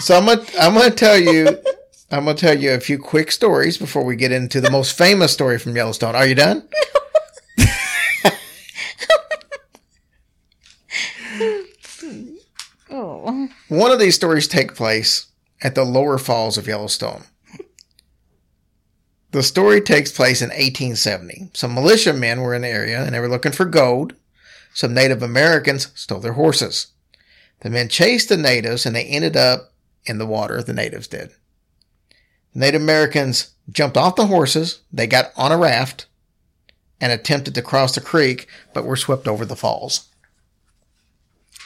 so 0.00 0.16
I'm 0.16 0.26
gonna 0.26 0.44
I'm 0.60 0.74
gonna 0.74 0.90
tell 0.90 1.18
you 1.18 1.48
I'm 2.10 2.24
gonna 2.26 2.34
tell 2.34 2.58
you 2.58 2.72
a 2.72 2.80
few 2.80 2.98
quick 2.98 3.32
stories 3.32 3.78
before 3.78 4.04
we 4.04 4.16
get 4.16 4.30
into 4.32 4.60
the 4.60 4.70
most 4.70 4.96
famous 4.98 5.32
story 5.32 5.58
from 5.58 5.74
Yellowstone. 5.76 6.14
Are 6.14 6.26
you 6.26 6.34
done? 6.34 6.68
Oh. 12.92 13.48
One 13.68 13.90
of 13.90 13.98
these 13.98 14.14
stories 14.14 14.46
take 14.46 14.74
place 14.74 15.26
at 15.62 15.74
the 15.74 15.84
lower 15.84 16.18
falls 16.18 16.58
of 16.58 16.66
Yellowstone. 16.66 17.24
The 19.32 19.42
story 19.42 19.80
takes 19.80 20.12
place 20.12 20.42
in 20.42 20.50
1870. 20.50 21.50
Some 21.54 21.74
militiamen 21.74 22.42
were 22.42 22.54
in 22.54 22.62
the 22.62 22.68
area 22.68 23.02
and 23.02 23.14
they 23.14 23.20
were 23.20 23.28
looking 23.28 23.52
for 23.52 23.64
gold. 23.64 24.14
some 24.74 24.92
Native 24.94 25.22
Americans 25.22 25.88
stole 25.94 26.20
their 26.20 26.34
horses. 26.34 26.88
The 27.60 27.70
men 27.70 27.88
chased 27.88 28.28
the 28.28 28.36
natives 28.36 28.84
and 28.84 28.94
they 28.94 29.04
ended 29.04 29.36
up 29.36 29.72
in 30.04 30.18
the 30.18 30.26
water, 30.26 30.62
the 30.62 30.72
natives 30.74 31.08
did. 31.08 31.30
The 32.52 32.58
Native 32.58 32.82
Americans 32.82 33.54
jumped 33.70 33.96
off 33.96 34.16
the 34.16 34.26
horses, 34.26 34.80
they 34.92 35.06
got 35.06 35.32
on 35.36 35.52
a 35.52 35.56
raft, 35.56 36.06
and 37.00 37.10
attempted 37.10 37.54
to 37.54 37.62
cross 37.62 37.94
the 37.94 38.00
creek, 38.00 38.48
but 38.74 38.84
were 38.84 38.96
swept 38.96 39.26
over 39.26 39.46
the 39.46 39.56
falls. 39.56 40.08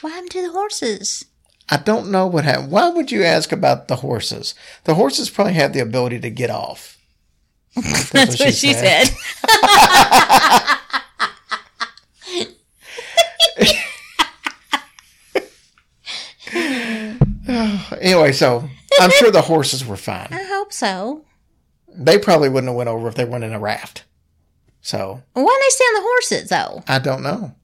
What 0.01 0.13
happened 0.13 0.31
to 0.31 0.41
the 0.41 0.51
horses? 0.51 1.25
I 1.69 1.77
don't 1.77 2.11
know 2.11 2.27
what 2.27 2.45
happened. 2.45 2.71
Why 2.71 2.89
would 2.89 3.11
you 3.11 3.23
ask 3.23 3.51
about 3.51 3.87
the 3.87 3.97
horses? 3.97 4.55
The 4.85 4.95
horses 4.95 5.29
probably 5.29 5.53
have 5.53 5.73
the 5.73 5.79
ability 5.79 6.19
to 6.21 6.29
get 6.29 6.49
off. 6.49 6.97
That's, 7.75 8.09
That's 8.11 8.39
what, 8.39 8.53
she 8.53 8.73
said. 8.73 9.09
Anyway, 18.07 18.31
so 18.31 18.69
I'm 18.99 19.11
sure 19.11 19.31
the 19.31 19.41
horses 19.41 19.85
were 19.85 19.97
fine. 19.97 20.27
I 20.31 20.43
hope 20.43 20.71
so. 20.71 21.25
They 21.89 22.17
probably 22.17 22.49
wouldn't 22.49 22.69
have 22.69 22.77
went 22.77 22.89
over 22.89 23.07
if 23.07 23.15
they 23.15 23.25
weren't 23.25 23.43
in 23.43 23.53
a 23.53 23.59
raft. 23.59 24.03
So 24.81 25.21
Why 25.33 25.41
didn't 25.43 25.61
they 25.61 25.69
stay 25.69 25.83
on 25.83 25.93
the 25.95 26.01
horses 26.01 26.49
though? 26.49 26.83
I 26.87 26.99
don't 26.99 27.23
know. 27.23 27.55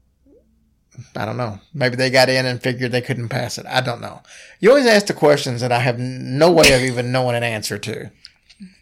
I 1.15 1.25
don't 1.25 1.37
know. 1.37 1.59
Maybe 1.73 1.95
they 1.95 2.09
got 2.09 2.29
in 2.29 2.45
and 2.45 2.61
figured 2.61 2.91
they 2.91 3.01
couldn't 3.01 3.29
pass 3.29 3.57
it. 3.57 3.65
I 3.67 3.81
don't 3.81 4.01
know. 4.01 4.21
You 4.59 4.69
always 4.69 4.85
ask 4.85 5.07
the 5.07 5.13
questions 5.13 5.61
that 5.61 5.71
I 5.71 5.79
have 5.79 5.99
no 5.99 6.51
way 6.51 6.73
of 6.73 6.81
even 6.81 7.11
knowing 7.11 7.35
an 7.35 7.43
answer 7.43 7.77
to. 7.79 8.11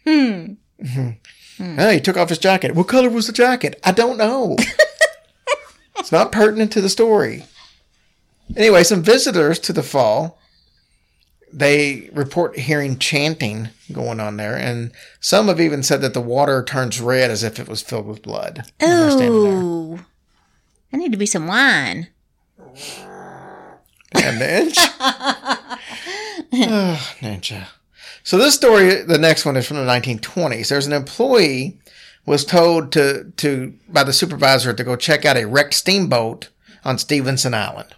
Hmm. 0.05 0.53
Oh, 1.59 1.89
he 1.91 1.99
took 1.99 2.17
off 2.17 2.29
his 2.29 2.39
jacket. 2.39 2.73
What 2.73 2.87
color 2.87 3.09
was 3.09 3.27
the 3.27 3.33
jacket? 3.33 3.79
I 3.83 3.91
don't 3.91 4.17
know. 4.17 4.55
it's 5.99 6.11
not 6.11 6.31
pertinent 6.31 6.71
to 6.71 6.81
the 6.81 6.89
story. 6.89 7.45
Anyway, 8.57 8.83
some 8.83 9.03
visitors 9.03 9.59
to 9.59 9.73
the 9.73 9.83
fall, 9.83 10.39
they 11.53 12.09
report 12.13 12.57
hearing 12.57 12.97
chanting 12.97 13.69
going 13.91 14.19
on 14.19 14.37
there, 14.37 14.55
and 14.57 14.91
some 15.19 15.49
have 15.49 15.61
even 15.61 15.83
said 15.83 16.01
that 16.01 16.15
the 16.15 16.21
water 16.21 16.63
turns 16.63 16.99
red 16.99 17.29
as 17.29 17.43
if 17.43 17.59
it 17.59 17.67
was 17.67 17.81
filled 17.83 18.07
with 18.07 18.23
blood. 18.23 18.63
when 18.79 18.89
they're 18.89 19.11
standing 19.11 19.43
there. 19.43 19.53
Ooh. 19.53 19.99
I 20.93 20.97
need 20.97 21.11
to 21.11 21.17
be 21.17 21.25
some 21.25 21.47
wine. 21.47 22.07
Damn, 24.13 24.39
Ninja. 24.39 24.87
oh, 26.53 27.13
Ninja. 27.21 27.67
So 28.23 28.37
this 28.37 28.55
story, 28.55 29.01
the 29.01 29.17
next 29.17 29.45
one 29.45 29.57
is 29.57 29.67
from 29.67 29.77
the 29.77 29.83
1920s. 29.83 30.69
There's 30.69 30.87
an 30.87 30.93
employee 30.93 31.79
was 32.25 32.45
told 32.45 32.91
to, 32.91 33.31
to 33.37 33.73
by 33.89 34.03
the 34.03 34.13
supervisor 34.13 34.73
to 34.73 34.83
go 34.83 34.95
check 34.95 35.25
out 35.25 35.37
a 35.37 35.47
wrecked 35.47 35.73
steamboat 35.73 36.49
on 36.83 36.97
Stevenson 36.97 37.53
Island. 37.53 37.95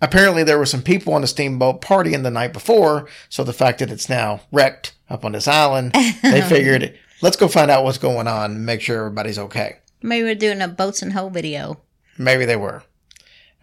Apparently, 0.00 0.44
there 0.44 0.58
were 0.58 0.66
some 0.66 0.82
people 0.82 1.12
on 1.12 1.22
the 1.22 1.26
steamboat 1.26 1.80
partying 1.80 2.22
the 2.22 2.30
night 2.30 2.52
before, 2.52 3.08
so 3.28 3.42
the 3.42 3.52
fact 3.52 3.80
that 3.80 3.90
it's 3.90 4.08
now 4.08 4.40
wrecked 4.52 4.94
up 5.10 5.24
on 5.24 5.32
this 5.32 5.48
island, 5.48 5.92
they 6.22 6.40
figured, 6.48 6.96
let's 7.20 7.36
go 7.36 7.48
find 7.48 7.70
out 7.70 7.82
what's 7.82 7.98
going 7.98 8.28
on 8.28 8.52
and 8.52 8.66
make 8.66 8.80
sure 8.80 8.98
everybody's 8.98 9.38
okay. 9.40 9.78
Maybe 10.00 10.24
we're 10.24 10.34
doing 10.34 10.60
a 10.60 10.68
boats 10.68 11.02
and 11.02 11.12
hoe 11.12 11.28
video. 11.28 11.80
Maybe 12.16 12.44
they 12.44 12.56
were. 12.56 12.84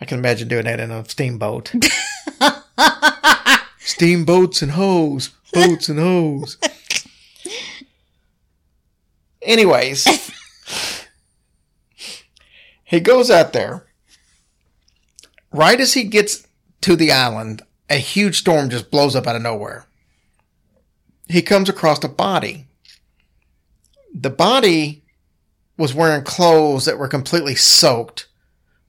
I 0.01 0.05
can 0.05 0.19
imagine 0.19 0.47
doing 0.47 0.65
that 0.65 0.79
in 0.79 0.91
a 0.91 1.07
steamboat. 1.07 1.73
Steamboats 3.79 4.61
and 4.61 4.71
hoes. 4.71 5.29
Boats 5.53 5.87
and 5.87 5.99
hoes. 5.99 6.57
Anyways, 9.41 10.05
he 12.83 12.99
goes 12.99 13.31
out 13.31 13.53
there. 13.53 13.85
Right 15.53 15.79
as 15.79 15.93
he 15.93 16.03
gets 16.03 16.45
to 16.81 16.97
the 16.97 17.11
island, 17.11 17.61
a 17.89 17.97
huge 17.97 18.39
storm 18.39 18.69
just 18.69 18.91
blows 18.91 19.15
up 19.15 19.27
out 19.27 19.37
of 19.37 19.41
nowhere. 19.41 19.85
He 21.29 21.41
comes 21.41 21.69
across 21.69 22.03
a 22.03 22.09
body. 22.09 22.65
The 24.13 24.29
body 24.29 25.04
was 25.77 25.93
wearing 25.93 26.23
clothes 26.23 26.85
that 26.85 26.97
were 26.97 27.07
completely 27.07 27.55
soaked, 27.55 28.27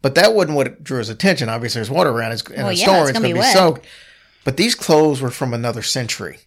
but 0.03 0.15
that 0.15 0.35
wasn't 0.35 0.57
what 0.57 0.83
drew 0.85 0.99
his 0.99 1.09
attention. 1.09 1.49
Obviously, 1.49 1.79
there's 1.81 1.91
water 1.91 2.11
around. 2.11 2.33
It's 2.33 2.43
in 2.43 2.57
Well, 2.57 2.69
a 2.69 2.73
yeah, 2.73 2.85
storm. 2.85 3.01
it's 3.01 3.11
It's 3.11 3.19
gonna 3.19 3.35
be 3.35 3.41
be 3.41 3.47
soaked. 3.47 3.87
But 4.45 4.57
these 4.57 4.75
clothes 4.75 5.21
were 5.21 5.31
from 5.31 5.53
another 5.53 5.83
century. 5.83 6.39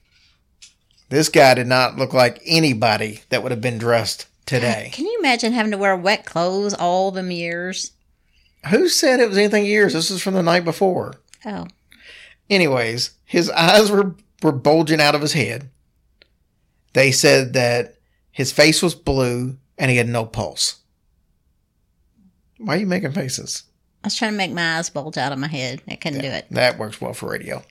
This 1.10 1.28
guy 1.28 1.56
did 1.56 1.68
not 1.68 1.98
look 1.98 2.14
like 2.14 2.42
anybody 2.46 3.22
that 3.30 3.42
would 3.44 3.52
have 3.52 3.62
been 3.62 3.78
dressed 3.78 4.28
today. 4.46 4.92
Can 4.94 5.06
you 5.06 5.18
imagine 5.20 5.52
having 5.54 5.72
to 5.72 5.78
wear 5.78 5.96
wet 5.96 6.26
clothes 6.26 6.74
all 6.74 7.12
them 7.12 7.32
years? 7.32 7.92
Who 8.70 8.88
said 8.90 9.20
it 9.20 9.28
was 9.28 9.38
anything 9.38 9.66
years? 9.66 9.94
This 9.94 10.12
is 10.12 10.22
from 10.22 10.34
the 10.36 10.44
night 10.44 10.64
before. 10.66 11.16
Oh, 11.46 11.68
Anyways, 12.50 13.12
his 13.26 13.50
eyes 13.52 13.92
were, 13.92 14.16
were 14.42 14.52
bulging 14.52 15.00
out 15.02 15.16
of 15.16 15.22
his 15.22 15.34
head. 15.34 15.70
They 16.94 17.12
said 17.12 17.54
that 17.54 17.96
his 18.32 18.52
face 18.52 18.82
was 18.82 18.96
blue 18.96 19.58
and 19.80 19.90
he 19.90 19.98
had 19.98 20.08
no 20.08 20.26
pulse. 20.26 20.76
Why 22.60 22.76
are 22.76 22.80
you 22.80 22.86
making 22.86 23.14
faces? 23.14 23.64
I 24.04 24.08
was 24.08 24.16
trying 24.16 24.32
to 24.32 24.38
make 24.38 24.52
my 24.52 24.78
eyes 24.78 24.90
bulge 24.90 25.18
out 25.18 25.32
of 25.32 25.40
my 25.40 25.48
head. 25.48 25.82
I 25.88 25.96
couldn't 25.96 26.22
do 26.22 26.28
it. 26.28 26.46
That 26.52 26.78
works 26.78 27.02
well 27.02 27.14
for 27.14 27.30
radio. 27.32 27.64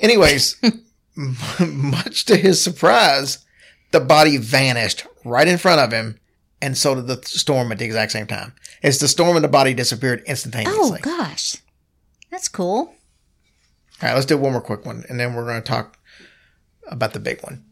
Anyways, 0.00 0.56
m- 0.62 1.36
much 1.58 2.24
to 2.26 2.36
his 2.36 2.62
surprise, 2.62 3.44
the 3.90 4.00
body 4.00 4.36
vanished 4.36 5.06
right 5.24 5.48
in 5.48 5.58
front 5.58 5.80
of 5.80 5.92
him, 5.92 6.20
and 6.60 6.76
so 6.76 6.94
did 6.94 7.06
the 7.06 7.20
storm 7.26 7.72
at 7.72 7.78
the 7.78 7.84
exact 7.84 8.12
same 8.12 8.26
time. 8.26 8.52
As 8.82 8.98
the 8.98 9.08
storm 9.08 9.36
and 9.36 9.44
the 9.44 9.48
body 9.48 9.74
disappeared 9.74 10.22
instantaneously. 10.26 11.00
Oh 11.00 11.02
gosh, 11.02 11.56
that's 12.30 12.48
cool. 12.48 12.94
All 14.00 14.08
right, 14.08 14.14
let's 14.14 14.26
do 14.26 14.38
one 14.38 14.52
more 14.52 14.60
quick 14.60 14.86
one, 14.86 15.04
and 15.08 15.18
then 15.18 15.34
we're 15.34 15.44
going 15.46 15.60
to 15.62 15.68
talk 15.68 15.98
about 16.86 17.12
the 17.12 17.20
big 17.20 17.42
one. 17.42 17.64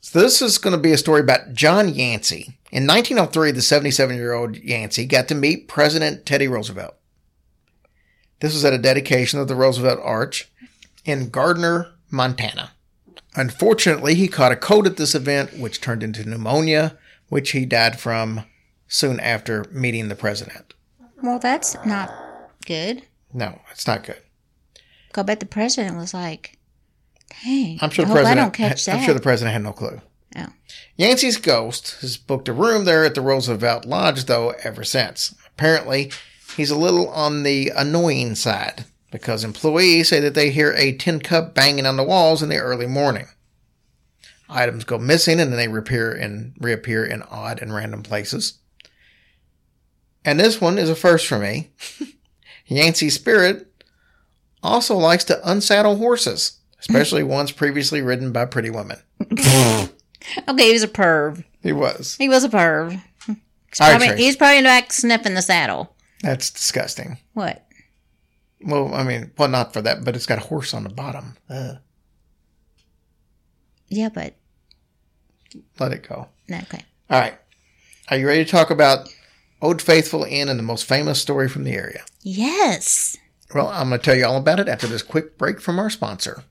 So 0.00 0.20
this 0.20 0.40
is 0.40 0.58
going 0.58 0.74
to 0.74 0.82
be 0.82 0.92
a 0.92 0.98
story 0.98 1.20
about 1.20 1.52
John 1.52 1.88
Yancey. 1.88 2.58
In 2.72 2.86
1903, 2.86 3.50
the 3.52 3.60
77-year-old 3.60 4.56
Yancey 4.56 5.04
got 5.04 5.28
to 5.28 5.34
meet 5.34 5.68
President 5.68 6.24
Teddy 6.24 6.48
Roosevelt. 6.48 6.94
This 8.40 8.54
was 8.54 8.64
at 8.64 8.72
a 8.72 8.78
dedication 8.78 9.38
of 9.38 9.48
the 9.48 9.54
Roosevelt 9.54 10.00
Arch 10.02 10.50
in 11.04 11.28
Gardiner, 11.28 11.92
Montana. 12.10 12.72
Unfortunately, 13.36 14.14
he 14.14 14.26
caught 14.26 14.52
a 14.52 14.56
cold 14.56 14.86
at 14.86 14.96
this 14.96 15.14
event, 15.14 15.58
which 15.58 15.80
turned 15.80 16.02
into 16.02 16.28
pneumonia, 16.28 16.96
which 17.28 17.50
he 17.50 17.66
died 17.66 18.00
from 18.00 18.44
soon 18.88 19.20
after 19.20 19.66
meeting 19.70 20.08
the 20.08 20.16
president. 20.16 20.74
Well, 21.22 21.38
that's 21.38 21.76
not 21.84 22.10
good. 22.66 23.02
No, 23.32 23.60
it's 23.70 23.86
not 23.86 24.04
good. 24.04 24.22
I 25.14 25.22
bet 25.22 25.40
the 25.40 25.46
president 25.46 25.96
was 25.96 26.14
like, 26.14 26.56
"Dang, 27.44 27.78
I'm 27.80 27.90
sure 27.90 28.04
I 28.04 28.08
the 28.08 28.14
president. 28.14 28.40
don't 28.40 28.54
catch 28.54 28.84
that." 28.84 28.96
I'm 28.96 29.04
sure 29.04 29.14
the 29.14 29.20
president 29.20 29.52
had 29.52 29.62
no 29.62 29.72
clue. 29.72 30.00
Oh. 30.36 30.46
Yancey's 30.96 31.36
ghost 31.36 31.96
has 32.00 32.16
booked 32.16 32.48
a 32.48 32.52
room 32.52 32.84
there 32.84 33.04
at 33.04 33.14
the 33.14 33.20
Roosevelt 33.20 33.84
Lodge, 33.84 34.26
though, 34.26 34.54
ever 34.62 34.84
since. 34.84 35.34
Apparently, 35.46 36.12
he's 36.56 36.70
a 36.70 36.76
little 36.76 37.08
on 37.08 37.42
the 37.42 37.72
annoying 37.74 38.34
side 38.34 38.84
because 39.10 39.42
employees 39.44 40.08
say 40.08 40.20
that 40.20 40.34
they 40.34 40.50
hear 40.50 40.72
a 40.76 40.92
tin 40.92 41.20
cup 41.20 41.54
banging 41.54 41.86
on 41.86 41.96
the 41.96 42.04
walls 42.04 42.42
in 42.42 42.48
the 42.48 42.58
early 42.58 42.86
morning. 42.86 43.26
Items 44.48 44.84
go 44.84 44.98
missing 44.98 45.40
and 45.40 45.52
then 45.52 45.56
they 45.56 45.68
reappear 45.68 46.12
in 46.12 46.54
reappear 46.58 47.04
in 47.04 47.22
odd 47.22 47.62
and 47.62 47.72
random 47.72 48.02
places. 48.02 48.58
And 50.24 50.38
this 50.38 50.60
one 50.60 50.76
is 50.78 50.90
a 50.90 50.94
first 50.94 51.26
for 51.26 51.38
me. 51.38 51.70
Yancey's 52.66 53.14
spirit 53.14 53.66
also 54.62 54.96
likes 54.96 55.24
to 55.24 55.40
unsaddle 55.48 55.96
horses, 55.96 56.58
especially 56.80 57.22
ones 57.22 57.52
previously 57.52 58.02
ridden 58.02 58.32
by 58.32 58.44
pretty 58.46 58.70
women. 58.70 58.98
Okay, 60.46 60.66
he 60.66 60.72
was 60.74 60.82
a 60.82 60.88
perv. 60.88 61.44
He 61.62 61.72
was. 61.72 62.14
He 62.16 62.28
was 62.28 62.44
a 62.44 62.50
perv. 62.50 62.90
He's 62.92 63.80
right, 63.80 63.90
probably, 63.90 64.06
Trace. 64.08 64.18
he's 64.18 64.36
probably 64.36 64.62
back 64.62 64.92
sniffing 64.92 65.32
the 65.34 65.40
saddle. 65.40 65.96
That's 66.22 66.50
disgusting. 66.50 67.16
What? 67.32 67.66
Well, 68.60 68.92
I 68.94 69.02
mean, 69.02 69.30
well, 69.38 69.48
not 69.48 69.72
for 69.72 69.80
that, 69.80 70.04
but 70.04 70.14
it's 70.14 70.26
got 70.26 70.36
a 70.36 70.42
horse 70.42 70.74
on 70.74 70.82
the 70.84 70.90
bottom. 70.90 71.36
Ugh. 71.48 71.78
Yeah, 73.88 74.10
but 74.10 74.34
Let 75.78 75.92
it 75.92 76.06
go. 76.06 76.28
okay. 76.50 76.84
All 77.08 77.18
right. 77.18 77.38
Are 78.10 78.16
you 78.18 78.26
ready 78.26 78.44
to 78.44 78.50
talk 78.50 78.70
about 78.70 79.08
Old 79.62 79.80
Faithful 79.80 80.24
Inn 80.24 80.48
and 80.50 80.58
the 80.58 80.62
most 80.64 80.84
famous 80.84 81.20
story 81.20 81.48
from 81.48 81.64
the 81.64 81.72
area? 81.72 82.04
Yes. 82.22 83.16
Well, 83.54 83.68
I'm 83.68 83.88
going 83.88 84.00
to 84.00 84.04
tell 84.04 84.14
you 84.16 84.26
all 84.26 84.36
about 84.36 84.60
it 84.60 84.68
after 84.68 84.86
this 84.86 85.02
quick 85.02 85.38
break 85.38 85.60
from 85.60 85.78
our 85.78 85.90
sponsor. 85.90 86.44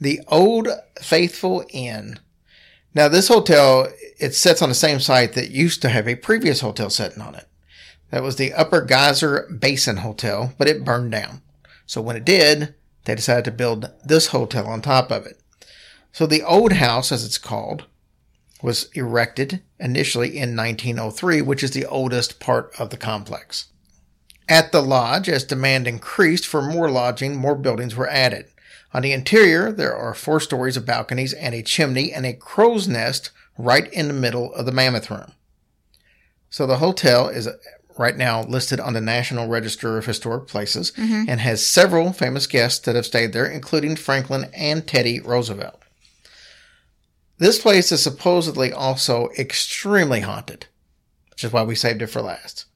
The 0.00 0.20
Old 0.28 0.68
Faithful 1.02 1.62
Inn. 1.68 2.18
Now, 2.94 3.08
this 3.08 3.28
hotel, 3.28 3.88
it 4.18 4.34
sits 4.34 4.62
on 4.62 4.70
the 4.70 4.74
same 4.74 4.98
site 4.98 5.34
that 5.34 5.50
used 5.50 5.82
to 5.82 5.90
have 5.90 6.08
a 6.08 6.14
previous 6.14 6.60
hotel 6.60 6.88
sitting 6.88 7.20
on 7.20 7.34
it. 7.34 7.46
That 8.10 8.22
was 8.22 8.36
the 8.36 8.54
Upper 8.54 8.80
Geyser 8.80 9.46
Basin 9.60 9.98
Hotel, 9.98 10.54
but 10.56 10.68
it 10.68 10.84
burned 10.84 11.12
down. 11.12 11.42
So 11.84 12.00
when 12.00 12.16
it 12.16 12.24
did, 12.24 12.74
they 13.04 13.14
decided 13.14 13.44
to 13.44 13.50
build 13.50 13.90
this 14.02 14.28
hotel 14.28 14.66
on 14.66 14.80
top 14.80 15.10
of 15.10 15.26
it. 15.26 15.38
So 16.12 16.26
the 16.26 16.42
old 16.42 16.72
house, 16.72 17.12
as 17.12 17.22
it's 17.22 17.38
called, 17.38 17.84
was 18.62 18.88
erected 18.94 19.62
initially 19.78 20.38
in 20.38 20.56
1903, 20.56 21.42
which 21.42 21.62
is 21.62 21.72
the 21.72 21.86
oldest 21.86 22.40
part 22.40 22.72
of 22.78 22.88
the 22.88 22.96
complex. 22.96 23.66
At 24.48 24.72
the 24.72 24.82
lodge, 24.82 25.28
as 25.28 25.44
demand 25.44 25.86
increased 25.86 26.46
for 26.46 26.62
more 26.62 26.90
lodging, 26.90 27.36
more 27.36 27.54
buildings 27.54 27.94
were 27.94 28.08
added. 28.08 28.46
On 28.92 29.02
the 29.02 29.12
interior, 29.12 29.70
there 29.70 29.94
are 29.94 30.14
four 30.14 30.40
stories 30.40 30.76
of 30.76 30.84
balconies 30.84 31.32
and 31.32 31.54
a 31.54 31.62
chimney 31.62 32.12
and 32.12 32.26
a 32.26 32.32
crow's 32.32 32.88
nest 32.88 33.30
right 33.56 33.92
in 33.92 34.08
the 34.08 34.14
middle 34.14 34.52
of 34.54 34.66
the 34.66 34.72
mammoth 34.72 35.10
room. 35.10 35.32
So 36.48 36.66
the 36.66 36.78
hotel 36.78 37.28
is 37.28 37.48
right 37.96 38.16
now 38.16 38.42
listed 38.42 38.80
on 38.80 38.94
the 38.94 39.00
National 39.00 39.46
Register 39.46 39.98
of 39.98 40.06
Historic 40.06 40.48
Places 40.48 40.90
mm-hmm. 40.92 41.24
and 41.28 41.40
has 41.40 41.64
several 41.64 42.12
famous 42.12 42.46
guests 42.46 42.80
that 42.80 42.96
have 42.96 43.06
stayed 43.06 43.32
there, 43.32 43.46
including 43.46 43.94
Franklin 43.94 44.50
and 44.54 44.86
Teddy 44.86 45.20
Roosevelt. 45.20 45.80
This 47.38 47.60
place 47.60 47.92
is 47.92 48.02
supposedly 48.02 48.72
also 48.72 49.28
extremely 49.38 50.20
haunted, 50.20 50.66
which 51.30 51.44
is 51.44 51.52
why 51.52 51.62
we 51.62 51.74
saved 51.74 52.02
it 52.02 52.08
for 52.08 52.20
last. 52.20 52.66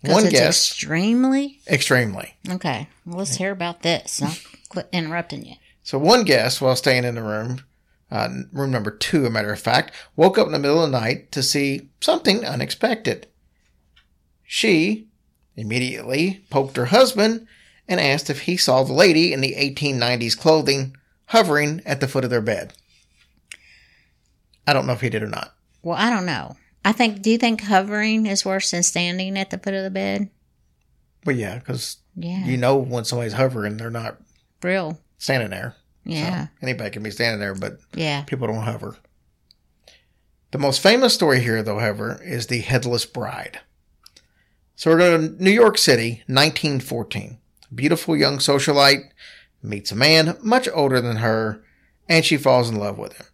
One 0.00 0.28
guest, 0.28 0.72
extremely 0.72 1.60
extremely. 1.68 2.34
okay. 2.48 2.88
Well, 3.06 3.18
let's 3.18 3.36
hear 3.36 3.52
about 3.52 3.82
this. 3.82 4.20
I'll 4.20 4.36
quit 4.72 4.88
interrupting 4.90 5.44
you. 5.44 5.54
So 5.82 5.98
one 5.98 6.24
guest, 6.24 6.60
while 6.60 6.76
staying 6.76 7.04
in 7.04 7.14
the 7.14 7.22
room, 7.22 7.62
uh, 8.10 8.28
room 8.52 8.70
number 8.70 8.90
two, 8.90 9.26
a 9.26 9.30
matter 9.30 9.52
of 9.52 9.60
fact, 9.60 9.92
woke 10.16 10.38
up 10.38 10.46
in 10.46 10.52
the 10.52 10.58
middle 10.58 10.82
of 10.82 10.90
the 10.90 10.98
night 10.98 11.30
to 11.32 11.42
see 11.42 11.90
something 12.00 12.44
unexpected. 12.44 13.26
She 14.42 15.08
immediately 15.56 16.44
poked 16.50 16.76
her 16.76 16.86
husband 16.86 17.46
and 17.86 18.00
asked 18.00 18.30
if 18.30 18.42
he 18.42 18.56
saw 18.56 18.82
the 18.82 18.92
lady 18.92 19.32
in 19.32 19.40
the 19.42 19.54
1890s 19.54 20.38
clothing 20.38 20.96
hovering 21.26 21.82
at 21.84 22.00
the 22.00 22.08
foot 22.08 22.24
of 22.24 22.30
their 22.30 22.40
bed. 22.40 22.72
I 24.66 24.72
don't 24.72 24.86
know 24.86 24.92
if 24.94 25.00
he 25.00 25.10
did 25.10 25.22
or 25.22 25.28
not. 25.28 25.54
Well, 25.82 25.98
I 25.98 26.08
don't 26.08 26.26
know. 26.26 26.56
I 26.84 26.92
think. 26.92 27.22
Do 27.22 27.30
you 27.30 27.38
think 27.38 27.62
hovering 27.62 28.26
is 28.26 28.44
worse 28.44 28.70
than 28.70 28.82
standing 28.82 29.36
at 29.36 29.50
the 29.50 29.58
foot 29.58 29.74
of 29.74 29.84
the 29.84 29.90
bed? 29.90 30.30
But 31.24 31.36
yeah, 31.36 31.58
because 31.58 31.98
Yeah, 32.16 32.44
you 32.44 32.56
know 32.56 32.76
when 32.76 33.04
somebody's 33.04 33.34
hovering, 33.34 33.76
they're 33.76 33.90
not 33.90 34.18
real. 34.64 34.98
standing 35.18 35.50
there. 35.50 35.76
Yeah, 36.04 36.48
Anybody 36.60 36.90
can 36.90 37.02
be 37.04 37.12
standing 37.12 37.38
there, 37.38 37.54
but 37.54 37.78
yeah. 37.94 38.22
People 38.24 38.48
don't 38.48 38.64
hover. 38.64 38.96
The 40.50 40.58
most 40.58 40.80
famous 40.82 41.14
story 41.14 41.40
here, 41.40 41.62
though, 41.62 41.78
however, 41.78 42.20
is 42.22 42.48
the 42.48 42.60
Headless 42.60 43.06
Bride. 43.06 43.60
So 44.74 44.90
we're 44.90 44.98
going 44.98 45.36
to 45.36 45.42
New 45.42 45.50
York 45.50 45.78
City, 45.78 46.22
1914. 46.26 47.38
A 47.70 47.74
beautiful 47.74 48.16
young 48.16 48.38
socialite 48.38 49.10
meets 49.62 49.92
a 49.92 49.96
man 49.96 50.36
much 50.42 50.68
older 50.74 51.00
than 51.00 51.18
her, 51.18 51.64
and 52.08 52.24
she 52.24 52.36
falls 52.36 52.68
in 52.68 52.76
love 52.76 52.98
with 52.98 53.16
him. 53.16 53.26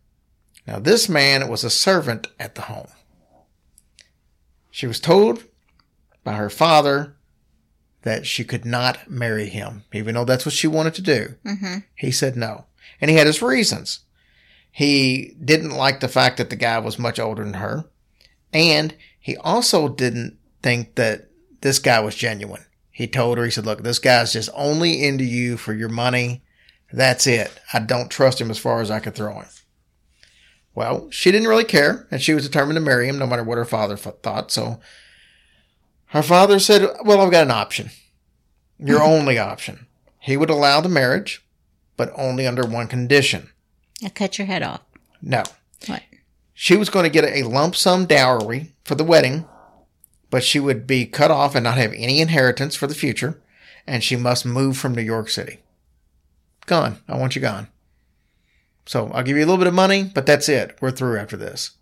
Now, 0.66 0.78
this 0.78 1.08
man 1.08 1.48
was 1.48 1.64
a 1.64 1.70
servant 1.70 2.28
at 2.38 2.54
the 2.54 2.62
home. 2.62 2.88
She 4.70 4.86
was 4.86 5.00
told 5.00 5.44
by 6.22 6.34
her 6.34 6.50
father 6.50 7.16
that 8.02 8.26
she 8.26 8.44
could 8.44 8.64
not 8.64 9.10
marry 9.10 9.48
him, 9.48 9.84
even 9.92 10.14
though 10.14 10.24
that's 10.24 10.46
what 10.46 10.54
she 10.54 10.66
wanted 10.66 10.94
to 10.94 11.02
do. 11.02 11.34
Mm-hmm. 11.44 11.78
He 11.94 12.10
said 12.10 12.36
no. 12.36 12.66
And 13.00 13.10
he 13.10 13.16
had 13.16 13.26
his 13.26 13.42
reasons. 13.42 14.00
He 14.70 15.34
didn't 15.44 15.70
like 15.70 16.00
the 16.00 16.08
fact 16.08 16.36
that 16.36 16.50
the 16.50 16.56
guy 16.56 16.78
was 16.78 16.98
much 16.98 17.18
older 17.18 17.44
than 17.44 17.54
her. 17.54 17.84
And 18.52 18.94
he 19.18 19.36
also 19.36 19.88
didn't 19.88 20.38
think 20.62 20.94
that 20.94 21.28
this 21.60 21.78
guy 21.78 22.00
was 22.00 22.14
genuine. 22.14 22.64
He 22.90 23.06
told 23.06 23.38
her, 23.38 23.44
he 23.44 23.50
said, 23.50 23.66
Look, 23.66 23.82
this 23.82 23.98
guy's 23.98 24.32
just 24.32 24.50
only 24.54 25.04
into 25.04 25.24
you 25.24 25.56
for 25.56 25.72
your 25.72 25.88
money. 25.88 26.42
That's 26.92 27.26
it. 27.26 27.52
I 27.72 27.80
don't 27.80 28.10
trust 28.10 28.40
him 28.40 28.50
as 28.50 28.58
far 28.58 28.80
as 28.80 28.90
I 28.90 29.00
could 29.00 29.14
throw 29.14 29.40
him. 29.40 29.46
Well, 30.74 31.10
she 31.10 31.30
didn't 31.32 31.48
really 31.48 31.64
care, 31.64 32.06
and 32.10 32.22
she 32.22 32.34
was 32.34 32.46
determined 32.46 32.76
to 32.76 32.80
marry 32.80 33.08
him 33.08 33.18
no 33.18 33.26
matter 33.26 33.42
what 33.42 33.58
her 33.58 33.64
father 33.64 33.96
thought. 33.96 34.50
So 34.50 34.80
her 36.08 36.22
father 36.22 36.58
said, 36.58 36.88
Well, 37.04 37.20
I've 37.20 37.30
got 37.30 37.44
an 37.44 37.50
option. 37.50 37.90
Your 38.78 39.00
mm-hmm. 39.00 39.10
only 39.10 39.38
option. 39.38 39.86
He 40.20 40.36
would 40.36 40.50
allow 40.50 40.80
the 40.80 40.88
marriage, 40.88 41.44
but 41.96 42.12
only 42.16 42.46
under 42.46 42.66
one 42.66 42.86
condition. 42.86 43.50
I 44.04 44.08
cut 44.08 44.38
your 44.38 44.46
head 44.46 44.62
off. 44.62 44.82
No. 45.20 45.42
What? 45.86 46.02
She 46.54 46.76
was 46.76 46.90
going 46.90 47.04
to 47.04 47.10
get 47.10 47.24
a 47.24 47.48
lump 47.48 47.76
sum 47.76 48.06
dowry 48.06 48.72
for 48.84 48.94
the 48.94 49.04
wedding, 49.04 49.46
but 50.30 50.44
she 50.44 50.60
would 50.60 50.86
be 50.86 51.06
cut 51.06 51.30
off 51.30 51.54
and 51.54 51.64
not 51.64 51.78
have 51.78 51.92
any 51.94 52.20
inheritance 52.20 52.74
for 52.74 52.86
the 52.86 52.94
future, 52.94 53.40
and 53.86 54.02
she 54.02 54.16
must 54.16 54.44
move 54.44 54.76
from 54.76 54.94
New 54.94 55.02
York 55.02 55.28
City. 55.28 55.60
Gone. 56.66 56.98
I 57.08 57.16
want 57.16 57.34
you 57.34 57.42
gone. 57.42 57.68
So 58.86 59.10
I'll 59.12 59.22
give 59.22 59.36
you 59.36 59.44
a 59.44 59.46
little 59.46 59.58
bit 59.58 59.66
of 59.66 59.74
money, 59.74 60.10
but 60.14 60.26
that's 60.26 60.48
it. 60.48 60.76
We're 60.80 60.90
through 60.90 61.18
after 61.18 61.36
this. 61.36 61.72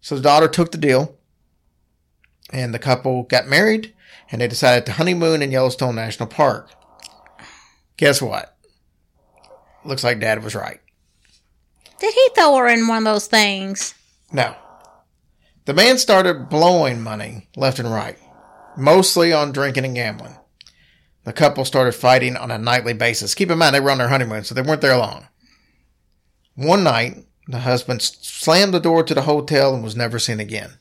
So 0.00 0.16
the 0.16 0.22
daughter 0.22 0.48
took 0.48 0.72
the 0.72 0.78
deal, 0.78 1.16
and 2.52 2.74
the 2.74 2.78
couple 2.78 3.24
got 3.24 3.46
married, 3.46 3.94
and 4.30 4.40
they 4.40 4.48
decided 4.48 4.86
to 4.86 4.92
honeymoon 4.92 5.42
in 5.42 5.50
Yellowstone 5.50 5.94
National 5.94 6.28
Park. 6.28 6.70
Guess 7.96 8.22
what? 8.22 8.56
Looks 9.84 10.04
like 10.04 10.20
dad 10.20 10.42
was 10.42 10.54
right. 10.54 10.80
Did 11.98 12.14
he 12.14 12.28
throw 12.34 12.56
her 12.56 12.68
in 12.68 12.88
one 12.88 12.98
of 12.98 13.04
those 13.04 13.26
things? 13.26 13.94
No. 14.32 14.54
The 15.66 15.74
man 15.74 15.98
started 15.98 16.48
blowing 16.48 17.02
money 17.02 17.48
left 17.56 17.78
and 17.78 17.92
right, 17.92 18.18
mostly 18.76 19.32
on 19.32 19.52
drinking 19.52 19.84
and 19.84 19.94
gambling. 19.94 20.36
The 21.24 21.32
couple 21.32 21.64
started 21.64 21.92
fighting 21.92 22.36
on 22.36 22.50
a 22.50 22.58
nightly 22.58 22.94
basis. 22.94 23.34
Keep 23.34 23.50
in 23.50 23.58
mind, 23.58 23.74
they 23.74 23.80
were 23.80 23.90
on 23.90 23.98
their 23.98 24.08
honeymoon, 24.08 24.44
so 24.44 24.54
they 24.54 24.62
weren't 24.62 24.80
there 24.80 24.96
long. 24.96 25.28
One 26.54 26.82
night, 26.82 27.24
the 27.46 27.60
husband 27.60 28.00
slammed 28.02 28.72
the 28.72 28.80
door 28.80 29.02
to 29.04 29.14
the 29.14 29.22
hotel 29.22 29.74
and 29.74 29.84
was 29.84 29.96
never 29.96 30.18
seen 30.18 30.40
again. 30.40 30.79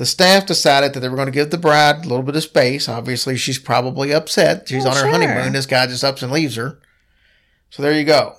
The 0.00 0.06
staff 0.06 0.46
decided 0.46 0.94
that 0.94 1.00
they 1.00 1.10
were 1.10 1.16
going 1.16 1.26
to 1.26 1.30
give 1.30 1.50
the 1.50 1.58
bride 1.58 1.96
a 1.96 2.08
little 2.08 2.22
bit 2.22 2.34
of 2.34 2.42
space. 2.42 2.88
Obviously, 2.88 3.36
she's 3.36 3.58
probably 3.58 4.14
upset. 4.14 4.66
She's 4.66 4.84
Well, 4.84 4.92
on 4.92 4.96
her 4.96 5.02
sure. 5.02 5.10
honeymoon. 5.10 5.52
This 5.52 5.66
guy 5.66 5.86
just 5.88 6.02
ups 6.02 6.22
and 6.22 6.32
leaves 6.32 6.56
her. 6.56 6.80
So 7.68 7.82
there 7.82 7.92
you 7.92 8.04
go. 8.04 8.36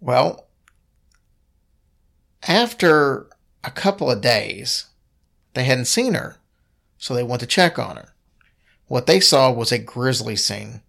Well, 0.00 0.48
after 2.48 3.28
a 3.62 3.70
couple 3.70 4.10
of 4.10 4.20
days, 4.20 4.86
they 5.54 5.62
hadn't 5.62 5.84
seen 5.84 6.14
her, 6.14 6.38
so 6.98 7.14
they 7.14 7.22
went 7.22 7.38
to 7.42 7.46
check 7.46 7.78
on 7.78 7.94
her. 7.94 8.12
What 8.88 9.06
they 9.06 9.20
saw 9.20 9.52
was 9.52 9.70
a 9.70 9.78
grisly 9.78 10.34
scene. 10.34 10.82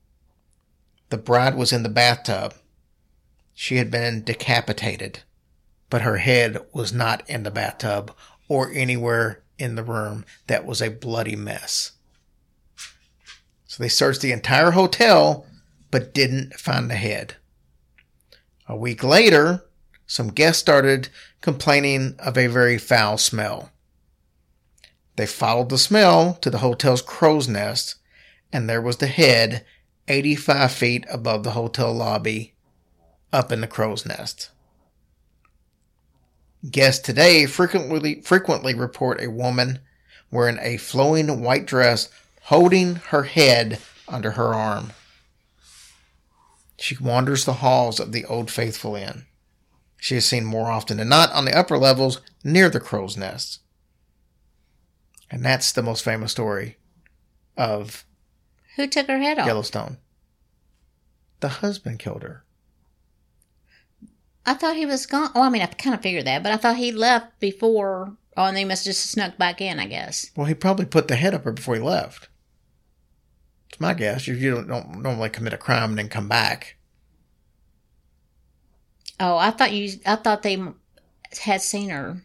The 1.09 1.17
bride 1.17 1.53
was 1.53 1.71
in 1.71 1.83
the 1.83 1.89
bathtub. 1.89 2.55
She 3.53 3.75
had 3.75 3.91
been 3.91 4.23
decapitated, 4.23 5.19
but 5.91 6.01
her 6.01 6.17
head 6.17 6.57
was 6.73 6.91
not 6.91 7.21
in 7.29 7.43
the 7.43 7.51
bathtub 7.51 8.15
or 8.47 8.71
anywhere 8.73 9.42
in 9.63 9.75
the 9.75 9.83
room. 9.83 10.25
That 10.47 10.65
was 10.65 10.81
a 10.81 10.89
bloody 10.89 11.35
mess. 11.35 11.93
So 13.65 13.81
they 13.81 13.89
searched 13.89 14.21
the 14.21 14.33
entire 14.33 14.71
hotel, 14.71 15.47
but 15.89 16.13
didn't 16.13 16.53
find 16.55 16.91
the 16.91 16.95
head. 16.95 17.37
A 18.67 18.75
week 18.75 19.03
later, 19.03 19.65
some 20.05 20.27
guests 20.27 20.61
started 20.61 21.09
complaining 21.41 22.15
of 22.19 22.37
a 22.37 22.47
very 22.47 22.77
foul 22.77 23.17
smell. 23.17 23.71
They 25.15 25.25
followed 25.25 25.69
the 25.69 25.77
smell 25.77 26.35
to 26.41 26.49
the 26.49 26.59
hotel's 26.59 27.01
crow's 27.01 27.47
nest, 27.47 27.95
and 28.51 28.69
there 28.69 28.81
was 28.81 28.97
the 28.97 29.07
head 29.07 29.65
85 30.07 30.71
feet 30.71 31.05
above 31.09 31.43
the 31.43 31.51
hotel 31.51 31.93
lobby, 31.93 32.53
up 33.31 33.51
in 33.51 33.61
the 33.61 33.67
crow's 33.67 34.05
nest. 34.05 34.49
Guests 36.69 37.03
today 37.03 37.45
frequently 37.45 38.21
frequently 38.21 38.73
report 38.73 39.21
a 39.21 39.29
woman 39.29 39.79
wearing 40.31 40.57
a 40.61 40.77
flowing 40.77 41.41
white 41.41 41.65
dress 41.65 42.09
holding 42.43 42.95
her 42.95 43.23
head 43.23 43.79
under 44.07 44.31
her 44.31 44.53
arm. 44.53 44.93
She 46.77 46.97
wanders 46.97 47.45
the 47.45 47.53
halls 47.53 47.99
of 47.99 48.11
the 48.11 48.25
Old 48.25 48.49
Faithful 48.49 48.95
Inn. 48.95 49.25
She 49.97 50.15
is 50.15 50.25
seen 50.25 50.43
more 50.45 50.69
often 50.69 50.97
than 50.97 51.09
not 51.09 51.31
on 51.31 51.45
the 51.45 51.57
upper 51.57 51.77
levels 51.77 52.21
near 52.43 52.69
the 52.69 52.79
crow's 52.79 53.15
nest. 53.15 53.59
And 55.31 55.43
that's 55.43 55.71
the 55.71 55.83
most 55.83 56.03
famous 56.03 56.31
story 56.31 56.77
of 57.57 58.05
Who 58.75 58.87
took 58.87 59.07
her 59.07 59.19
head 59.19 59.39
off? 59.39 59.47
Yellowstone. 59.47 59.97
The 61.39 61.49
husband 61.49 61.99
killed 61.99 62.23
her. 62.23 62.43
I 64.45 64.53
thought 64.53 64.75
he 64.75 64.85
was 64.85 65.05
gone. 65.05 65.29
Oh, 65.35 65.41
I 65.41 65.49
mean, 65.49 65.61
I 65.61 65.67
kind 65.67 65.95
of 65.95 66.01
figured 66.01 66.25
that, 66.25 66.43
but 66.43 66.51
I 66.51 66.57
thought 66.57 66.75
he 66.75 66.91
left 66.91 67.39
before. 67.39 68.17
Oh, 68.35 68.45
and 68.45 68.57
they 68.57 68.65
must 68.65 68.85
have 68.85 68.93
just 68.93 69.11
snuck 69.11 69.37
back 69.37 69.61
in, 69.61 69.79
I 69.79 69.85
guess. 69.85 70.31
Well, 70.35 70.47
he 70.47 70.53
probably 70.53 70.85
put 70.85 71.07
the 71.07 71.15
head 71.15 71.33
up 71.33 71.43
her 71.43 71.51
before 71.51 71.75
he 71.75 71.81
left. 71.81 72.29
It's 73.69 73.79
my 73.79 73.93
guess. 73.93 74.27
You, 74.27 74.33
you 74.35 74.51
don't, 74.51 74.67
don't 74.67 75.01
normally 75.01 75.29
commit 75.29 75.53
a 75.53 75.57
crime 75.57 75.91
and 75.91 75.97
then 75.97 76.09
come 76.09 76.27
back. 76.27 76.75
Oh, 79.19 79.37
I 79.37 79.51
thought 79.51 79.71
you. 79.71 79.99
I 80.05 80.15
thought 80.15 80.43
they 80.43 80.61
had 81.41 81.61
seen 81.61 81.89
her. 81.89 82.23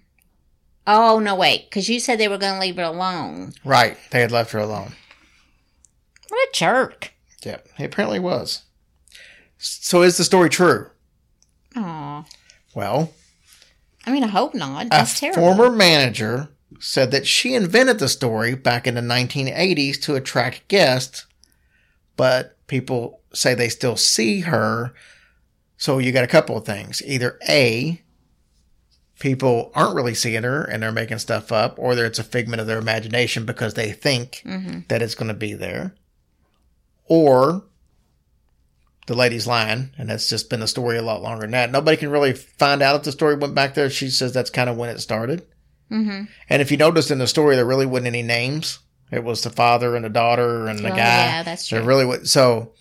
Oh 0.86 1.18
no, 1.18 1.34
wait, 1.34 1.68
because 1.68 1.88
you 1.88 2.00
said 2.00 2.18
they 2.18 2.28
were 2.28 2.38
going 2.38 2.54
to 2.54 2.60
leave 2.60 2.76
her 2.76 2.82
alone. 2.82 3.52
Right. 3.64 3.98
They 4.10 4.20
had 4.20 4.32
left 4.32 4.52
her 4.52 4.58
alone. 4.58 4.94
What 6.28 6.48
a 6.48 6.50
jerk! 6.52 7.12
Yep. 7.44 7.68
He 7.76 7.84
apparently 7.84 8.18
was. 8.18 8.62
So 9.58 10.02
is 10.02 10.16
the 10.16 10.24
story 10.24 10.48
true? 10.48 10.90
Aw. 11.76 12.24
Well, 12.74 13.12
I 14.06 14.12
mean, 14.12 14.24
I 14.24 14.28
hope 14.28 14.54
not. 14.54 14.86
a 14.86 15.06
terrible. 15.06 15.54
former 15.54 15.70
manager 15.70 16.48
said 16.80 17.10
that 17.10 17.26
she 17.26 17.54
invented 17.54 17.98
the 17.98 18.08
story 18.08 18.54
back 18.54 18.86
in 18.86 18.94
the 18.94 19.00
1980s 19.00 20.00
to 20.02 20.14
attract 20.14 20.68
guests, 20.68 21.26
but 22.16 22.56
people 22.66 23.20
say 23.32 23.54
they 23.54 23.68
still 23.68 23.96
see 23.96 24.40
her. 24.40 24.94
So 25.76 25.98
you 25.98 26.12
got 26.12 26.24
a 26.24 26.28
couple 26.28 26.56
of 26.56 26.64
things. 26.64 27.02
Either 27.04 27.38
A, 27.48 28.02
people 29.18 29.70
aren't 29.74 29.94
really 29.94 30.14
seeing 30.14 30.42
her 30.42 30.64
and 30.64 30.82
they're 30.82 30.92
making 30.92 31.18
stuff 31.18 31.52
up, 31.52 31.78
or 31.78 31.94
that 31.94 32.04
it's 32.04 32.18
a 32.18 32.24
figment 32.24 32.60
of 32.60 32.66
their 32.66 32.78
imagination 32.78 33.44
because 33.44 33.74
they 33.74 33.92
think 33.92 34.42
mm-hmm. 34.44 34.80
that 34.88 35.02
it's 35.02 35.14
going 35.14 35.28
to 35.28 35.34
be 35.34 35.54
there. 35.54 35.94
Or 37.06 37.64
the 39.09 39.16
lady's 39.16 39.46
lying, 39.46 39.90
and 39.98 40.09
that's 40.09 40.28
just 40.28 40.48
been 40.48 40.61
the 40.61 40.68
story 40.68 40.96
a 40.96 41.02
lot 41.02 41.22
longer 41.22 41.40
than 41.42 41.50
that. 41.50 41.72
Nobody 41.72 41.96
can 41.96 42.11
really 42.11 42.32
find 42.34 42.80
out 42.82 42.94
if 42.96 43.02
the 43.02 43.11
story 43.12 43.34
went 43.34 43.54
back 43.54 43.74
there. 43.74 43.90
She 43.90 44.09
says 44.11 44.32
that's 44.32 44.50
kind 44.50 44.70
of 44.70 44.76
when 44.76 44.90
it 44.90 45.00
started. 45.00 45.46
mm-hmm. 45.90 46.24
And 46.48 46.62
if 46.62 46.70
you 46.70 46.76
noticed 46.76 47.11
in 47.11 47.18
the 47.18 47.26
story, 47.26 47.56
there 47.56 47.64
really 47.64 47.86
wasn't 47.86 48.06
any 48.09 48.22
names. 48.22 48.78
It 49.11 49.24
was 49.24 49.42
the 49.42 49.50
father 49.50 49.96
and 49.96 50.04
the 50.04 50.11
daughter 50.11 50.68
and 50.68 50.78
the 50.78 50.86
Oh, 50.92 50.96
guy. 50.96 50.96
yeah, 50.96 51.42
that's 51.42 51.66
true. 51.66 51.78
There 51.78 51.86
really 51.88 52.04
was. 52.04 52.30
So 52.30 52.72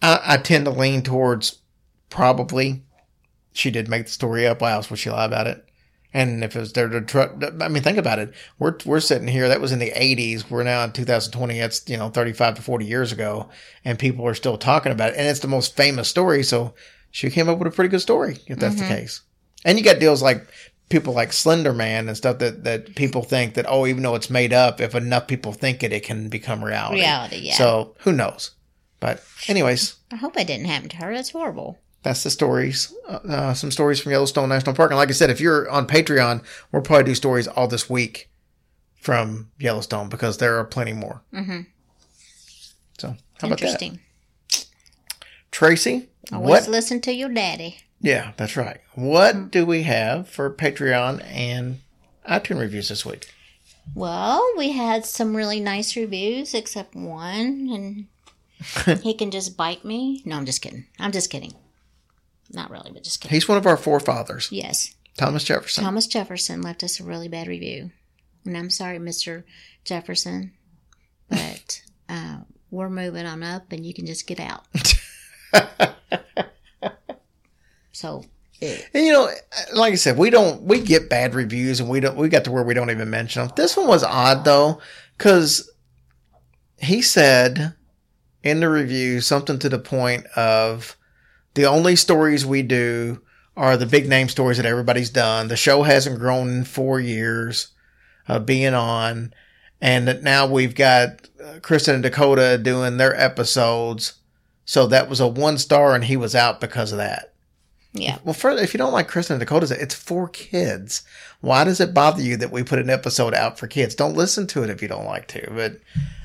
I, 0.00 0.20
I 0.24 0.36
tend 0.38 0.64
to 0.66 0.70
lean 0.70 1.02
towards 1.02 1.58
probably 2.08 2.82
she 3.52 3.70
did 3.72 3.88
make 3.88 4.04
the 4.06 4.10
story 4.12 4.46
up. 4.46 4.60
Why 4.62 4.70
else 4.72 4.88
would 4.90 4.98
she 5.00 5.10
lie 5.10 5.24
about 5.24 5.48
it? 5.48 5.64
And 6.12 6.42
if 6.42 6.56
it 6.56 6.58
was 6.60 6.72
there 6.72 6.88
to 6.88 7.00
tr- 7.02 7.44
I 7.60 7.68
mean, 7.68 7.82
think 7.82 7.98
about 7.98 8.18
it. 8.18 8.32
We're 8.58 8.76
we're 8.84 9.00
sitting 9.00 9.28
here. 9.28 9.48
That 9.48 9.60
was 9.60 9.70
in 9.72 9.78
the 9.78 9.92
'80s. 9.92 10.50
We're 10.50 10.64
now 10.64 10.82
in 10.84 10.90
2020. 10.92 11.58
That's 11.58 11.88
you 11.88 11.96
know 11.96 12.08
35 12.08 12.56
to 12.56 12.62
40 12.62 12.84
years 12.84 13.12
ago, 13.12 13.48
and 13.84 13.98
people 13.98 14.26
are 14.26 14.34
still 14.34 14.58
talking 14.58 14.90
about 14.92 15.10
it. 15.10 15.16
And 15.18 15.28
it's 15.28 15.40
the 15.40 15.46
most 15.48 15.76
famous 15.76 16.08
story. 16.08 16.42
So 16.42 16.74
she 17.12 17.30
came 17.30 17.48
up 17.48 17.58
with 17.58 17.68
a 17.68 17.70
pretty 17.74 17.90
good 17.90 18.00
story, 18.00 18.38
if 18.48 18.58
that's 18.58 18.74
Mm-hmm. 18.76 18.88
the 18.88 18.94
case. 18.96 19.20
And 19.64 19.78
you 19.78 19.84
got 19.84 20.00
deals 20.00 20.20
like 20.22 20.46
people 20.88 21.12
like 21.12 21.32
Slender 21.32 21.72
Man 21.72 22.08
and 22.08 22.16
stuff 22.16 22.38
that 22.38 22.64
that 22.64 22.96
people 22.96 23.22
think 23.22 23.54
that 23.54 23.66
oh, 23.68 23.86
even 23.86 24.02
though 24.02 24.16
it's 24.16 24.30
made 24.30 24.52
up, 24.52 24.80
if 24.80 24.96
enough 24.96 25.28
people 25.28 25.52
think 25.52 25.82
it, 25.84 25.92
it 25.92 26.02
can 26.02 26.28
become 26.28 26.64
reality. 26.64 27.02
Reality, 27.02 27.36
yeah. 27.36 27.54
So 27.54 27.94
who 28.00 28.10
knows? 28.12 28.50
But 28.98 29.22
anyways, 29.48 29.94
I 30.10 30.16
hope 30.16 30.36
it 30.36 30.46
didn't 30.48 30.66
happen 30.66 30.88
to 30.90 30.96
her. 30.96 31.14
That's 31.14 31.30
horrible. 31.30 31.78
That's 32.02 32.22
the 32.22 32.30
stories. 32.30 32.94
Uh, 33.08 33.18
uh, 33.28 33.54
some 33.54 33.70
stories 33.70 34.00
from 34.00 34.12
Yellowstone 34.12 34.48
National 34.48 34.74
Park. 34.74 34.90
And 34.90 34.98
like 34.98 35.08
I 35.08 35.12
said, 35.12 35.30
if 35.30 35.40
you're 35.40 35.68
on 35.70 35.86
Patreon, 35.86 36.42
we'll 36.72 36.82
probably 36.82 37.04
do 37.04 37.14
stories 37.14 37.46
all 37.48 37.68
this 37.68 37.90
week 37.90 38.30
from 39.00 39.50
Yellowstone 39.58 40.08
because 40.08 40.38
there 40.38 40.58
are 40.58 40.64
plenty 40.64 40.92
more. 40.92 41.22
Mhm. 41.32 41.66
So 42.98 43.08
how 43.08 43.14
about 43.48 43.58
that, 43.60 43.66
Interesting. 43.66 44.00
Tracy? 45.50 46.08
Always 46.32 46.48
What? 46.62 46.68
listen 46.68 47.00
to 47.02 47.12
your 47.12 47.28
daddy. 47.28 47.78
Yeah, 48.00 48.32
that's 48.36 48.56
right. 48.56 48.80
What 48.94 49.50
do 49.50 49.66
we 49.66 49.82
have 49.82 50.28
for 50.28 50.50
Patreon 50.50 51.22
and 51.24 51.80
iTunes 52.28 52.60
reviews 52.60 52.88
this 52.88 53.04
week? 53.04 53.28
Well, 53.94 54.42
we 54.56 54.72
had 54.72 55.04
some 55.04 55.34
really 55.36 55.60
nice 55.60 55.96
reviews, 55.96 56.54
except 56.54 56.94
one, 56.94 58.06
and 58.86 59.00
he 59.02 59.14
can 59.14 59.30
just 59.30 59.56
bite 59.56 59.84
me. 59.84 60.22
No, 60.24 60.36
I'm 60.36 60.46
just 60.46 60.62
kidding. 60.62 60.86
I'm 60.98 61.12
just 61.12 61.30
kidding. 61.30 61.54
Not 62.52 62.70
really, 62.70 62.90
but 62.92 63.04
just 63.04 63.20
kidding. 63.20 63.34
He's 63.34 63.48
one 63.48 63.58
of 63.58 63.66
our 63.66 63.76
forefathers, 63.76 64.48
Yes, 64.50 64.94
Thomas 65.16 65.44
Jefferson. 65.44 65.84
Thomas 65.84 66.06
Jefferson 66.06 66.62
left 66.62 66.82
us 66.82 66.98
a 67.00 67.04
really 67.04 67.28
bad 67.28 67.46
review, 67.46 67.90
and 68.44 68.56
I'm 68.56 68.70
sorry, 68.70 68.98
Mister 68.98 69.44
Jefferson, 69.84 70.52
but 71.28 71.82
uh, 72.08 72.38
we're 72.70 72.90
moving 72.90 73.26
on 73.26 73.42
up, 73.42 73.72
and 73.72 73.84
you 73.86 73.94
can 73.94 74.06
just 74.06 74.26
get 74.26 74.40
out. 74.40 74.64
so, 77.92 78.24
And 78.60 78.82
you 78.94 79.12
know, 79.12 79.28
like 79.74 79.92
I 79.92 79.96
said, 79.96 80.16
we 80.18 80.30
don't 80.30 80.62
we 80.62 80.80
get 80.80 81.08
bad 81.10 81.34
reviews, 81.34 81.80
and 81.80 81.88
we 81.88 82.00
don't 82.00 82.16
we 82.16 82.28
got 82.28 82.44
to 82.44 82.50
where 82.50 82.64
we 82.64 82.74
don't 82.74 82.90
even 82.90 83.10
mention 83.10 83.42
them. 83.46 83.52
This 83.56 83.76
one 83.76 83.86
was 83.86 84.02
odd 84.02 84.44
though, 84.44 84.80
because 85.16 85.70
he 86.78 87.02
said 87.02 87.74
in 88.42 88.60
the 88.60 88.68
review 88.68 89.20
something 89.20 89.58
to 89.58 89.68
the 89.68 89.78
point 89.78 90.24
of 90.36 90.96
the 91.60 91.68
only 91.68 91.94
stories 91.94 92.46
we 92.46 92.62
do 92.62 93.20
are 93.54 93.76
the 93.76 93.86
big 93.86 94.08
name 94.08 94.28
stories 94.28 94.56
that 94.56 94.64
everybody's 94.64 95.10
done. 95.10 95.48
The 95.48 95.56
show 95.56 95.82
hasn't 95.82 96.18
grown 96.18 96.48
in 96.48 96.64
four 96.64 96.98
years 96.98 97.68
of 98.26 98.46
being 98.46 98.72
on, 98.72 99.34
and 99.80 100.22
now 100.22 100.46
we've 100.46 100.74
got 100.74 101.28
uh, 101.44 101.58
Kristen 101.60 101.94
and 101.94 102.02
Dakota 102.02 102.56
doing 102.56 102.96
their 102.96 103.14
episodes. 103.18 104.14
So 104.64 104.86
that 104.86 105.10
was 105.10 105.20
a 105.20 105.28
one 105.28 105.58
star, 105.58 105.94
and 105.94 106.04
he 106.04 106.16
was 106.16 106.34
out 106.34 106.60
because 106.60 106.92
of 106.92 106.98
that. 106.98 107.34
yeah, 107.92 108.18
Well, 108.24 108.34
further, 108.34 108.62
if 108.62 108.72
you 108.72 108.78
don't 108.78 108.92
like 108.92 109.08
Kristen 109.08 109.34
and 109.34 109.40
Dakota, 109.40 109.76
it's 109.78 109.94
for 109.94 110.28
kids. 110.28 111.02
Why 111.42 111.64
does 111.64 111.80
it 111.80 111.92
bother 111.92 112.22
you 112.22 112.36
that 112.38 112.52
we 112.52 112.62
put 112.62 112.78
an 112.78 112.88
episode 112.88 113.34
out 113.34 113.58
for 113.58 113.66
kids? 113.66 113.94
Don't 113.94 114.16
listen 114.16 114.46
to 114.48 114.62
it 114.62 114.70
if 114.70 114.80
you 114.80 114.88
don't 114.88 115.06
like 115.06 115.26
to. 115.28 115.50
But 115.50 115.80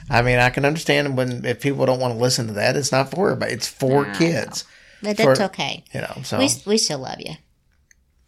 I 0.10 0.22
mean, 0.22 0.40
I 0.40 0.50
can 0.52 0.64
understand 0.64 1.18
when 1.18 1.44
if 1.44 1.62
people 1.62 1.86
don't 1.86 2.00
want 2.00 2.14
to 2.14 2.20
listen 2.20 2.48
to 2.48 2.54
that, 2.54 2.78
it's 2.78 2.92
not 2.92 3.12
for 3.12 3.32
everybody. 3.32 3.54
It's 3.54 3.68
for 3.68 4.06
kids. 4.14 4.64
But 5.02 5.18
that's 5.18 5.40
For- 5.40 5.46
okay. 5.46 5.84
You 5.94 6.02
know. 6.02 6.22
So 6.24 6.38
We 6.40 6.50
we 6.66 6.78
still 6.78 7.00
love 7.00 7.20
you, 7.20 7.36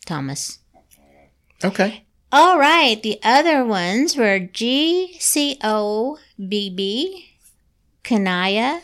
Thomas. 0.05 0.59
okay. 1.63 2.03
All 2.29 2.59
right, 2.59 3.01
the 3.01 3.19
other 3.23 3.63
ones 3.65 4.17
were 4.17 4.37
GCOBB, 6.37 7.23
Kanaya, 8.03 8.81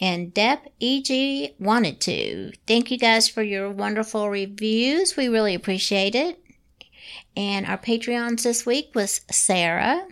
and 0.00 0.32
Dep 0.32 0.68
EG 0.80 1.54
wanted 1.58 2.00
to. 2.02 2.52
Thank 2.66 2.90
you 2.90 2.98
guys 2.98 3.28
for 3.28 3.42
your 3.42 3.68
wonderful 3.70 4.30
reviews. 4.30 5.16
We 5.16 5.28
really 5.28 5.54
appreciate 5.54 6.14
it. 6.14 6.38
And 7.36 7.66
our 7.66 7.78
Patreons 7.78 8.42
this 8.44 8.64
week 8.64 8.92
was 8.94 9.22
Sarah, 9.30 10.06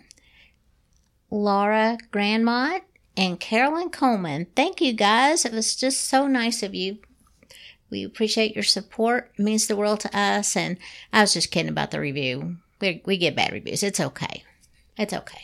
Laura 1.29 1.97
Grandmont, 2.11 2.81
and 3.21 3.39
Carolyn 3.39 3.91
Coleman. 3.91 4.47
Thank 4.55 4.81
you 4.81 4.93
guys. 4.93 5.45
It 5.45 5.53
was 5.53 5.75
just 5.75 6.05
so 6.05 6.25
nice 6.25 6.63
of 6.63 6.73
you. 6.73 6.97
We 7.91 8.03
appreciate 8.03 8.55
your 8.55 8.63
support. 8.63 9.31
It 9.37 9.43
means 9.43 9.67
the 9.67 9.75
world 9.75 9.99
to 9.99 10.17
us. 10.17 10.55
And 10.57 10.77
I 11.13 11.21
was 11.21 11.31
just 11.31 11.51
kidding 11.51 11.69
about 11.69 11.91
the 11.91 11.99
review. 11.99 12.57
We, 12.79 13.03
we 13.05 13.17
get 13.17 13.35
bad 13.35 13.51
reviews. 13.51 13.83
It's 13.83 13.99
okay. 13.99 14.43
It's 14.97 15.13
okay. 15.13 15.41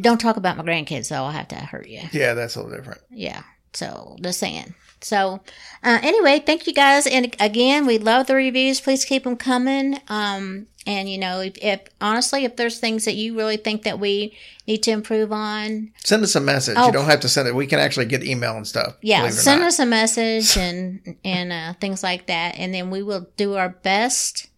Don't 0.00 0.20
talk 0.20 0.36
about 0.36 0.56
my 0.56 0.62
grandkids, 0.62 1.08
though. 1.08 1.24
I'll 1.24 1.32
have 1.32 1.48
to 1.48 1.56
hurt 1.56 1.88
you. 1.88 2.02
Yeah, 2.12 2.34
that's 2.34 2.54
a 2.54 2.62
little 2.62 2.76
different. 2.76 3.00
Yeah. 3.10 3.42
So 3.72 4.16
just 4.20 4.38
saying. 4.38 4.74
So 5.00 5.40
uh, 5.82 5.98
anyway, 6.02 6.42
thank 6.44 6.66
you 6.66 6.72
guys. 6.72 7.06
And 7.06 7.34
again, 7.38 7.86
we 7.86 7.98
love 7.98 8.26
the 8.26 8.34
reviews. 8.34 8.80
Please 8.80 9.04
keep 9.04 9.24
them 9.24 9.36
coming. 9.36 10.00
Um, 10.08 10.66
and 10.86 11.10
you 11.10 11.18
know, 11.18 11.40
if, 11.40 11.58
if 11.58 11.80
honestly, 12.00 12.44
if 12.44 12.56
there's 12.56 12.78
things 12.78 13.04
that 13.04 13.14
you 13.14 13.36
really 13.36 13.56
think 13.56 13.82
that 13.82 13.98
we 13.98 14.36
need 14.66 14.82
to 14.84 14.92
improve 14.92 15.32
on, 15.32 15.92
Send 16.04 16.22
us 16.22 16.36
a 16.36 16.40
message. 16.40 16.76
Oh. 16.78 16.86
You 16.86 16.92
don't 16.92 17.06
have 17.06 17.20
to 17.20 17.28
send 17.28 17.48
it. 17.48 17.54
We 17.54 17.66
can 17.66 17.80
actually 17.80 18.06
get 18.06 18.22
email 18.24 18.56
and 18.56 18.66
stuff. 18.66 18.96
yeah, 19.02 19.20
believe 19.20 19.32
it 19.32 19.38
or 19.38 19.42
send 19.42 19.62
us 19.62 19.78
a 19.78 19.86
message 19.86 20.56
and 20.58 21.16
and 21.24 21.52
uh, 21.52 21.74
things 21.80 22.02
like 22.02 22.26
that, 22.26 22.56
and 22.56 22.72
then 22.72 22.90
we 22.90 23.02
will 23.02 23.28
do 23.36 23.54
our 23.54 23.68
best 23.68 24.48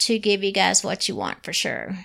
to 0.00 0.18
give 0.18 0.42
you 0.42 0.52
guys 0.52 0.82
what 0.82 1.08
you 1.08 1.14
want 1.14 1.44
for 1.44 1.52
sure. 1.52 1.96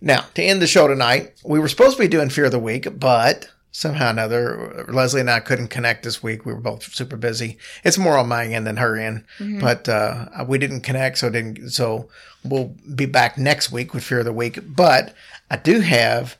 Now, 0.00 0.26
to 0.34 0.42
end 0.42 0.60
the 0.60 0.66
show 0.66 0.88
tonight, 0.88 1.32
we 1.44 1.60
were 1.60 1.68
supposed 1.68 1.96
to 1.96 2.02
be 2.02 2.08
doing 2.08 2.28
Fear 2.28 2.46
of 2.46 2.50
the 2.52 2.58
Week, 2.58 2.88
but 2.98 3.48
somehow 3.72 4.08
or 4.08 4.10
another, 4.10 4.84
Leslie 4.88 5.20
and 5.22 5.30
I 5.30 5.40
couldn't 5.40 5.68
connect 5.68 6.04
this 6.04 6.22
week. 6.22 6.44
We 6.44 6.52
were 6.52 6.60
both 6.60 6.94
super 6.94 7.16
busy. 7.16 7.58
It's 7.82 7.98
more 7.98 8.16
on 8.18 8.28
my 8.28 8.46
end 8.46 8.66
than 8.66 8.76
her 8.76 8.96
end, 8.96 9.24
but 9.60 9.88
uh, 9.88 10.26
we 10.46 10.58
didn't 10.58 10.82
connect, 10.82 11.18
so 11.18 11.30
didn't. 11.30 11.70
So 11.70 12.08
we'll 12.44 12.76
be 12.94 13.06
back 13.06 13.38
next 13.38 13.72
week 13.72 13.94
with 13.94 14.04
Fear 14.04 14.20
of 14.20 14.24
the 14.26 14.32
Week. 14.32 14.58
But 14.64 15.14
I 15.50 15.56
do 15.56 15.80
have 15.80 16.36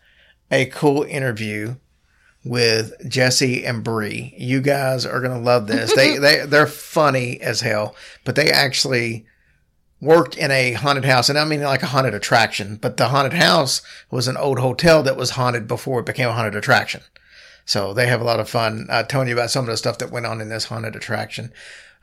a 0.51 0.67
cool 0.67 1.03
interview 1.03 1.77
with 2.45 2.93
Jesse 3.09 3.65
and 3.65 3.83
Bree. 3.83 4.35
You 4.37 4.61
guys 4.61 5.07
are 5.07 5.21
gonna 5.21 5.41
love 5.41 5.67
this. 5.67 5.95
they 5.95 6.19
they 6.19 6.45
they're 6.45 6.67
funny 6.67 7.41
as 7.41 7.63
hell, 7.63 7.97
but 8.25 8.35
they 8.37 8.51
actually 8.51 9.27
worked 10.01 10.37
in 10.37 10.51
a 10.51 10.73
haunted 10.73 11.05
house, 11.05 11.29
and 11.31 11.39
I 11.39 11.45
mean 11.45 11.63
like 11.63 11.83
a 11.83 11.87
haunted 11.87 12.13
attraction. 12.13 12.77
But 12.77 12.99
the 12.99 13.09
haunted 13.09 13.35
house 13.35 13.81
was 14.11 14.29
an 14.29 14.37
old 14.37 14.59
hotel 14.59 15.03
that 15.05 15.17
was 15.17 15.31
haunted 15.31 15.67
before 15.67 16.01
it 16.01 16.07
became 16.07 16.29
a 16.29 16.33
haunted 16.33 16.57
attraction. 16.57 17.01
So 17.65 17.95
they 17.95 18.07
have 18.07 18.21
a 18.21 18.25
lot 18.25 18.41
of 18.41 18.49
fun 18.49 18.87
uh, 18.91 19.05
telling 19.05 19.29
you 19.29 19.35
about 19.35 19.51
some 19.51 19.65
of 19.65 19.71
the 19.71 19.77
stuff 19.77 19.99
that 19.99 20.11
went 20.11 20.27
on 20.27 20.41
in 20.41 20.49
this 20.49 20.65
haunted 20.65 20.97
attraction. 20.97 21.53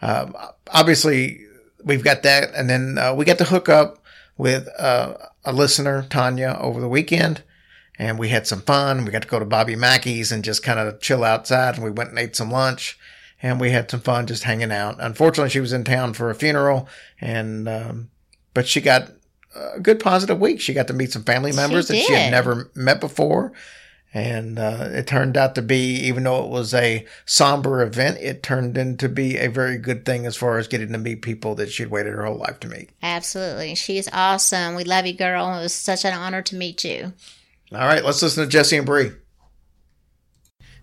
Um, 0.01 0.35
obviously, 0.71 1.45
we've 1.83 2.03
got 2.03 2.23
that, 2.23 2.53
and 2.55 2.69
then 2.69 2.97
uh, 2.97 3.13
we 3.13 3.25
got 3.25 3.37
to 3.39 3.43
hook 3.45 3.69
up 3.69 4.03
with 4.37 4.69
uh, 4.77 5.15
a 5.43 5.51
listener, 5.51 6.05
Tanya, 6.09 6.57
over 6.59 6.79
the 6.79 6.87
weekend, 6.87 7.43
and 7.97 8.17
we 8.17 8.29
had 8.29 8.47
some 8.47 8.61
fun. 8.61 9.03
We 9.03 9.11
got 9.11 9.23
to 9.23 9.27
go 9.27 9.39
to 9.39 9.45
Bobby 9.45 9.75
Mackey's 9.75 10.31
and 10.31 10.43
just 10.43 10.63
kind 10.63 10.79
of 10.79 11.01
chill 11.01 11.23
outside, 11.23 11.75
and 11.75 11.83
we 11.83 11.91
went 11.91 12.11
and 12.11 12.19
ate 12.19 12.35
some 12.35 12.49
lunch, 12.49 12.97
and 13.41 13.59
we 13.59 13.71
had 13.71 13.91
some 13.91 13.99
fun 13.99 14.27
just 14.27 14.43
hanging 14.43 14.71
out. 14.71 14.95
Unfortunately, 14.99 15.49
she 15.49 15.59
was 15.59 15.73
in 15.73 15.83
town 15.83 16.13
for 16.13 16.29
a 16.29 16.35
funeral, 16.35 16.87
and 17.19 17.67
um, 17.67 18.09
but 18.53 18.67
she 18.67 18.79
got 18.79 19.11
a 19.55 19.79
good 19.79 19.99
positive 19.99 20.39
week. 20.39 20.61
She 20.61 20.73
got 20.73 20.87
to 20.87 20.93
meet 20.93 21.11
some 21.11 21.23
family 21.23 21.51
members 21.51 21.87
that 21.89 21.97
she 21.97 22.13
had 22.13 22.31
never 22.31 22.71
met 22.75 23.01
before. 23.01 23.51
And 24.13 24.57
uh, 24.57 24.89
it 24.91 25.05
turned 25.05 25.37
out 25.37 25.53
to 25.55 25.61
be, 25.61 25.95
even 26.07 26.23
though 26.23 26.43
it 26.43 26.49
was 26.49 26.73
a 26.73 27.05
somber 27.25 27.83
event, 27.83 28.17
it 28.19 28.41
turned 28.41 28.77
into 28.77 29.07
be 29.07 29.37
a 29.37 29.49
very 29.49 29.77
good 29.77 30.03
thing 30.03 30.25
as 30.25 30.35
far 30.35 30.57
as 30.57 30.67
getting 30.67 30.91
to 30.93 30.97
meet 30.97 31.21
people 31.21 31.53
that 31.55 31.71
she'd 31.71 31.91
waited 31.91 32.13
her 32.13 32.25
whole 32.25 32.37
life 32.37 32.59
to 32.61 32.67
meet. 32.67 32.89
Absolutely. 33.03 33.75
She's 33.75 34.09
awesome. 34.11 34.73
We 34.75 34.83
love 34.83 35.05
you, 35.05 35.13
girl. 35.13 35.59
It 35.59 35.61
was 35.61 35.73
such 35.73 36.05
an 36.05 36.13
honor 36.13 36.41
to 36.41 36.55
meet 36.55 36.83
you. 36.83 37.13
All 37.71 37.79
right, 37.79 38.03
let's 38.03 38.23
listen 38.23 38.43
to 38.43 38.49
Jesse 38.49 38.77
and 38.77 38.85
Bree. 38.85 39.11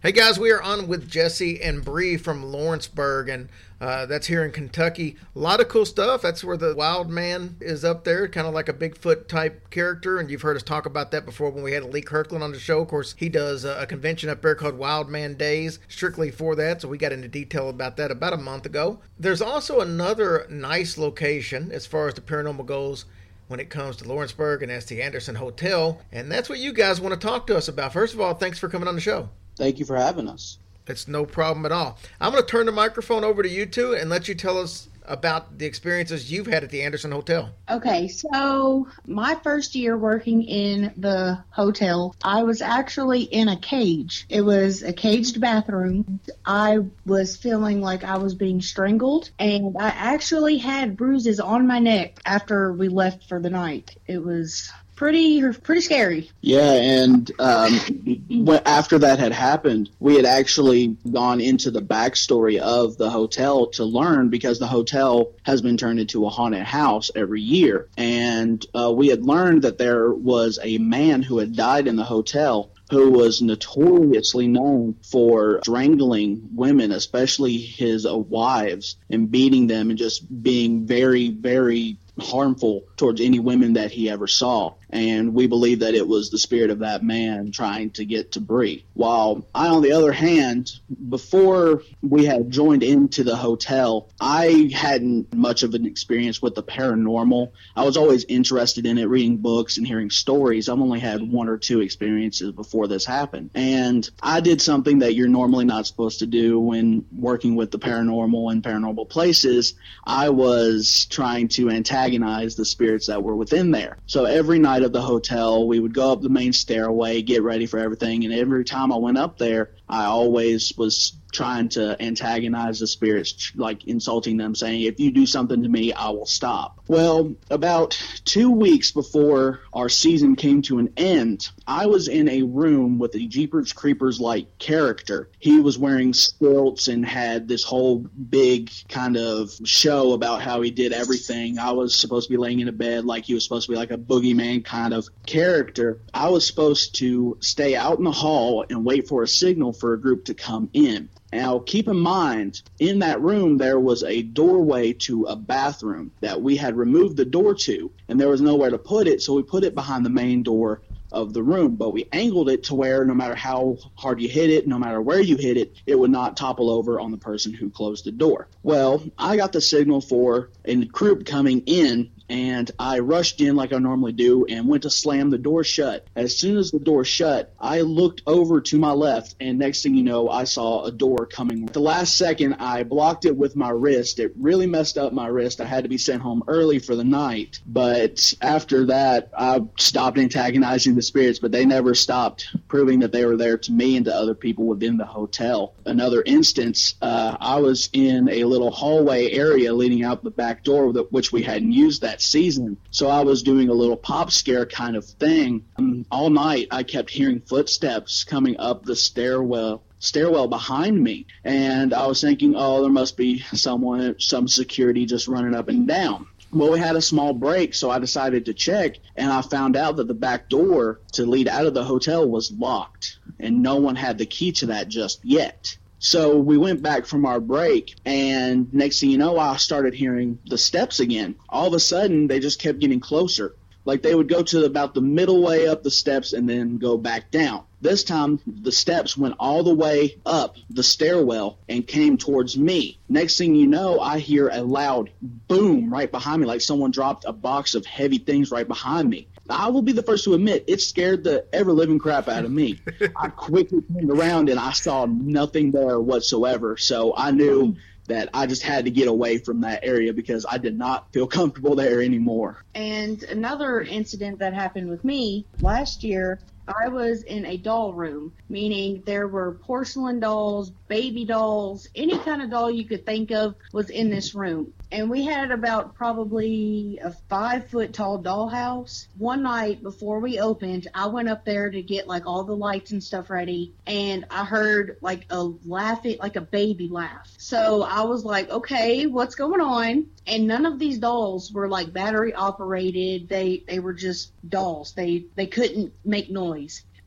Hey 0.03 0.13
guys, 0.13 0.39
we 0.39 0.51
are 0.51 0.61
on 0.61 0.89
with 0.89 1.09
Jesse 1.09 1.63
and 1.63 1.83
Bree 1.83 2.19
from 2.19 2.45
Lawrenceburg, 2.45 3.31
and 3.31 3.49
uh, 3.81 4.05
that's 4.05 4.27
here 4.27 4.45
in 4.45 4.51
Kentucky. 4.53 5.17
A 5.35 5.39
lot 5.39 5.59
of 5.59 5.69
cool 5.69 5.87
stuff. 5.87 6.21
That's 6.21 6.45
where 6.45 6.59
the 6.59 6.75
wild 6.77 7.09
man 7.09 7.57
is 7.63 7.83
up 7.83 8.05
there, 8.05 8.29
kind 8.29 8.47
of 8.47 8.53
like 8.53 8.69
a 8.69 8.75
Bigfoot 8.75 9.27
type 9.27 9.71
character. 9.71 10.19
And 10.19 10.31
you've 10.31 10.43
heard 10.43 10.55
us 10.55 10.63
talk 10.63 10.85
about 10.85 11.13
that 11.13 11.25
before 11.25 11.49
when 11.49 11.65
we 11.65 11.73
had 11.73 11.83
Lee 11.83 12.03
Kirkland 12.03 12.45
on 12.45 12.53
the 12.53 12.59
show. 12.59 12.83
Of 12.83 12.89
course, 12.89 13.15
he 13.17 13.31
does 13.31 13.65
a 13.65 13.87
convention 13.87 14.29
up 14.29 14.43
there 14.43 14.55
called 14.55 14.77
Wild 14.77 15.09
Man 15.09 15.33
Days, 15.33 15.79
strictly 15.89 16.31
for 16.31 16.55
that. 16.57 16.83
So 16.83 16.89
we 16.89 16.99
got 16.99 17.13
into 17.13 17.27
detail 17.27 17.71
about 17.71 17.97
that 17.97 18.11
about 18.11 18.35
a 18.35 18.37
month 18.37 18.67
ago. 18.67 19.01
There's 19.19 19.41
also 19.41 19.81
another 19.81 20.47
nice 20.51 20.99
location 20.99 21.73
as 21.73 21.87
far 21.87 22.07
as 22.07 22.15
the 22.15 22.21
paranormal 22.21 22.67
goes 22.67 23.07
when 23.49 23.61
it 23.61 23.71
comes 23.71 23.97
to 23.97 24.05
Lawrenceburg, 24.07 24.63
and 24.63 24.71
that's 24.71 24.85
the 24.85 25.01
Anderson 25.01 25.37
Hotel. 25.37 26.03
And 26.13 26.31
that's 26.31 26.51
what 26.51 26.59
you 26.59 26.75
guys 26.75 27.01
want 27.01 27.19
to 27.19 27.27
talk 27.27 27.47
to 27.47 27.57
us 27.57 27.67
about. 27.67 27.95
First 27.95 28.13
of 28.13 28.21
all, 28.21 28.35
thanks 28.35 28.59
for 28.59 28.69
coming 28.69 28.89
on 28.89 28.95
the 28.95 29.01
show. 29.01 29.31
Thank 29.57 29.79
you 29.79 29.85
for 29.85 29.97
having 29.97 30.29
us. 30.29 30.59
It's 30.87 31.09
no 31.09 31.25
problem 31.25 31.67
at 31.67 31.73
all. 31.73 31.99
I'm 32.21 32.33
going 32.33 32.45
to 32.45 32.49
turn 32.49 32.67
the 32.67 32.73
microphone 32.73 33.25
over 33.25 33.43
to 33.43 33.49
you 33.49 33.67
two 33.67 33.95
and 33.95 34.09
let 34.09 34.29
you 34.29 34.35
tell 34.35 34.59
us 34.59 34.89
about 35.09 35.59
the 35.59 35.67
experiences 35.67 36.31
you've 36.31 36.47
had 36.47 36.65
at 36.65 36.71
the 36.71 36.83
Anderson 36.83 37.13
Hotel. 37.13 37.51
Okay, 37.71 38.09
so 38.09 38.89
my 39.07 39.37
first 39.37 39.75
year 39.75 39.97
working 39.97 40.43
in 40.43 40.93
the 40.97 41.39
hotel, 41.51 42.15
I 42.23 42.43
was 42.43 42.61
actually 42.61 43.23
in 43.23 43.49
a 43.49 43.57
cage. 43.57 44.27
It 44.29 44.43
was 44.43 44.83
a 44.83 44.93
caged 44.93 45.41
bathroom. 45.41 46.21
I 46.45 46.79
was 47.05 47.37
feeling 47.37 47.81
like 47.81 48.05
I 48.05 48.19
was 48.19 48.35
being 48.35 48.61
strangled, 48.61 49.31
and 49.39 49.77
I 49.79 49.89
actually 49.89 50.59
had 50.59 50.97
bruises 50.97 51.41
on 51.41 51.67
my 51.67 51.79
neck 51.79 52.19
after 52.25 52.73
we 52.73 52.89
left 52.89 53.29
for 53.29 53.41
the 53.41 53.51
night. 53.51 53.97
It 54.07 54.25
was 54.25 54.71
pretty 54.97 55.43
pretty 55.53 55.81
scary. 55.83 56.31
Yeah, 56.41 56.73
and 56.73 57.31
um, 57.39 58.61
after 58.65 58.99
that 58.99 59.19
had 59.19 59.33
happened, 59.33 59.91
we 60.01 60.17
had 60.17 60.25
actually 60.25 60.97
gone 61.11 61.41
into 61.41 61.71
the 61.71 61.83
backstory 61.83 62.59
of 62.59 62.97
the 62.97 63.11
hotel 63.11 63.67
to 63.69 63.85
learn 63.85 64.31
because 64.31 64.59
the 64.59 64.67
hotel 64.67 65.33
has 65.45 65.63
been 65.63 65.77
turned 65.77 66.01
into 66.01 66.27
a 66.27 66.31
haunted 66.31 66.65
house 66.65 67.11
every 67.15 67.43
year, 67.43 67.89
and 67.97 68.65
uh, 68.75 68.91
we 68.93 69.09
had 69.09 69.25
learned 69.25 69.63
that 69.63 69.79
there 69.79 70.11
was 70.11 70.59
a 70.63 70.79
man 70.79 71.23
who 71.23 71.39
had 71.39 71.55
died 71.55 71.87
in 71.87 71.97
the 71.97 72.05
hotel 72.05 72.71
who 72.91 73.11
was 73.11 73.43
notoriously 73.43 74.47
known 74.47 74.95
for 75.03 75.61
strangling 75.65 76.49
women, 76.55 76.93
especially 76.93 77.57
his 77.57 78.07
uh, 78.07 78.17
wives, 78.17 78.97
and 79.11 79.31
beating 79.31 79.67
them 79.67 79.91
and 79.91 79.99
just 79.99 80.43
being 80.43 80.87
very, 80.87 81.31
very 81.31 81.99
harmful 82.19 82.85
towards 82.97 83.21
any 83.21 83.39
women 83.39 83.75
that 83.75 83.91
he 83.91 84.09
ever 84.09 84.27
saw. 84.27 84.73
And 84.91 85.35
we 85.35 85.47
believe 85.47 85.81
that 85.81 85.95
it 85.95 86.07
was 86.07 86.31
the 86.31 86.39
spirit 86.39 86.71
of 86.71 86.79
that 86.81 87.03
man 87.03 87.51
trying 87.51 87.91
to 87.91 88.05
get 88.05 88.33
to 88.33 88.41
Bree. 88.41 88.85
While 88.95 89.47
I, 89.55 89.69
on 89.69 89.83
the 89.83 89.93
other 89.93 90.13
hand, 90.13 90.79
before 91.09 91.83
we 92.03 92.25
had 92.25 92.51
joined 92.51 92.83
into 92.83 93.25
the 93.25 93.37
hotel, 93.37 94.09
I 94.21 94.71
hadn't 94.73 95.35
much 95.35 95.63
of 95.65 95.75
an 95.75 95.87
experience 95.87 96.41
with 96.41 96.55
the 96.55 96.63
paranormal. 96.63 97.51
I 97.75 97.85
was 97.85 97.97
always 97.97 98.25
interested 98.25 98.87
in 98.87 98.99
it, 98.99 99.09
reading 99.09 99.39
books 99.39 99.77
and 99.77 99.87
hearing 99.87 100.11
stories. 100.11 100.69
I've 100.69 100.81
only 100.81 101.01
had 101.01 101.21
one 101.21 101.49
or 101.49 101.59
two 101.59 101.81
experiences 101.81 102.53
before 102.53 102.87
this 102.87 103.05
happened. 103.05 103.51
And 103.55 104.09
I 104.23 104.41
did 104.41 104.63
something 104.63 105.01
that 105.01 105.15
you're 105.15 105.29
normally 105.29 105.65
not 105.65 105.87
supposed 105.87 106.21
to 106.21 106.27
do 106.27 106.61
when 106.61 107.05
working 107.13 107.57
with 107.57 107.71
the 107.71 107.79
paranormal 107.79 108.53
and 108.53 108.63
paranormal 108.63 109.09
places. 109.09 109.75
I 110.05 110.31
was 110.31 111.07
trying 111.11 111.49
to 111.49 111.71
antagonize 111.71 112.55
the 112.55 112.65
spirits 112.65 113.09
that 113.09 113.23
were 113.23 113.37
within 113.37 113.73
there. 113.73 113.99
So 114.07 114.25
every 114.25 114.59
night 114.59 114.76
of 114.83 114.93
the 114.93 115.03
hotel, 115.03 115.67
we 115.67 115.81
would 115.81 115.95
go 115.95 116.13
up 116.13 116.23
the 116.23 116.29
main 116.29 116.53
stairway, 116.53 117.23
get 117.23 117.43
ready 117.43 117.67
for 117.67 117.79
everything, 117.79 118.25
and 118.25 118.33
every 118.33 118.65
time 118.65 118.93
I 118.93 118.97
went 118.97 119.19
up 119.19 119.39
there, 119.39 119.71
I 119.89 120.05
always 120.05 120.73
was 120.77 121.13
trying 121.33 121.69
to 121.71 122.01
antagonize 122.03 122.81
the 122.81 122.87
spirits, 122.87 123.53
like 123.55 123.85
insulting 123.87 124.37
them, 124.37 124.55
saying, 124.55 124.83
If 124.83 124.99
you 125.01 125.11
do 125.11 125.27
something 125.27 125.63
to 125.63 125.69
me, 125.69 125.93
I 125.93 126.11
will 126.11 126.27
stop. 126.27 126.81
Well, 126.89 127.35
about 127.51 128.01
two 128.25 128.51
weeks 128.51 128.93
before 128.93 129.61
our 129.73 129.89
season 129.89 130.37
came 130.37 130.63
to 130.63 130.79
an 130.79 130.93
end, 130.97 131.49
I 131.67 131.87
was 131.87 132.07
in 132.07 132.29
a 132.29 132.43
room 132.43 132.99
with 132.99 133.17
a 133.17 133.27
Jeepers 133.27 133.73
Creepers 133.73 134.21
like 134.21 134.59
character. 134.59 135.29
He 135.41 135.59
was 135.59 135.79
wearing 135.79 136.15
stilts 136.15 136.87
and 136.87 137.05
had 137.05 137.49
this 137.49 137.65
whole 137.65 137.99
big 137.99 138.71
kind 138.89 139.17
of 139.17 139.53
show 139.65 140.13
about 140.13 140.43
how 140.43 140.61
he 140.61 140.71
did 140.71 140.93
everything. 140.93 141.59
I 141.59 141.73
was 141.73 141.93
supposed 141.97 142.29
to 142.29 142.35
be 142.35 142.39
laying 142.39 142.61
in 142.61 142.69
a 142.69 142.73
bed 142.73 143.05
like 143.05 143.25
he 143.25 143.35
was 143.35 143.43
supposed 143.43 143.67
to 143.67 143.73
be 143.73 143.79
like 143.79 143.91
a 143.91 143.99
boogeyman 143.99 144.65
kind 144.65 144.95
of 144.95 145.09
character. 145.27 146.01
I 146.15 146.29
was 146.29 146.47
supposed 146.47 146.95
to 146.97 147.37
stay 147.41 147.75
out 147.75 147.99
in 147.99 148.05
the 148.05 148.13
hall 148.13 148.65
and 148.71 148.85
wait 148.85 149.09
for 149.09 149.25
a 149.25 149.29
signal 149.29 149.73
for 149.73 149.93
a 149.93 150.01
group 150.01 150.27
to 150.27 150.35
come 150.35 150.71
in. 150.73 151.09
Now, 151.33 151.59
keep 151.59 151.89
in 151.89 151.99
mind, 151.99 152.63
in 152.79 153.01
that 153.01 153.21
room, 153.21 153.59
there 153.59 153.81
was 153.81 154.03
a 154.05 154.23
doorway 154.23 154.93
to 154.93 155.25
a 155.25 155.37
bathroom 155.37 156.13
that 156.21 156.41
we 156.41 156.57
had 156.57 156.77
removed 156.77 157.17
the 157.17 157.25
door 157.25 157.55
to, 157.55 157.91
and 158.09 158.21
there 158.21 158.29
was 158.29 158.41
nowhere 158.41 158.71
to 158.71 158.79
put 158.79 159.07
it, 159.07 159.23
so 159.23 159.35
we 159.35 159.43
put 159.43 159.65
it 159.65 159.75
behind 159.75 160.05
the 160.05 160.11
main 160.11 160.43
door 160.43 160.83
of 161.13 161.33
the 161.33 161.43
room, 161.43 161.77
but 161.77 161.93
we 161.93 162.09
angled 162.13 162.49
it 162.49 162.65
to 162.65 162.75
where 162.75 163.05
no 163.05 163.15
matter 163.15 163.35
how 163.35 163.77
hard 163.97 164.21
you 164.21 164.29
hit 164.29 164.51
it, 164.51 164.67
no 164.67 164.79
matter 164.79 165.01
where 165.01 165.21
you 165.21 165.37
hit 165.37 165.57
it, 165.57 165.77
it 165.87 165.99
would 165.99 166.11
not 166.11 166.37
topple 166.37 166.71
over 166.71 166.99
on 167.01 167.11
the 167.11 167.17
person 167.17 167.53
who 167.55 167.71
closed 167.71 168.05
the 168.05 168.13
door. 168.13 168.49
Well, 168.63 169.03
I 169.17 169.37
got 169.37 169.53
the 169.53 169.61
signal 169.61 170.01
for 170.01 170.51
a 170.65 170.75
group 170.85 171.25
coming 171.25 171.63
in 171.67 172.11
and 172.29 172.71
I 172.79 172.99
rushed 173.01 173.41
in 173.41 173.57
like 173.57 173.73
I 173.73 173.79
normally 173.79 174.13
do 174.13 174.47
and 174.47 174.69
went 174.69 174.83
to 174.83 174.91
slam 174.91 175.31
the 175.31 175.39
door 175.39 175.65
shut. 175.65 176.07
As 176.17 176.37
soon 176.37 176.57
as 176.57 176.71
the 176.71 176.79
door 176.79 177.05
shut, 177.05 177.53
I 177.61 177.83
looked 177.83 178.23
over 178.27 178.61
to 178.63 178.79
my 178.79 178.93
left, 178.93 179.37
and 179.41 179.59
next 179.59 179.83
thing 179.83 179.95
you 179.95 180.03
know, 180.03 180.29
I 180.29 180.45
saw 180.45 180.85
a 180.85 180.93
door 180.93 181.27
coming. 181.27 181.65
At 181.65 181.73
the 181.73 181.81
last 181.81 182.17
second, 182.17 182.55
I 182.55 182.83
blocked 182.83 183.25
it 183.25 183.37
with 183.37 183.57
my 183.57 183.71
wrist. 183.71 184.19
It 184.19 184.33
really 184.39 184.67
messed 184.67 184.99
up 184.99 185.13
my 185.13 185.27
wrist. 185.27 185.61
I 185.61 185.65
had 185.67 185.85
to 185.85 185.89
be 185.89 185.99
sent 185.99 186.23
home 186.23 186.43
early 186.49 186.79
for 186.79 186.97
the 186.97 187.05
night. 187.05 187.61
But 187.67 188.35
after 188.41 188.87
that, 188.87 189.31
I 189.37 189.61
stopped 189.79 190.19
antagonizing 190.19 190.95
the 190.95 191.03
spirits, 191.03 191.39
but 191.39 191.53
they 191.53 191.65
never 191.65 191.95
stopped 191.95 192.49
proving 192.69 193.01
that 193.01 193.13
they 193.13 193.25
were 193.25 193.37
there 193.37 193.59
to 193.59 193.73
me 193.73 193.97
and 193.97 194.05
to 194.07 194.15
other 194.15 194.35
people 194.35 194.67
within 194.67 194.97
the 194.97 195.05
hotel. 195.05 195.75
Another 195.85 196.23
instance, 196.23 196.95
uh, 197.03 197.37
I 197.41 197.61
was 197.61 197.89
in 197.93 198.29
a 198.29 198.45
little 198.45 198.71
hallway 198.71 199.31
area 199.31 199.73
leading 199.73 200.05
out 200.05 200.25
the 200.25 200.31
back 200.31 200.65
door, 200.65 200.93
which 201.11 201.33
we 201.33 201.43
hadn't 201.43 201.73
used 201.73 202.03
that 202.03 202.16
that 202.17 202.23
season. 202.23 202.79
So 202.91 203.09
I 203.09 203.23
was 203.23 203.43
doing 203.43 203.69
a 203.69 203.75
little 203.75 203.97
pop 203.97 204.33
scare 204.33 204.65
kind 204.65 204.97
of 204.97 205.05
thing. 205.05 205.65
Um, 205.77 206.07
all 206.11 206.31
night 206.31 206.69
I 206.71 206.83
kept 206.83 207.11
hearing 207.11 207.41
footsteps 207.41 208.25
coming 208.25 208.57
up 208.59 208.85
the 208.85 208.97
stairwell 208.97 209.83
stairwell 209.99 210.47
behind 210.47 211.03
me 211.03 211.27
and 211.45 211.93
I 211.93 212.07
was 212.07 212.21
thinking, 212.21 212.55
"Oh, 212.57 212.81
there 212.81 212.91
must 212.91 213.17
be 213.17 213.41
someone 213.53 214.17
some 214.19 214.49
security 214.49 215.05
just 215.05 215.29
running 215.29 215.55
up 215.55 215.69
and 215.69 215.87
down." 215.87 216.27
Well, 216.53 216.73
we 216.73 216.79
had 216.79 216.97
a 216.97 217.03
small 217.03 217.35
break, 217.35 217.75
so 217.75 217.91
I 217.91 217.99
decided 217.99 218.47
to 218.47 218.55
check, 218.55 218.99
and 219.17 219.31
I 219.31 219.43
found 219.43 219.77
out 219.77 219.97
that 219.97 220.07
the 220.07 220.15
back 220.15 220.49
door 220.49 221.01
to 221.13 221.27
lead 221.27 221.49
out 221.49 221.67
of 221.67 221.75
the 221.75 221.85
hotel 221.85 222.27
was 222.27 222.53
locked, 222.53 223.19
and 223.41 223.63
no 223.63 223.77
one 223.77 223.97
had 223.97 224.17
the 224.17 224.27
key 224.27 224.53
to 224.53 224.67
that 224.67 224.89
just 224.89 225.23
yet. 225.25 225.77
So 225.99 226.37
we 226.39 226.59
went 226.59 226.83
back 226.83 227.07
from 227.07 227.25
our 227.25 227.41
break, 227.41 227.95
and 228.05 228.73
next 228.73 229.01
thing 229.01 229.11
you 229.11 229.19
know, 229.19 229.39
I 229.39 229.57
started 229.57 229.95
hearing 229.95 230.39
the 230.47 230.59
steps 230.59 231.01
again. 231.01 231.37
All 231.49 231.69
of 231.69 231.73
a 231.73 231.81
sudden, 231.81 232.27
they 232.27 232.39
just 232.39 232.61
kept 232.61 232.81
getting 232.81 233.01
closer. 233.01 233.55
Like 233.87 234.03
they 234.03 234.15
would 234.15 234.29
go 234.29 234.43
to 234.43 234.65
about 234.65 234.95
the 234.95 235.01
middle 235.01 235.43
way 235.43 235.69
up 235.69 235.85
the 235.85 235.93
steps 235.93 236.33
and 236.33 236.49
then 236.49 236.77
go 236.77 236.99
back 236.99 237.31
down. 237.31 237.63
This 237.81 238.03
time, 238.03 238.41
the 238.47 238.73
steps 238.73 239.17
went 239.17 239.37
all 239.39 239.63
the 239.63 239.75
way 239.75 240.19
up 240.27 240.57
the 240.69 240.83
stairwell 240.83 241.59
and 241.69 241.87
came 241.87 242.17
towards 242.17 242.59
me. 242.59 242.99
Next 243.09 243.39
thing 243.39 243.55
you 243.55 243.69
know, 243.69 244.01
I 244.01 244.19
hear 244.19 244.49
a 244.49 244.63
loud 244.63 245.11
boom 245.23 245.93
right 245.93 246.11
behind 246.11 246.41
me, 246.41 246.49
like 246.49 246.63
someone 246.63 246.91
dropped 246.91 247.25
a 247.27 247.33
box 247.33 247.77
of 247.77 247.87
heavy 247.87 248.19
things 248.19 248.51
right 248.51 248.67
behind 248.67 249.09
me. 249.09 249.29
I 249.49 249.69
will 249.69 249.83
be 249.83 249.93
the 249.93 250.03
first 250.03 250.25
to 250.25 250.35
admit 250.35 250.65
it 250.67 250.81
scared 250.81 251.25
the 251.25 251.47
ever 251.53 251.73
living 251.73 251.99
crap 251.99 252.29
out 252.29 252.45
of 252.45 252.51
me. 252.51 252.81
I 253.17 253.29
quickly 253.29 253.83
turned 253.83 254.11
around 254.11 254.49
and 254.49 254.59
I 254.59 254.73
saw 254.73 255.07
nothing 255.07 255.71
there 255.71 256.01
whatsoever. 256.01 256.77
So 256.77 257.15
I 257.17 257.31
knew 257.31 257.77
that 258.09 258.29
I 258.33 258.47
just 258.47 258.63
had 258.63 258.85
to 258.85 258.91
get 258.91 259.09
away 259.09 259.39
from 259.39 259.63
that 259.63 259.81
area 259.83 260.13
because 260.13 260.47
I 260.49 260.59
did 260.59 260.79
not 260.79 261.13
feel 261.13 261.27
comfortable 261.27 261.75
there 261.75 262.01
anymore. 262.01 262.65
And 262.75 263.23
another 263.25 263.81
incident 263.81 264.39
that 264.39 264.55
happened 264.55 264.89
with 264.89 265.05
me 265.05 265.47
last 265.61 266.05
year, 266.05 266.39
I 266.69 266.89
was 266.89 267.23
in 267.23 267.47
a 267.47 267.57
doll 267.57 267.95
room, 267.95 268.33
meaning 268.49 269.03
there 269.07 269.29
were 269.29 269.61
porcelain 269.63 270.21
dolls, 270.21 270.71
baby 270.89 271.25
dolls, 271.25 271.89
any 271.95 272.19
kind 272.19 272.43
of 272.43 272.51
doll 272.51 272.71
you 272.71 272.85
could 272.85 273.07
think 273.07 273.31
of 273.31 273.55
was 273.73 273.91
in 273.91 274.11
this 274.11 274.35
room. 274.35 274.73
And 274.93 275.11
we 275.11 275.25
had 275.25 275.51
about 275.51 275.97
probably 275.97 277.01
a 277.03 277.11
five 277.29 277.69
foot 277.69 277.93
tall 277.93 278.23
dollhouse. 278.23 279.09
One 279.19 279.43
night 279.43 279.83
before 279.83 280.21
we 280.21 280.39
opened, 280.39 280.87
I 280.95 281.09
went 281.09 281.29
up 281.29 281.45
there 281.45 281.71
to 281.71 281.83
get 281.83 282.07
like 282.07 282.27
all 282.27 282.45
the 282.45 282.55
lights 282.55 282.93
and 282.93 283.03
stuff 283.03 283.29
ready, 283.29 283.75
and 283.87 284.27
I 284.31 284.45
heard 284.45 284.97
like 285.01 285.27
a 285.31 285.43
laughing, 285.43 286.19
like 286.21 286.37
a 286.37 286.41
baby 286.41 286.89
laugh. 286.89 287.29
So 287.37 287.83
I 287.83 288.03
was 288.03 288.25
like, 288.25 288.49
okay, 288.49 289.07
what's 289.07 289.35
going 289.35 289.61
on? 289.61 290.07
And 290.25 290.47
none 290.47 290.67
of 290.67 290.79
these 290.79 290.99
dolls 290.99 291.53
were 291.53 291.69
like 291.69 291.93
battery 291.93 292.33
operated. 292.33 293.29
They 293.29 293.65
they 293.67 293.81
were 293.81 293.95
just 293.95 294.31
dolls. 294.49 294.93
They 294.93 295.27
they 295.35 295.47
couldn't 295.47 295.95
make 296.05 296.31
noise 296.31 296.56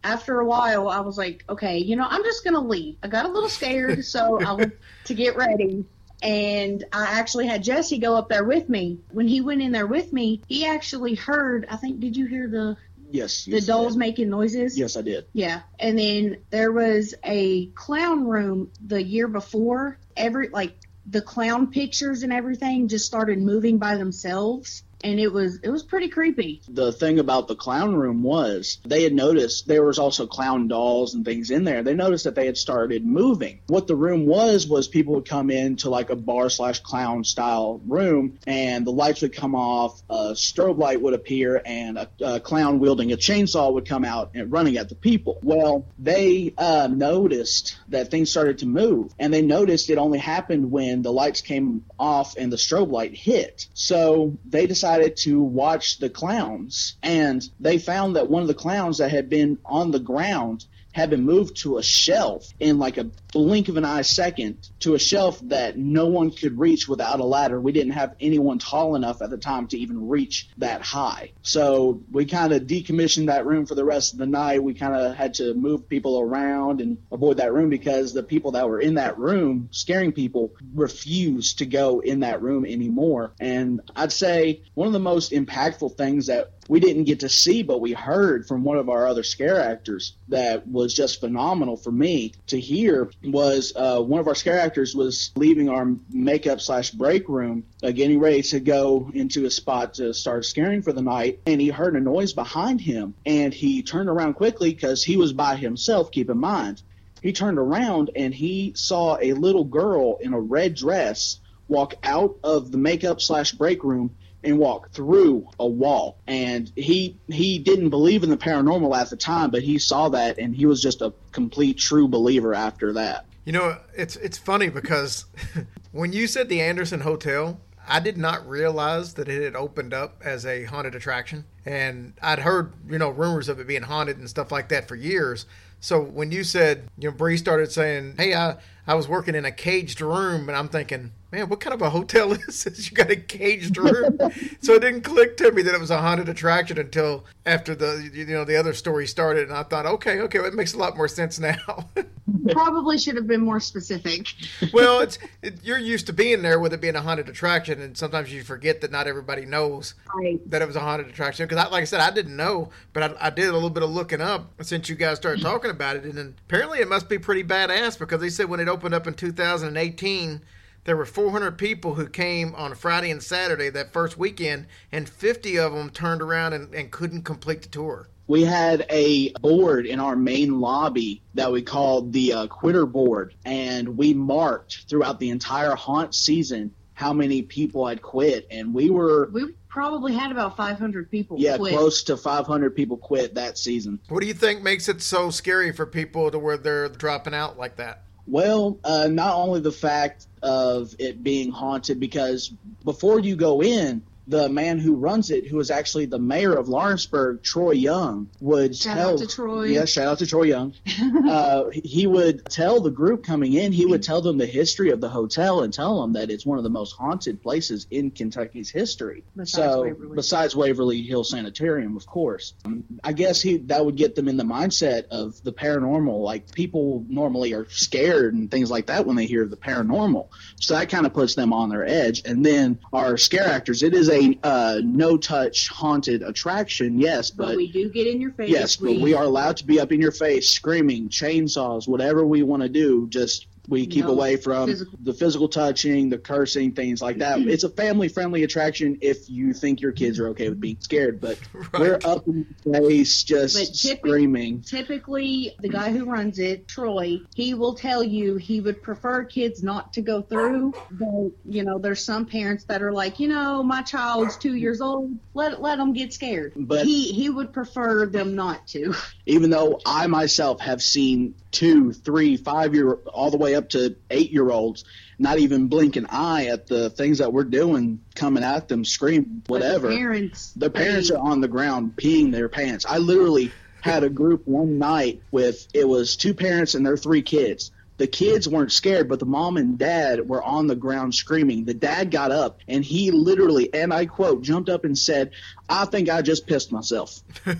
after 0.04 0.40
a 0.40 0.46
while, 0.46 0.88
I 0.88 1.02
was 1.02 1.18
like, 1.18 1.44
okay, 1.50 1.78
you 1.78 1.96
know, 1.96 2.08
I'm 2.10 2.24
just 2.24 2.44
gonna 2.44 2.62
leave. 2.62 2.98
I 3.04 3.08
got 3.08 3.26
a 3.26 3.30
little 3.30 3.50
scared, 3.50 4.06
so 4.14 4.40
I 4.44 4.54
went 4.54 4.74
to 5.06 5.14
get 5.14 5.36
ready. 5.36 5.86
And 6.22 6.84
I 6.92 7.06
actually 7.20 7.48
had 7.48 7.64
Jesse 7.64 7.98
go 7.98 8.16
up 8.16 8.28
there 8.28 8.44
with 8.44 8.68
me. 8.68 9.00
When 9.12 9.28
he 9.28 9.40
went 9.40 9.62
in 9.62 9.72
there 9.72 9.88
with 9.88 10.12
me, 10.12 10.42
he 10.48 10.66
actually 10.66 11.16
heard. 11.16 11.66
I 11.70 11.78
think. 11.78 12.00
Did 12.02 12.18
you 12.18 12.26
hear 12.26 12.48
the 12.48 12.78
Yes. 13.12 13.46
the 13.46 13.52
yes, 13.54 13.66
dolls 13.66 13.96
making 13.96 14.30
noises? 14.30 14.78
Yes, 14.78 14.96
I 14.98 15.02
did. 15.02 15.26
Yeah. 15.34 15.62
And 15.80 15.98
then 15.98 16.38
there 16.50 16.72
was 16.72 17.16
a 17.24 17.68
clown 17.68 18.26
room 18.26 18.72
the 18.86 19.02
year 19.02 19.28
before. 19.28 19.98
Every 20.16 20.50
like 20.50 20.76
the 21.06 21.22
clown 21.22 21.72
pictures 21.72 22.24
and 22.24 22.32
everything 22.32 22.88
just 22.88 23.06
started 23.06 23.40
moving 23.40 23.78
by 23.78 23.96
themselves. 23.96 24.84
And 25.04 25.20
it 25.20 25.32
was 25.32 25.60
it 25.64 25.70
was 25.70 25.84
pretty 25.84 26.10
creepy. 26.10 26.62
the 26.68 26.92
thing 26.92 27.20
about 27.20 27.48
the 27.48 27.56
clown 27.56 27.96
room 27.96 28.22
was 28.22 28.80
they 28.86 29.04
had 29.04 29.14
noticed 29.14 29.68
there 29.68 29.84
was 29.84 29.98
also 29.98 30.28
clown 30.28 30.68
dolls 30.68 31.14
and 31.14 31.24
things 31.24 31.52
in 31.52 31.64
there. 31.64 31.84
They 31.84 31.94
noticed 31.94 32.26
that 32.26 32.36
they 32.36 32.46
had 32.46 32.58
started 32.58 33.06
moving. 33.06 33.62
What 33.68 33.88
the 33.88 33.96
room 33.96 34.26
was 34.26 34.68
was 34.68 34.88
people 34.88 35.16
would 35.16 35.28
come 35.28 35.50
into 35.50 35.90
like 35.90 36.10
a 36.10 36.16
bar 36.16 36.50
slash 36.50 36.80
clown 36.80 37.24
style 37.24 37.80
room, 37.88 38.40
and 38.46 38.86
the 38.86 38.92
lights 38.92 39.22
would 39.22 39.34
come 39.34 39.56
off, 39.56 40.02
a 40.10 40.34
strobe 40.34 40.78
light 40.78 41.02
would 41.02 41.14
appear, 41.14 41.62
and 41.66 41.98
a, 41.98 42.10
a 42.22 42.40
clown 42.40 42.80
wielding 42.80 43.12
a 43.14 43.18
chainsaw 43.18 43.72
would 43.74 43.88
come 43.88 44.04
out 44.04 44.32
and 44.36 44.52
running 44.52 44.78
at 44.78 44.90
the 44.90 44.96
people. 44.96 45.40
Well, 45.44 45.88
they 45.98 46.54
uh, 46.58 46.90
noticed 46.92 47.78
that 47.88 48.12
things 48.12 48.30
started 48.30 48.60
to 48.60 48.66
move, 48.66 49.14
and 49.18 49.34
they 49.34 49.42
noticed 49.42 49.90
it 49.90 49.98
only 49.98 50.20
happened 50.20 50.72
when 50.72 51.04
the 51.04 51.12
lights 51.12 51.42
came 51.42 51.86
off 51.98 52.36
and 52.38 52.52
the 52.52 52.58
strobe 52.58 52.92
light 52.92 53.16
hit. 53.16 53.68
So 53.74 54.38
they 54.46 54.68
decided 54.68 54.89
to 54.98 55.42
watch 55.42 55.98
the 56.00 56.10
clowns, 56.10 56.96
and 57.04 57.48
they 57.60 57.78
found 57.78 58.16
that 58.16 58.30
one 58.30 58.42
of 58.42 58.48
the 58.48 58.54
clowns 58.54 58.98
that 58.98 59.12
had 59.12 59.30
been 59.30 59.58
on 59.66 59.92
the 59.92 60.00
ground 60.00 60.66
had 61.00 61.10
been 61.10 61.26
moved 61.26 61.58
to 61.58 61.78
a 61.78 61.84
shelf 61.84 62.54
in 62.60 62.78
like 62.78 62.98
a 62.98 63.06
blink 63.32 63.70
of 63.70 63.78
an 63.78 63.86
eye 63.86 64.02
second 64.02 64.70
to 64.80 64.96
a 64.96 65.00
shelf 65.00 65.40
that 65.44 65.78
no 65.78 66.08
one 66.08 66.32
could 66.32 66.60
reach 66.60 66.88
without 66.88 67.20
a 67.20 67.24
ladder. 67.24 67.60
We 67.60 67.72
didn't 67.72 67.94
have 67.94 68.16
anyone 68.20 68.60
tall 68.60 68.96
enough 68.96 69.22
at 69.22 69.30
the 69.30 69.38
time 69.38 69.68
to 69.68 69.78
even 69.78 70.10
reach 70.10 70.50
that 70.58 70.82
high. 70.82 71.32
So 71.42 72.02
we 72.12 72.26
kind 72.26 72.52
of 72.54 72.64
decommissioned 72.64 73.28
that 73.28 73.46
room 73.46 73.66
for 73.66 73.76
the 73.76 73.86
rest 73.86 74.14
of 74.14 74.20
the 74.20 74.26
night. 74.26 74.64
We 74.64 74.74
kind 74.74 74.96
of 74.96 75.16
had 75.16 75.36
to 75.36 75.54
move 75.54 75.88
people 75.88 76.20
around 76.20 76.82
and 76.82 76.98
avoid 77.12 77.38
that 77.38 77.54
room 77.54 77.70
because 77.70 78.14
the 78.14 78.24
people 78.24 78.52
that 78.52 78.68
were 78.68 78.80
in 78.80 78.96
that 78.96 79.18
room 79.18 79.70
scaring 79.72 80.12
people 80.12 80.54
refused 80.74 81.60
to 81.60 81.66
go 81.66 82.02
in 82.02 82.22
that 82.22 82.42
room 82.42 82.66
anymore. 82.66 83.34
And 83.40 83.82
I'd 83.96 84.12
say 84.12 84.64
one 84.74 84.88
of 84.88 84.94
the 84.94 85.00
most 85.00 85.32
impactful 85.32 85.96
things 85.96 86.28
that 86.28 86.52
we 86.70 86.80
didn't 86.80 87.06
get 87.06 87.22
to 87.22 87.30
see, 87.30 87.64
but 87.64 87.82
we 87.82 87.94
heard 87.94 88.48
from 88.48 88.64
one 88.64 88.78
of 88.78 88.90
our 88.90 89.08
other 89.08 89.24
scare 89.24 89.60
actors 89.60 90.14
that 90.28 90.68
was 90.68 90.94
just 90.94 91.20
phenomenal 91.20 91.76
for 91.76 91.92
me 91.92 92.32
to 92.46 92.60
hear 92.60 93.10
was 93.24 93.74
uh, 93.76 94.00
one 94.00 94.20
of 94.20 94.28
our 94.28 94.36
scare 94.36 94.60
actors 94.60 94.96
was 94.96 95.32
leaving 95.36 95.68
our 95.68 95.88
makeup 96.12 96.62
slash 96.62 96.92
break 96.92 97.28
room, 97.28 97.64
uh, 97.82 97.90
getting 97.90 98.20
ready 98.20 98.44
to 98.44 98.60
go 98.60 99.10
into 99.16 99.46
a 99.46 99.52
spot 99.52 99.96
to 99.96 100.14
start 100.14 100.46
scaring 100.46 100.84
for 100.84 100.94
the 100.94 101.02
night, 101.02 101.40
and 101.48 101.60
he 101.60 101.70
heard 101.70 101.96
a 101.96 102.00
noise 102.00 102.34
behind 102.34 102.80
him, 102.80 103.16
and 103.26 103.52
he 103.52 103.82
turned 103.82 104.08
around 104.08 104.36
quickly 104.36 104.72
because 104.72 105.04
he 105.04 105.18
was 105.18 105.34
by 105.34 105.56
himself. 105.56 106.12
Keep 106.12 106.30
in 106.30 106.38
mind, 106.38 106.84
he 107.24 107.34
turned 107.34 107.58
around 107.58 108.12
and 108.16 108.32
he 108.32 108.74
saw 108.76 109.18
a 109.20 109.34
little 109.34 109.64
girl 109.64 110.18
in 110.22 110.34
a 110.34 110.40
red 110.40 110.76
dress 110.76 111.40
walk 111.68 111.96
out 112.04 112.38
of 112.44 112.72
the 112.72 112.78
makeup 112.78 113.22
slash 113.22 113.54
break 113.54 113.84
room 113.84 114.16
and 114.44 114.58
walk 114.58 114.92
through 114.92 115.48
a 115.60 115.68
wall. 115.68 116.18
And 116.28 116.72
he 116.76 117.18
he 117.28 117.60
didn't 117.60 117.90
believe 117.90 118.24
in 118.24 118.30
the 118.30 118.38
paranormal 118.38 118.96
at 118.96 119.10
the 119.10 119.18
time, 119.18 119.52
but 119.52 119.62
he 119.62 119.78
saw 119.80 120.10
that 120.10 120.38
and 120.38 120.56
he 120.56 120.66
was 120.66 120.82
just 120.82 121.02
a 121.02 121.14
complete 121.32 121.78
true 121.78 122.08
believer 122.08 122.54
after 122.54 122.94
that. 122.94 123.26
You 123.46 123.54
know, 123.54 123.78
it's 123.96 124.16
it's 124.18 124.38
funny 124.38 124.70
because 124.70 125.26
when 125.92 126.14
you 126.14 126.28
said 126.28 126.50
the 126.50 126.62
Anderson 126.62 127.02
Hotel, 127.02 127.60
I 127.88 128.00
did 128.00 128.18
not 128.18 128.48
realize 128.48 129.16
that 129.16 129.28
it 129.28 129.42
had 129.42 129.56
opened 129.56 129.94
up 129.94 130.22
as 130.24 130.46
a 130.46 130.66
haunted 130.66 130.94
attraction, 130.94 131.46
and 131.66 132.14
I'd 132.22 132.40
heard 132.40 132.74
you 132.88 133.00
know 133.00 133.10
rumors 133.10 133.50
of 133.50 133.60
it 133.60 133.68
being 133.68 133.82
haunted 133.82 134.18
and 134.18 134.30
stuff 134.30 134.52
like 134.52 134.70
that 134.70 134.88
for 134.88 134.96
years. 134.96 135.46
So 135.82 136.02
when 136.02 136.32
you 136.32 136.44
said, 136.44 136.90
you 136.98 137.10
know, 137.10 137.16
Bree 137.16 137.38
started 137.38 137.72
saying, 137.72 138.16
"Hey, 138.18 138.36
I 138.36 138.58
I 138.88 138.96
was 138.96 139.08
working 139.08 139.36
in 139.36 139.46
a 139.46 139.52
caged 139.52 140.02
room," 140.02 140.50
and 140.50 140.58
I'm 140.58 140.68
thinking, 140.70 141.12
man, 141.32 141.48
what 141.50 141.60
kind 141.60 141.74
of 141.74 141.82
a 141.82 141.90
hotel 141.92 142.32
is 142.48 142.64
this? 142.64 142.90
You 142.90 142.96
got 142.98 143.10
a 143.12 143.16
caged 143.16 143.78
room? 143.78 144.18
so 144.62 144.74
it 144.74 144.82
didn't 144.82 145.02
click 145.02 145.38
to 145.38 145.52
me 145.52 145.62
that 145.64 145.74
it 145.76 145.80
was 145.80 145.92
a 145.92 146.00
haunted 146.02 146.28
attraction 146.30 146.78
until 146.80 147.26
after 147.46 147.76
the 147.76 148.10
you 148.14 148.26
know 148.26 148.46
the 148.46 148.56
other 148.56 148.74
story 148.74 149.08
started, 149.08 149.48
and 149.50 149.58
I 149.58 149.64
thought, 149.64 149.86
okay, 149.86 150.20
okay, 150.22 150.40
well, 150.40 150.48
it 150.48 150.54
makes 150.56 150.74
a 150.74 150.78
lot 150.78 150.96
more 150.98 151.08
sense 151.08 151.40
now. 151.40 151.90
Probably 152.52 152.98
should 152.98 153.16
have 153.16 153.28
been 153.28 153.42
more 153.42 153.60
specific. 153.60 154.28
well, 154.74 155.00
it's 155.02 155.18
it, 155.42 155.64
you're 155.64 155.78
used 155.80 156.08
to 156.08 156.14
being 156.14 156.42
there 156.42 156.60
with 156.60 156.74
it 156.74 156.82
being 156.82 156.96
a 156.96 157.02
haunted 157.02 157.28
attraction, 157.30 157.82
and 157.82 157.98
sometimes 157.98 158.32
you 158.32 158.44
forget 158.44 158.82
that 158.82 158.92
not 158.92 159.08
everybody 159.08 159.46
knows 159.46 159.94
Right. 160.16 160.40
that 160.50 160.62
it 160.62 160.68
was 160.68 160.76
a 160.76 160.80
haunted 160.80 161.08
attraction. 161.08 161.46
Because, 161.48 161.64
I, 161.66 161.70
like 161.70 161.82
I 161.82 161.86
said, 161.86 162.00
I 162.02 162.12
didn't 162.12 162.36
know, 162.36 162.70
but 162.94 163.04
I, 163.20 163.28
I 163.28 163.30
did 163.30 163.50
a 163.50 163.54
little 163.54 163.70
bit 163.70 163.84
of 163.84 163.90
looking 163.90 164.22
up 164.22 164.52
since 164.62 164.90
you 164.90 164.96
guys 164.96 165.18
started 165.18 165.42
talking 165.42 165.72
about 165.72 165.96
it, 165.96 166.04
and 166.04 166.14
then 166.14 166.36
apparently 166.48 166.80
it 166.80 166.88
must 166.88 167.10
be 167.10 167.18
pretty 167.18 167.44
badass 167.44 167.98
because 167.98 168.22
they 168.22 168.30
said 168.30 168.48
when 168.48 168.60
it 168.60 168.69
opened 168.70 168.94
up 168.96 169.08
in 169.08 169.14
2018. 169.14 170.42
There 170.86 170.96
were 170.96 171.06
400 171.06 171.58
people 171.58 171.96
who 171.96 172.08
came 172.08 172.56
on 172.56 172.74
Friday 172.74 173.12
and 173.12 173.22
Saturday 173.22 173.70
that 173.70 173.92
first 173.92 174.18
weekend, 174.18 174.68
and 174.92 175.10
50 175.10 175.60
of 175.60 175.74
them 175.74 175.90
turned 175.90 176.22
around 176.22 176.54
and, 176.54 176.74
and 176.74 176.90
couldn't 176.90 177.24
complete 177.24 177.62
the 177.62 177.68
tour. 177.68 178.08
We 178.28 178.44
had 178.44 178.86
a 178.90 179.32
board 179.34 179.88
in 179.88 180.00
our 180.00 180.16
main 180.16 180.62
lobby 180.62 181.24
that 181.34 181.52
we 181.52 181.64
called 181.64 182.14
the 182.14 182.34
uh, 182.34 182.48
quitter 182.48 182.86
board, 182.86 183.34
and 183.44 183.98
we 183.98 184.14
marked 184.14 184.86
throughout 184.88 185.20
the 185.20 185.32
entire 185.32 185.76
haunt 185.76 186.14
season 186.14 186.72
how 186.94 187.14
many 187.14 187.42
people 187.42 187.88
had 187.88 188.02
quit, 188.02 188.46
and 188.52 188.74
we 188.74 188.90
were 188.90 189.30
We 189.32 189.54
probably 189.70 190.14
had 190.14 190.32
about 190.32 190.58
500 190.58 191.10
people 191.10 191.38
yeah 191.40 191.58
quit. 191.58 191.74
close 191.74 192.04
to 192.04 192.18
500 192.18 192.76
people 192.76 192.98
quit 192.98 193.36
that 193.36 193.58
season. 193.58 194.00
What 194.10 194.22
do 194.22 194.28
you 194.28 194.34
think 194.34 194.62
makes 194.62 194.90
it 194.90 195.02
so 195.02 195.30
scary 195.30 195.72
for 195.72 195.86
people 195.86 196.30
to 196.30 196.38
where 196.38 196.58
they're 196.58 196.90
dropping 196.90 197.34
out 197.34 197.58
like 197.58 197.78
that? 197.78 198.04
Well, 198.30 198.78
uh, 198.84 199.08
not 199.08 199.36
only 199.36 199.60
the 199.60 199.72
fact 199.72 200.28
of 200.44 200.94
it 201.00 201.24
being 201.24 201.52
haunted, 201.52 202.00
because 202.00 202.54
before 202.86 203.20
you 203.20 203.36
go 203.36 203.64
in, 203.64 204.04
the 204.30 204.48
man 204.48 204.78
who 204.78 204.96
runs 204.96 205.32
it, 205.32 205.48
who 205.48 205.60
is 205.60 205.72
actually 205.72 206.06
the 206.06 206.20
mayor 206.20 206.54
of 206.54 206.70
Lawrenceburg, 206.70 207.42
Troy 207.42 207.72
Young, 207.72 208.30
would 208.40 208.76
Shout 208.76 208.96
tell. 208.96 209.14
out 209.14 209.20
to 209.20 209.28
Troy. 209.28 209.64
Yeah, 209.66 209.86
shout 209.86 210.08
out 210.08 210.20
to 210.20 210.28
Troy 210.28 210.44
Young. 210.44 210.76
uh, 211.28 211.64
he 211.72 212.06
would 212.06 212.46
tell 212.46 212.80
the 212.80 212.92
group 212.92 213.24
coming 213.24 213.54
in, 213.54 213.72
he 213.72 213.88
would 213.88 214.04
tell 214.04 214.22
them 214.22 214.38
the 214.38 214.46
history 214.46 214.92
of 214.92 215.02
the 215.02 215.10
hotel 215.10 215.64
and 215.64 215.74
tell 215.74 216.02
them 216.02 216.14
that 216.14 216.30
it's 216.30 216.46
one 216.46 216.60
of 216.60 216.64
the 216.64 216.70
most 216.70 216.92
haunted 216.92 217.42
places 217.42 217.88
in 217.90 218.12
Kentucky's 218.12 218.70
history. 218.70 219.24
Besides 219.36 219.74
so, 219.74 219.82
Waverly. 219.82 220.16
besides 220.16 220.56
Waverly 220.56 221.02
Hill 221.02 221.24
Sanitarium, 221.24 221.98
of 221.98 222.06
course. 222.06 222.54
Um, 222.66 222.84
I 223.04 223.14
guess 223.14 223.42
he 223.42 223.58
that 223.58 223.84
would 223.84 223.96
get 223.96 224.14
them 224.14 224.28
in 224.28 224.38
the 224.38 224.44
mindset 224.44 225.08
of 225.08 225.44
the 225.44 225.52
paranormal. 225.52 226.22
Like 226.22 226.54
people 226.54 227.04
normally 227.10 227.54
are 227.54 227.68
scared 227.70 228.36
and 228.36 228.52
things 228.52 228.70
like 228.70 228.86
that 228.88 229.08
when 229.08 229.16
they 229.16 229.26
hear 229.26 229.48
the 229.48 229.58
paranormal. 229.58 230.28
So 230.60 230.76
that 230.76 230.90
kind 230.90 231.08
of 231.08 231.14
puts 231.14 231.34
them 231.34 231.52
on 231.52 231.70
their 231.70 231.86
edge. 231.86 232.22
And 232.26 232.46
then 232.46 232.80
our 232.94 233.18
scare 233.18 233.48
actors, 233.48 233.82
it 233.82 233.96
is 233.96 234.10
a 234.10 234.19
uh, 234.44 234.82
no 234.84 235.18
touch 235.18 235.68
haunted 235.70 236.22
attraction, 236.22 237.00
yes, 237.00 237.32
but, 237.32 237.48
but 237.48 237.56
we 237.58 237.72
do 237.72 237.90
get 237.90 238.08
in 238.08 238.22
your 238.22 238.32
face. 238.32 238.50
Yes, 238.50 238.76
but 238.76 238.96
we 238.96 239.14
are 239.14 239.24
allowed 239.24 239.58
to 239.58 239.66
be 239.66 239.80
up 239.80 239.92
in 239.92 240.02
your 240.02 240.12
face, 240.12 240.50
screaming, 240.50 241.10
chainsaws, 241.10 241.88
whatever 241.88 242.26
we 242.26 242.44
want 242.44 242.64
to 242.64 242.70
do. 242.70 243.08
Just 243.10 243.48
We 243.70 243.86
keep 243.88 244.06
No 244.06 244.12
away 244.12 244.36
from 244.36 244.68
physical- 244.68 244.98
the 245.02 245.14
physical 245.14 245.48
touching, 245.48 246.10
the 246.10 246.18
cursing, 246.18 246.74
things 246.74 247.02
like 247.02 247.20
that. 247.20 247.38
Mm-hmm. 247.40 247.50
it's 247.50 247.64
a 247.64 247.70
family 247.70 248.10
friendly 248.10 248.44
attraction 248.44 248.98
if 249.02 249.30
you 249.30 249.54
think 249.54 249.82
your 249.82 249.92
kids 249.92 250.20
are 250.20 250.30
okay 250.30 250.50
with 250.50 250.60
being 250.60 250.78
scared. 250.80 251.22
But 251.22 251.40
we're 251.80 252.00
up 252.04 252.28
in 252.28 252.48
the 252.66 252.80
face, 252.82 253.24
just 253.24 253.82
typically- 253.82 254.10
screaming. 254.10 254.62
Typically, 254.62 255.56
the 255.60 255.70
guy 255.70 255.92
who 255.92 256.06
runs 256.06 256.40
it, 256.40 256.68
Troy, 256.68 257.20
he 257.36 257.54
will 257.54 257.76
tell 257.76 258.04
you 258.04 258.38
he 258.38 258.60
would 258.60 258.82
prefer 258.82 259.24
kids 259.24 259.62
not 259.64 259.94
to 259.94 260.02
go 260.02 260.22
through. 260.22 260.74
But 260.92 261.32
you 261.46 261.64
know, 261.64 261.78
there's 261.78 262.04
some 262.04 262.26
parents 262.26 262.64
that 262.66 262.82
are 262.82 262.92
like, 262.92 263.20
you 263.20 263.28
know, 263.28 263.62
my 263.62 263.82
child's 263.84 264.38
two 264.38 264.56
years 264.56 264.82
old, 264.82 265.16
let 265.34 265.62
let 265.62 265.78
them 265.78 265.94
get 265.94 266.14
scared. 266.14 266.54
But- 266.56 266.86
he 266.86 267.12
he 267.12 267.30
would 267.30 267.54
prefer 267.54 268.06
them 268.08 268.36
not 268.36 268.68
to. 268.70 268.94
even 269.26 269.50
though 269.50 269.80
I 269.86 270.08
myself 270.08 270.62
have 270.62 270.82
seen 270.82 271.36
two, 271.52 271.92
three, 271.94 272.38
five 272.38 272.74
year, 272.76 272.94
all 272.94 273.32
the 273.32 273.38
way 273.38 273.56
up 273.56 273.59
to 273.70 273.96
eight 274.10 274.32
year 274.32 274.50
olds, 274.50 274.86
not 275.18 275.38
even 275.40 275.68
blink 275.68 275.98
an 275.98 276.08
eye 276.10 276.46
at 276.48 276.68
the 276.68 276.90
things 276.90 277.18
that 277.18 277.34
we're 277.34 277.44
doing, 277.44 278.00
coming 278.16 278.44
at 278.44 278.70
them, 278.70 278.86
screaming, 278.86 279.44
whatever. 279.48 279.88
But 279.88 279.94
the 279.94 279.98
parents, 279.98 280.54
The 280.54 280.70
parents 280.70 281.12
are 281.12 281.18
on 281.20 281.42
the 281.42 281.48
ground 281.48 281.94
peeing 281.98 282.32
their 282.32 282.50
pants. 282.50 282.86
I 282.88 283.00
literally 283.00 283.52
had 283.82 284.04
a 284.04 284.10
group 284.10 284.48
one 284.48 284.78
night 284.78 285.22
with 285.32 285.68
it 285.74 285.88
was 285.88 286.16
two 286.16 286.34
parents 286.34 286.76
and 286.76 286.86
their 286.86 286.98
three 286.98 287.22
kids. 287.22 287.72
The 287.98 288.08
kids 288.08 288.48
weren't 288.48 288.72
scared, 288.72 289.10
but 289.10 289.20
the 289.20 289.26
mom 289.26 289.58
and 289.58 289.78
dad 289.78 290.28
were 290.28 290.42
on 290.42 290.68
the 290.68 290.76
ground 290.76 291.14
screaming. 291.14 291.66
The 291.66 291.74
dad 291.74 292.12
got 292.12 292.32
up 292.32 292.60
and 292.66 292.84
he 292.84 293.12
literally, 293.12 293.74
and 293.74 293.94
I 293.94 294.06
quote, 294.06 294.42
jumped 294.42 294.70
up 294.70 294.86
and 294.86 294.98
said, 294.98 295.32
I 295.68 295.84
think 295.84 296.10
I 296.10 296.22
just 296.22 296.48
pissed 296.48 296.72
myself. 296.72 297.20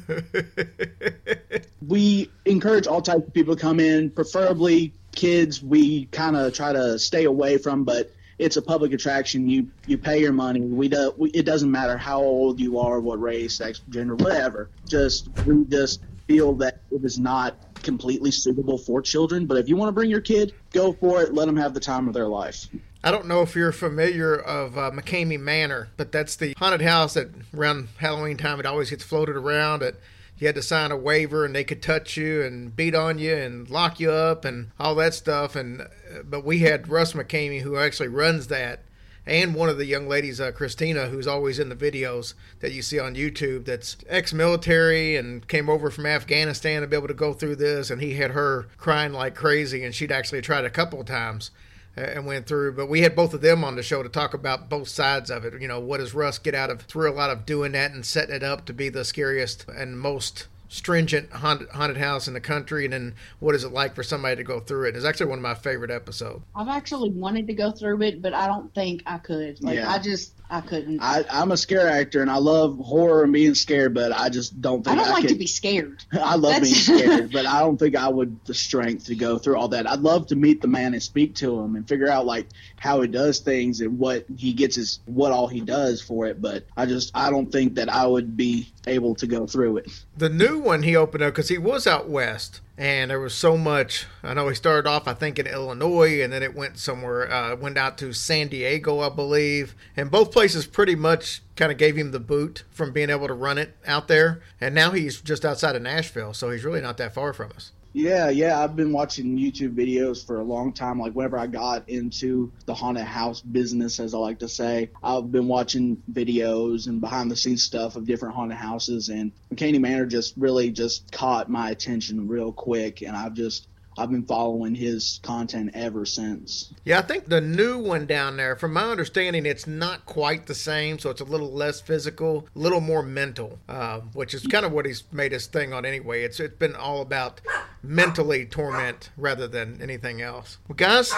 we 1.86 2.32
encourage 2.46 2.88
all 2.88 3.02
types 3.02 3.28
of 3.28 3.34
people 3.34 3.58
to 3.58 3.62
come 3.62 3.82
in, 3.82 4.12
preferably 4.12 4.94
kids. 5.14 5.62
We 5.62 6.06
kind 6.08 6.36
of 6.36 6.54
try 6.54 6.74
to 6.74 6.98
stay 7.00 7.26
away 7.26 7.58
from, 7.58 7.84
but 7.84 8.12
it's 8.38 8.58
a 8.58 8.62
public 8.62 8.94
attraction. 8.94 9.48
You 9.50 9.70
you 9.86 9.98
pay 9.98 10.20
your 10.20 10.32
money. 10.32 10.62
We 10.62 10.88
do. 10.88 11.14
We, 11.18 11.30
it 11.32 11.46
doesn't 11.46 11.70
matter 11.70 11.98
how 11.98 12.20
old 12.20 12.60
you 12.60 12.80
are, 12.80 13.00
what 13.00 13.22
race, 13.22 13.56
sex, 13.56 13.82
gender, 13.90 14.16
whatever. 14.16 14.70
Just 14.88 15.30
we 15.46 15.66
just 15.66 16.02
feel 16.28 16.54
that 16.54 16.80
it 16.92 17.04
is 17.04 17.20
not 17.20 17.56
completely 17.84 18.32
suitable 18.32 18.78
for 18.78 19.02
children. 19.02 19.46
But 19.46 19.58
if 19.58 19.68
you 19.68 19.76
want 19.76 19.90
to 19.90 19.94
bring 19.94 20.10
your 20.10 20.22
kid, 20.22 20.54
go 20.72 20.94
for 20.94 21.22
it. 21.22 21.34
Let 21.34 21.46
them 21.46 21.58
have 21.58 21.74
the 21.74 21.80
time 21.80 22.08
of 22.08 22.14
their 22.14 22.28
life. 22.28 22.68
I 23.04 23.12
don't 23.12 23.28
know 23.28 23.42
if 23.42 23.56
you're 23.56 23.72
familiar 23.72 24.36
of 24.36 24.78
uh, 24.78 24.92
McKamey 24.92 25.40
Manor, 25.40 25.90
but 25.96 26.12
that's 26.12 26.36
the 26.36 26.54
haunted 26.58 26.82
house 26.82 27.14
that 27.14 27.30
around 27.56 27.88
Halloween 27.98 28.36
time 28.36 28.60
it 28.60 28.66
always 28.66 28.90
gets 28.90 29.04
floated 29.04 29.38
around. 29.38 29.82
It 29.82 30.00
you 30.40 30.48
had 30.48 30.56
to 30.56 30.62
sign 30.62 30.92
a 30.92 30.98
waiver 30.98 31.46
and 31.46 31.54
they 31.54 31.64
could 31.64 31.82
touch 31.82 32.18
you 32.18 32.42
and 32.42 32.76
beat 32.76 32.96
on 32.96 33.20
you 33.20 33.36
and 33.36 33.70
lock 33.70 34.00
you 34.00 34.10
up 34.10 34.46
and 34.46 34.72
all 34.80 34.96
that 34.96 35.14
stuff. 35.14 35.56
And 35.56 35.82
uh, 35.82 35.86
but 36.24 36.46
we 36.46 36.60
had 36.60 36.88
Russ 36.88 37.14
McKamey 37.14 37.62
who 37.62 37.78
actually 37.78 38.08
runs 38.08 38.48
that. 38.48 38.82
And 39.26 39.54
one 39.54 39.70
of 39.70 39.78
the 39.78 39.86
young 39.86 40.08
ladies, 40.08 40.42
uh, 40.42 40.52
Christina, 40.52 41.08
who's 41.08 41.28
always 41.28 41.60
in 41.60 41.70
the 41.70 41.76
videos 41.76 42.34
that 42.62 42.72
you 42.72 42.82
see 42.82 43.00
on 43.00 43.14
YouTube, 43.14 43.66
that's 43.66 43.98
ex 44.08 44.34
military 44.34 45.18
and 45.18 45.48
came 45.48 45.70
over 45.70 45.92
from 45.92 46.08
Afghanistan 46.08 46.82
to 46.82 46.88
be 46.88 46.96
able 46.96 47.10
to 47.10 47.14
go 47.14 47.34
through 47.34 47.58
this. 47.58 47.92
And 47.92 48.02
he 48.02 48.16
had 48.16 48.32
her 48.32 48.68
crying 48.78 49.14
like 49.14 49.36
crazy, 49.36 49.84
and 49.84 49.94
she'd 49.94 50.12
actually 50.12 50.42
tried 50.42 50.66
a 50.66 50.70
couple 50.70 51.04
times 51.04 51.52
and 52.00 52.26
went 52.26 52.48
through. 52.48 52.74
But 52.74 52.88
we 52.88 53.02
had 53.02 53.16
both 53.16 53.34
of 53.34 53.42
them 53.42 53.64
on 53.64 53.76
the 53.76 53.84
show 53.84 54.04
to 54.04 54.10
talk 54.10 54.34
about 54.34 54.70
both 54.70 54.88
sides 54.88 55.30
of 55.30 55.46
it. 55.46 55.60
You 55.62 55.68
know, 55.68 55.80
what 55.80 55.98
does 55.98 56.14
Russ 56.14 56.38
get 56.38 56.56
out 56.56 56.70
of 56.70 56.82
thrill 56.84 57.20
out 57.20 57.30
of 57.30 57.46
doing 57.46 57.74
that 57.74 57.92
and 57.92 58.06
setting 58.06 58.36
it 58.36 58.44
up 58.44 58.66
to 58.66 58.74
be 58.74 58.90
the 58.90 59.06
scariest 59.06 59.66
and 59.70 60.00
most 60.00 60.48
stringent 60.70 61.32
haunted, 61.32 61.68
haunted 61.70 61.98
house 61.98 62.28
in 62.28 62.34
the 62.34 62.40
country, 62.40 62.86
and 62.86 62.94
then 62.94 63.16
what 63.40 63.56
is 63.56 63.64
it 63.64 63.72
like 63.72 63.96
for 63.96 64.04
somebody 64.04 64.36
to 64.36 64.44
go 64.44 64.60
through 64.60 64.88
it? 64.88 64.96
It's 64.96 65.06
actually 65.06 65.26
one 65.28 65.40
of 65.40 65.44
my 65.44 65.56
favorite 65.56 65.92
episodes. 65.92 66.44
I've 66.56 66.70
actually 66.70 67.10
wanted 67.10 67.48
to 67.48 67.54
go 67.54 67.72
through 67.72 68.02
it, 68.04 68.22
but 68.22 68.34
I 68.34 68.48
don't 68.48 68.74
think 68.74 69.04
I 69.06 69.18
could. 69.18 69.62
Like 69.64 69.78
Yeah. 69.78 69.92
I 69.92 70.00
just 70.00 70.34
I 70.52 70.62
couldn't. 70.62 71.00
I, 71.00 71.24
I'm 71.30 71.52
a 71.52 71.58
scare 71.58 71.88
actor 71.88 72.22
and 72.22 72.32
I 72.32 72.38
love 72.38 72.80
horror 72.80 73.24
and 73.24 73.32
being 73.32 73.54
scared, 73.54 73.94
but 73.94 74.12
I 74.12 74.30
just 74.30 74.60
don't 74.60 74.84
think 74.84 74.98
I 74.98 75.04
don't 75.04 75.14
like 75.14 75.22
could. 75.22 75.30
to 75.30 75.36
be 75.36 75.46
scared. 75.46 76.04
I 76.12 76.36
love 76.36 76.64
being 76.64 76.74
scared, 76.74 77.32
but 77.32 77.46
I 77.46 77.60
don't 77.60 77.78
think 77.78 77.96
I 77.96 78.08
would 78.08 78.44
the 78.46 78.56
strength 78.56 79.06
to 79.06 79.16
go 79.16 79.38
through 79.38 79.58
all 79.58 79.68
that. 79.70 79.88
I'd 79.88 80.00
love 80.00 80.28
to 80.28 80.36
meet 80.36 80.62
the 80.62 80.68
man 80.68 80.94
and 80.94 81.04
speak 81.04 81.36
to 81.36 81.60
him 81.60 81.76
and 81.76 81.88
figure 81.88 82.10
out 82.10 82.26
like 82.26 82.48
how 82.80 83.02
he 83.02 83.08
does 83.08 83.40
things 83.40 83.82
and 83.82 84.00
what 84.00 84.26
he 84.38 84.54
gets 84.54 84.76
his 84.76 85.00
what 85.06 85.32
all 85.32 85.48
he 85.48 85.62
does 85.62 86.02
for 86.02 86.26
it. 86.26 86.42
But 86.42 86.66
I 86.76 86.86
just 86.86 87.12
I 87.14 87.30
don't 87.30 87.52
think 87.52 87.76
that 87.76 87.90
I 87.90 88.08
would 88.08 88.36
be 88.36 88.72
able 88.88 89.16
to 89.16 89.28
go 89.28 89.46
through 89.46 89.78
it. 89.78 90.04
The 90.18 90.30
new 90.30 90.58
one 90.58 90.84
he 90.84 90.96
opened 90.96 91.24
up 91.24 91.34
because 91.34 91.50
he 91.50 91.58
was 91.58 91.86
out 91.86 92.10
west, 92.10 92.62
and 92.78 93.12
there 93.12 93.20
was 93.20 93.34
so 93.34 93.58
much. 93.58 94.08
I 94.24 94.34
know 94.34 94.48
he 94.48 94.56
started 94.56 94.90
off, 94.90 95.08
I 95.08 95.14
think, 95.14 95.38
in 95.38 95.48
Illinois, 95.48 96.22
and 96.24 96.32
then 96.32 96.42
it 96.42 96.56
went 96.56 96.78
somewhere, 96.78 97.32
uh, 97.32 97.56
went 97.56 97.78
out 97.78 97.98
to 98.00 98.14
San 98.14 98.48
Diego, 98.48 99.02
I 99.02 99.10
believe, 99.10 99.76
and 99.96 100.10
both 100.10 100.32
places 100.32 100.66
pretty 100.66 100.96
much 100.96 101.42
kind 101.56 101.72
of 101.72 101.78
gave 101.78 101.98
him 101.98 102.12
the 102.12 102.20
boot 102.20 102.64
from 102.72 102.94
being 102.94 103.10
able 103.10 103.28
to 103.28 103.34
run 103.34 103.58
it 103.58 103.76
out 103.86 104.08
there. 104.08 104.42
And 104.62 104.74
now 104.74 104.92
he's 104.92 105.22
just 105.22 105.44
outside 105.44 105.76
of 105.76 105.82
Nashville, 105.82 106.34
so 106.34 106.50
he's 106.50 106.64
really 106.64 106.82
not 106.82 106.98
that 106.98 107.14
far 107.14 107.34
from 107.34 107.52
us. 107.56 107.72
Yeah, 107.92 108.30
yeah, 108.30 108.60
I've 108.60 108.76
been 108.76 108.92
watching 108.92 109.38
YouTube 109.38 109.74
videos 109.74 110.24
for 110.26 110.40
a 110.40 110.44
long 110.44 110.74
time. 110.74 111.00
Like 111.00 111.14
whenever 111.14 111.40
I 111.40 111.48
got 111.48 111.90
into 111.90 112.54
the 112.66 112.74
haunted 112.76 113.06
house 113.06 113.42
business, 113.42 114.00
as 114.00 114.14
I 114.14 114.20
like 114.20 114.40
to 114.40 114.48
say, 114.48 114.92
I've 115.02 115.32
been 115.32 115.48
watching 115.48 116.04
videos 116.12 116.86
and 116.86 117.02
behind 117.02 117.32
the 117.32 117.36
scenes 117.36 117.64
stuff 117.64 117.96
of 117.96 118.06
different 118.06 118.36
haunted 118.36 118.60
houses. 118.60 119.10
And 119.10 119.32
McKamey 119.52 119.80
Manor 119.80 120.06
just 120.06 120.36
really 120.38 120.70
just 120.70 121.12
caught 121.12 121.50
my 121.50 121.72
attention 121.72 122.28
real 122.28 122.52
quick, 122.52 123.02
and 123.02 123.18
I've 123.18 123.34
just 123.34 123.68
I've 124.00 124.10
been 124.10 124.24
following 124.24 124.76
his 124.76 125.20
content 125.24 125.72
ever 125.74 126.06
since. 126.06 126.74
Yeah, 126.86 127.00
I 127.00 127.02
think 127.02 127.28
the 127.28 127.42
new 127.42 127.78
one 127.78 128.06
down 128.06 128.38
there, 128.38 128.56
from 128.56 128.72
my 128.72 128.84
understanding, 128.84 129.46
it's 129.46 129.68
not 129.68 130.06
quite 130.06 130.46
the 130.46 130.56
same, 130.56 131.00
so 131.00 131.10
it's 131.10 131.20
a 131.20 131.26
little 131.26 131.52
less 131.52 131.82
physical, 131.82 132.48
a 132.56 132.60
little 132.60 132.80
more 132.80 133.04
mental, 133.04 133.60
uh, 133.68 134.00
which 134.14 134.34
is 134.34 134.48
kind 134.48 134.66
of 134.66 134.72
what 134.72 134.86
he's 134.86 135.04
made 135.12 135.34
his 135.34 135.48
thing 135.48 135.74
on 135.74 135.84
anyway. 135.84 136.24
It's 136.24 136.40
it's 136.40 136.56
been 136.56 136.78
all 136.78 137.02
about 137.02 137.42
mentally 137.84 138.46
torment 138.46 139.10
rather 139.18 139.50
than 139.50 139.82
anything 139.82 140.22
else. 140.22 140.60
Well, 140.70 140.78
guys, 140.78 141.14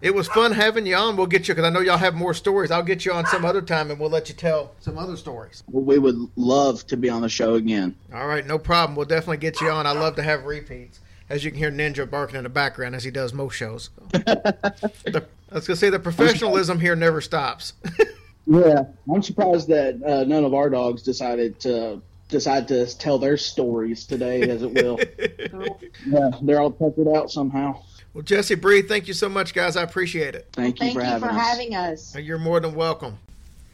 it 0.00 0.12
was 0.12 0.26
fun 0.26 0.50
having 0.50 0.86
you 0.86 0.96
on. 0.96 1.16
We'll 1.16 1.28
get 1.28 1.46
you 1.46 1.54
because 1.54 1.66
I 1.66 1.72
know 1.72 1.80
y'all 1.80 1.98
have 1.98 2.14
more 2.14 2.34
stories. 2.34 2.72
I'll 2.72 2.82
get 2.82 3.04
you 3.04 3.12
on 3.12 3.26
some 3.26 3.44
other 3.44 3.62
time, 3.62 3.92
and 3.92 4.00
we'll 4.00 4.10
let 4.10 4.28
you 4.28 4.34
tell 4.34 4.74
some 4.80 4.98
other 4.98 5.16
stories. 5.16 5.62
We 5.70 5.98
would 5.98 6.16
love 6.34 6.84
to 6.88 6.96
be 6.96 7.08
on 7.08 7.22
the 7.22 7.28
show 7.28 7.54
again. 7.54 7.94
All 8.12 8.26
right, 8.26 8.44
no 8.44 8.58
problem. 8.58 8.96
We'll 8.96 9.06
definitely 9.06 9.36
get 9.36 9.60
you 9.60 9.70
on. 9.70 9.86
I 9.86 9.92
love 9.92 10.16
to 10.16 10.22
have 10.24 10.44
repeats. 10.44 10.98
As 11.28 11.44
you 11.44 11.50
can 11.50 11.58
hear 11.58 11.70
Ninja 11.70 12.08
barking 12.08 12.36
in 12.36 12.42
the 12.42 12.50
background 12.50 12.94
as 12.94 13.04
he 13.04 13.10
does 13.10 13.32
most 13.32 13.54
shows. 13.54 13.90
the, 14.10 15.24
I 15.50 15.54
was 15.54 15.66
gonna 15.66 15.76
say 15.76 15.90
the 15.90 15.98
professionalism 15.98 16.78
here 16.80 16.94
never 16.94 17.20
stops. 17.20 17.72
Yeah, 18.46 18.82
I'm 19.12 19.22
surprised 19.22 19.68
that 19.68 20.02
uh, 20.02 20.24
none 20.24 20.44
of 20.44 20.52
our 20.52 20.68
dogs 20.68 21.02
decided 21.02 21.58
to 21.60 22.02
decide 22.28 22.68
to 22.68 22.86
tell 22.98 23.18
their 23.18 23.36
stories 23.36 24.04
today, 24.04 24.42
as 24.42 24.62
it 24.62 24.72
will. 24.74 24.98
yeah, 26.06 26.30
they're 26.42 26.60
all 26.60 26.72
tuckered 26.72 27.08
out 27.08 27.30
somehow. 27.30 27.80
well, 28.12 28.22
Jesse 28.22 28.54
Bree, 28.54 28.82
thank 28.82 29.08
you 29.08 29.14
so 29.14 29.28
much, 29.28 29.54
guys. 29.54 29.76
I 29.76 29.82
appreciate 29.82 30.34
it. 30.34 30.48
Thank 30.52 30.78
you 30.78 30.86
Thank 30.86 30.94
for 30.94 31.00
you 31.00 31.06
having 31.06 31.28
for 31.28 31.34
us. 31.34 31.48
having 31.48 31.74
us. 31.74 32.16
You're 32.16 32.38
more 32.38 32.60
than 32.60 32.74
welcome. 32.74 33.18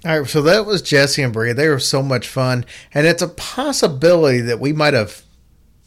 All 0.04 0.20
right, 0.20 0.28
so 0.28 0.40
that 0.42 0.64
was 0.64 0.82
Jesse 0.82 1.20
and 1.22 1.32
Bria. 1.32 1.52
They 1.52 1.68
were 1.68 1.78
so 1.80 2.02
much 2.02 2.28
fun, 2.28 2.64
and 2.94 3.06
it's 3.06 3.22
a 3.22 3.28
possibility 3.28 4.40
that 4.40 4.60
we 4.60 4.72
might 4.72 4.94
have 4.94 5.22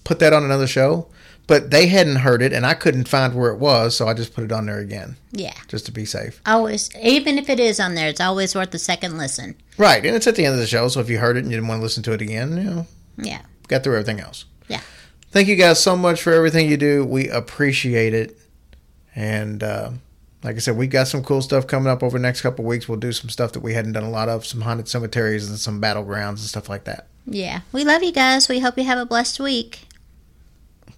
put 0.03 0.19
that 0.19 0.33
on 0.33 0.43
another 0.43 0.67
show, 0.67 1.07
but 1.53 1.69
they 1.69 1.85
hadn't 1.85 2.15
heard 2.17 2.41
it, 2.41 2.51
and 2.51 2.65
I 2.65 2.73
couldn't 2.73 3.07
find 3.07 3.35
where 3.35 3.51
it 3.51 3.59
was, 3.59 3.95
so 3.95 4.07
I 4.07 4.15
just 4.15 4.33
put 4.33 4.43
it 4.43 4.51
on 4.51 4.65
there 4.65 4.79
again 4.79 5.17
Yeah. 5.31 5.53
just 5.67 5.85
to 5.85 5.91
be 5.91 6.03
safe. 6.03 6.41
Always, 6.47 6.89
even 6.99 7.37
if 7.37 7.47
it 7.47 7.59
is 7.59 7.79
on 7.79 7.93
there, 7.93 8.07
it's 8.09 8.19
always 8.19 8.55
worth 8.55 8.73
a 8.73 8.79
second 8.79 9.19
listen. 9.19 9.53
Right, 9.77 10.03
and 10.03 10.15
it's 10.15 10.25
at 10.25 10.35
the 10.35 10.45
end 10.45 10.55
of 10.55 10.59
the 10.59 10.65
show, 10.65 10.87
so 10.87 10.99
if 10.99 11.09
you 11.11 11.19
heard 11.19 11.37
it 11.37 11.41
and 11.43 11.51
you 11.51 11.57
didn't 11.57 11.67
want 11.67 11.79
to 11.79 11.83
listen 11.83 12.01
to 12.03 12.11
it 12.13 12.21
again, 12.21 12.57
you 12.57 12.63
know, 12.63 12.87
Yeah. 13.17 13.41
got 13.67 13.83
through 13.83 13.93
everything 13.97 14.19
else. 14.19 14.45
Yeah. 14.67 14.81
Thank 15.31 15.47
you 15.47 15.55
guys 15.55 15.79
so 15.79 15.95
much 15.95 16.21
for 16.23 16.33
everything 16.33 16.67
you 16.69 16.77
do. 16.77 17.05
We 17.05 17.29
appreciate 17.29 18.13
it, 18.15 18.35
and 19.15 19.61
uh, 19.61 19.91
like 20.43 20.55
I 20.55 20.59
said, 20.59 20.75
we 20.75 20.87
got 20.87 21.07
some 21.07 21.23
cool 21.23 21.41
stuff 21.43 21.67
coming 21.67 21.87
up 21.87 22.01
over 22.03 22.17
the 22.17 22.21
next 22.23 22.41
couple 22.41 22.65
weeks. 22.65 22.87
We'll 22.89 22.99
do 22.99 23.11
some 23.11 23.29
stuff 23.29 23.51
that 23.53 23.59
we 23.61 23.73
hadn't 23.75 23.93
done 23.93 24.03
a 24.03 24.09
lot 24.09 24.27
of, 24.27 24.45
some 24.45 24.61
haunted 24.61 24.87
cemeteries 24.87 25.47
and 25.49 25.59
some 25.59 25.79
battlegrounds 25.81 26.29
and 26.29 26.39
stuff 26.39 26.67
like 26.67 26.85
that. 26.85 27.07
Yeah. 27.25 27.61
We 27.71 27.83
love 27.85 28.03
you 28.03 28.11
guys. 28.11 28.49
We 28.49 28.59
hope 28.59 28.77
you 28.77 28.83
have 28.85 28.97
a 28.99 29.05
blessed 29.05 29.39
week. 29.39 29.81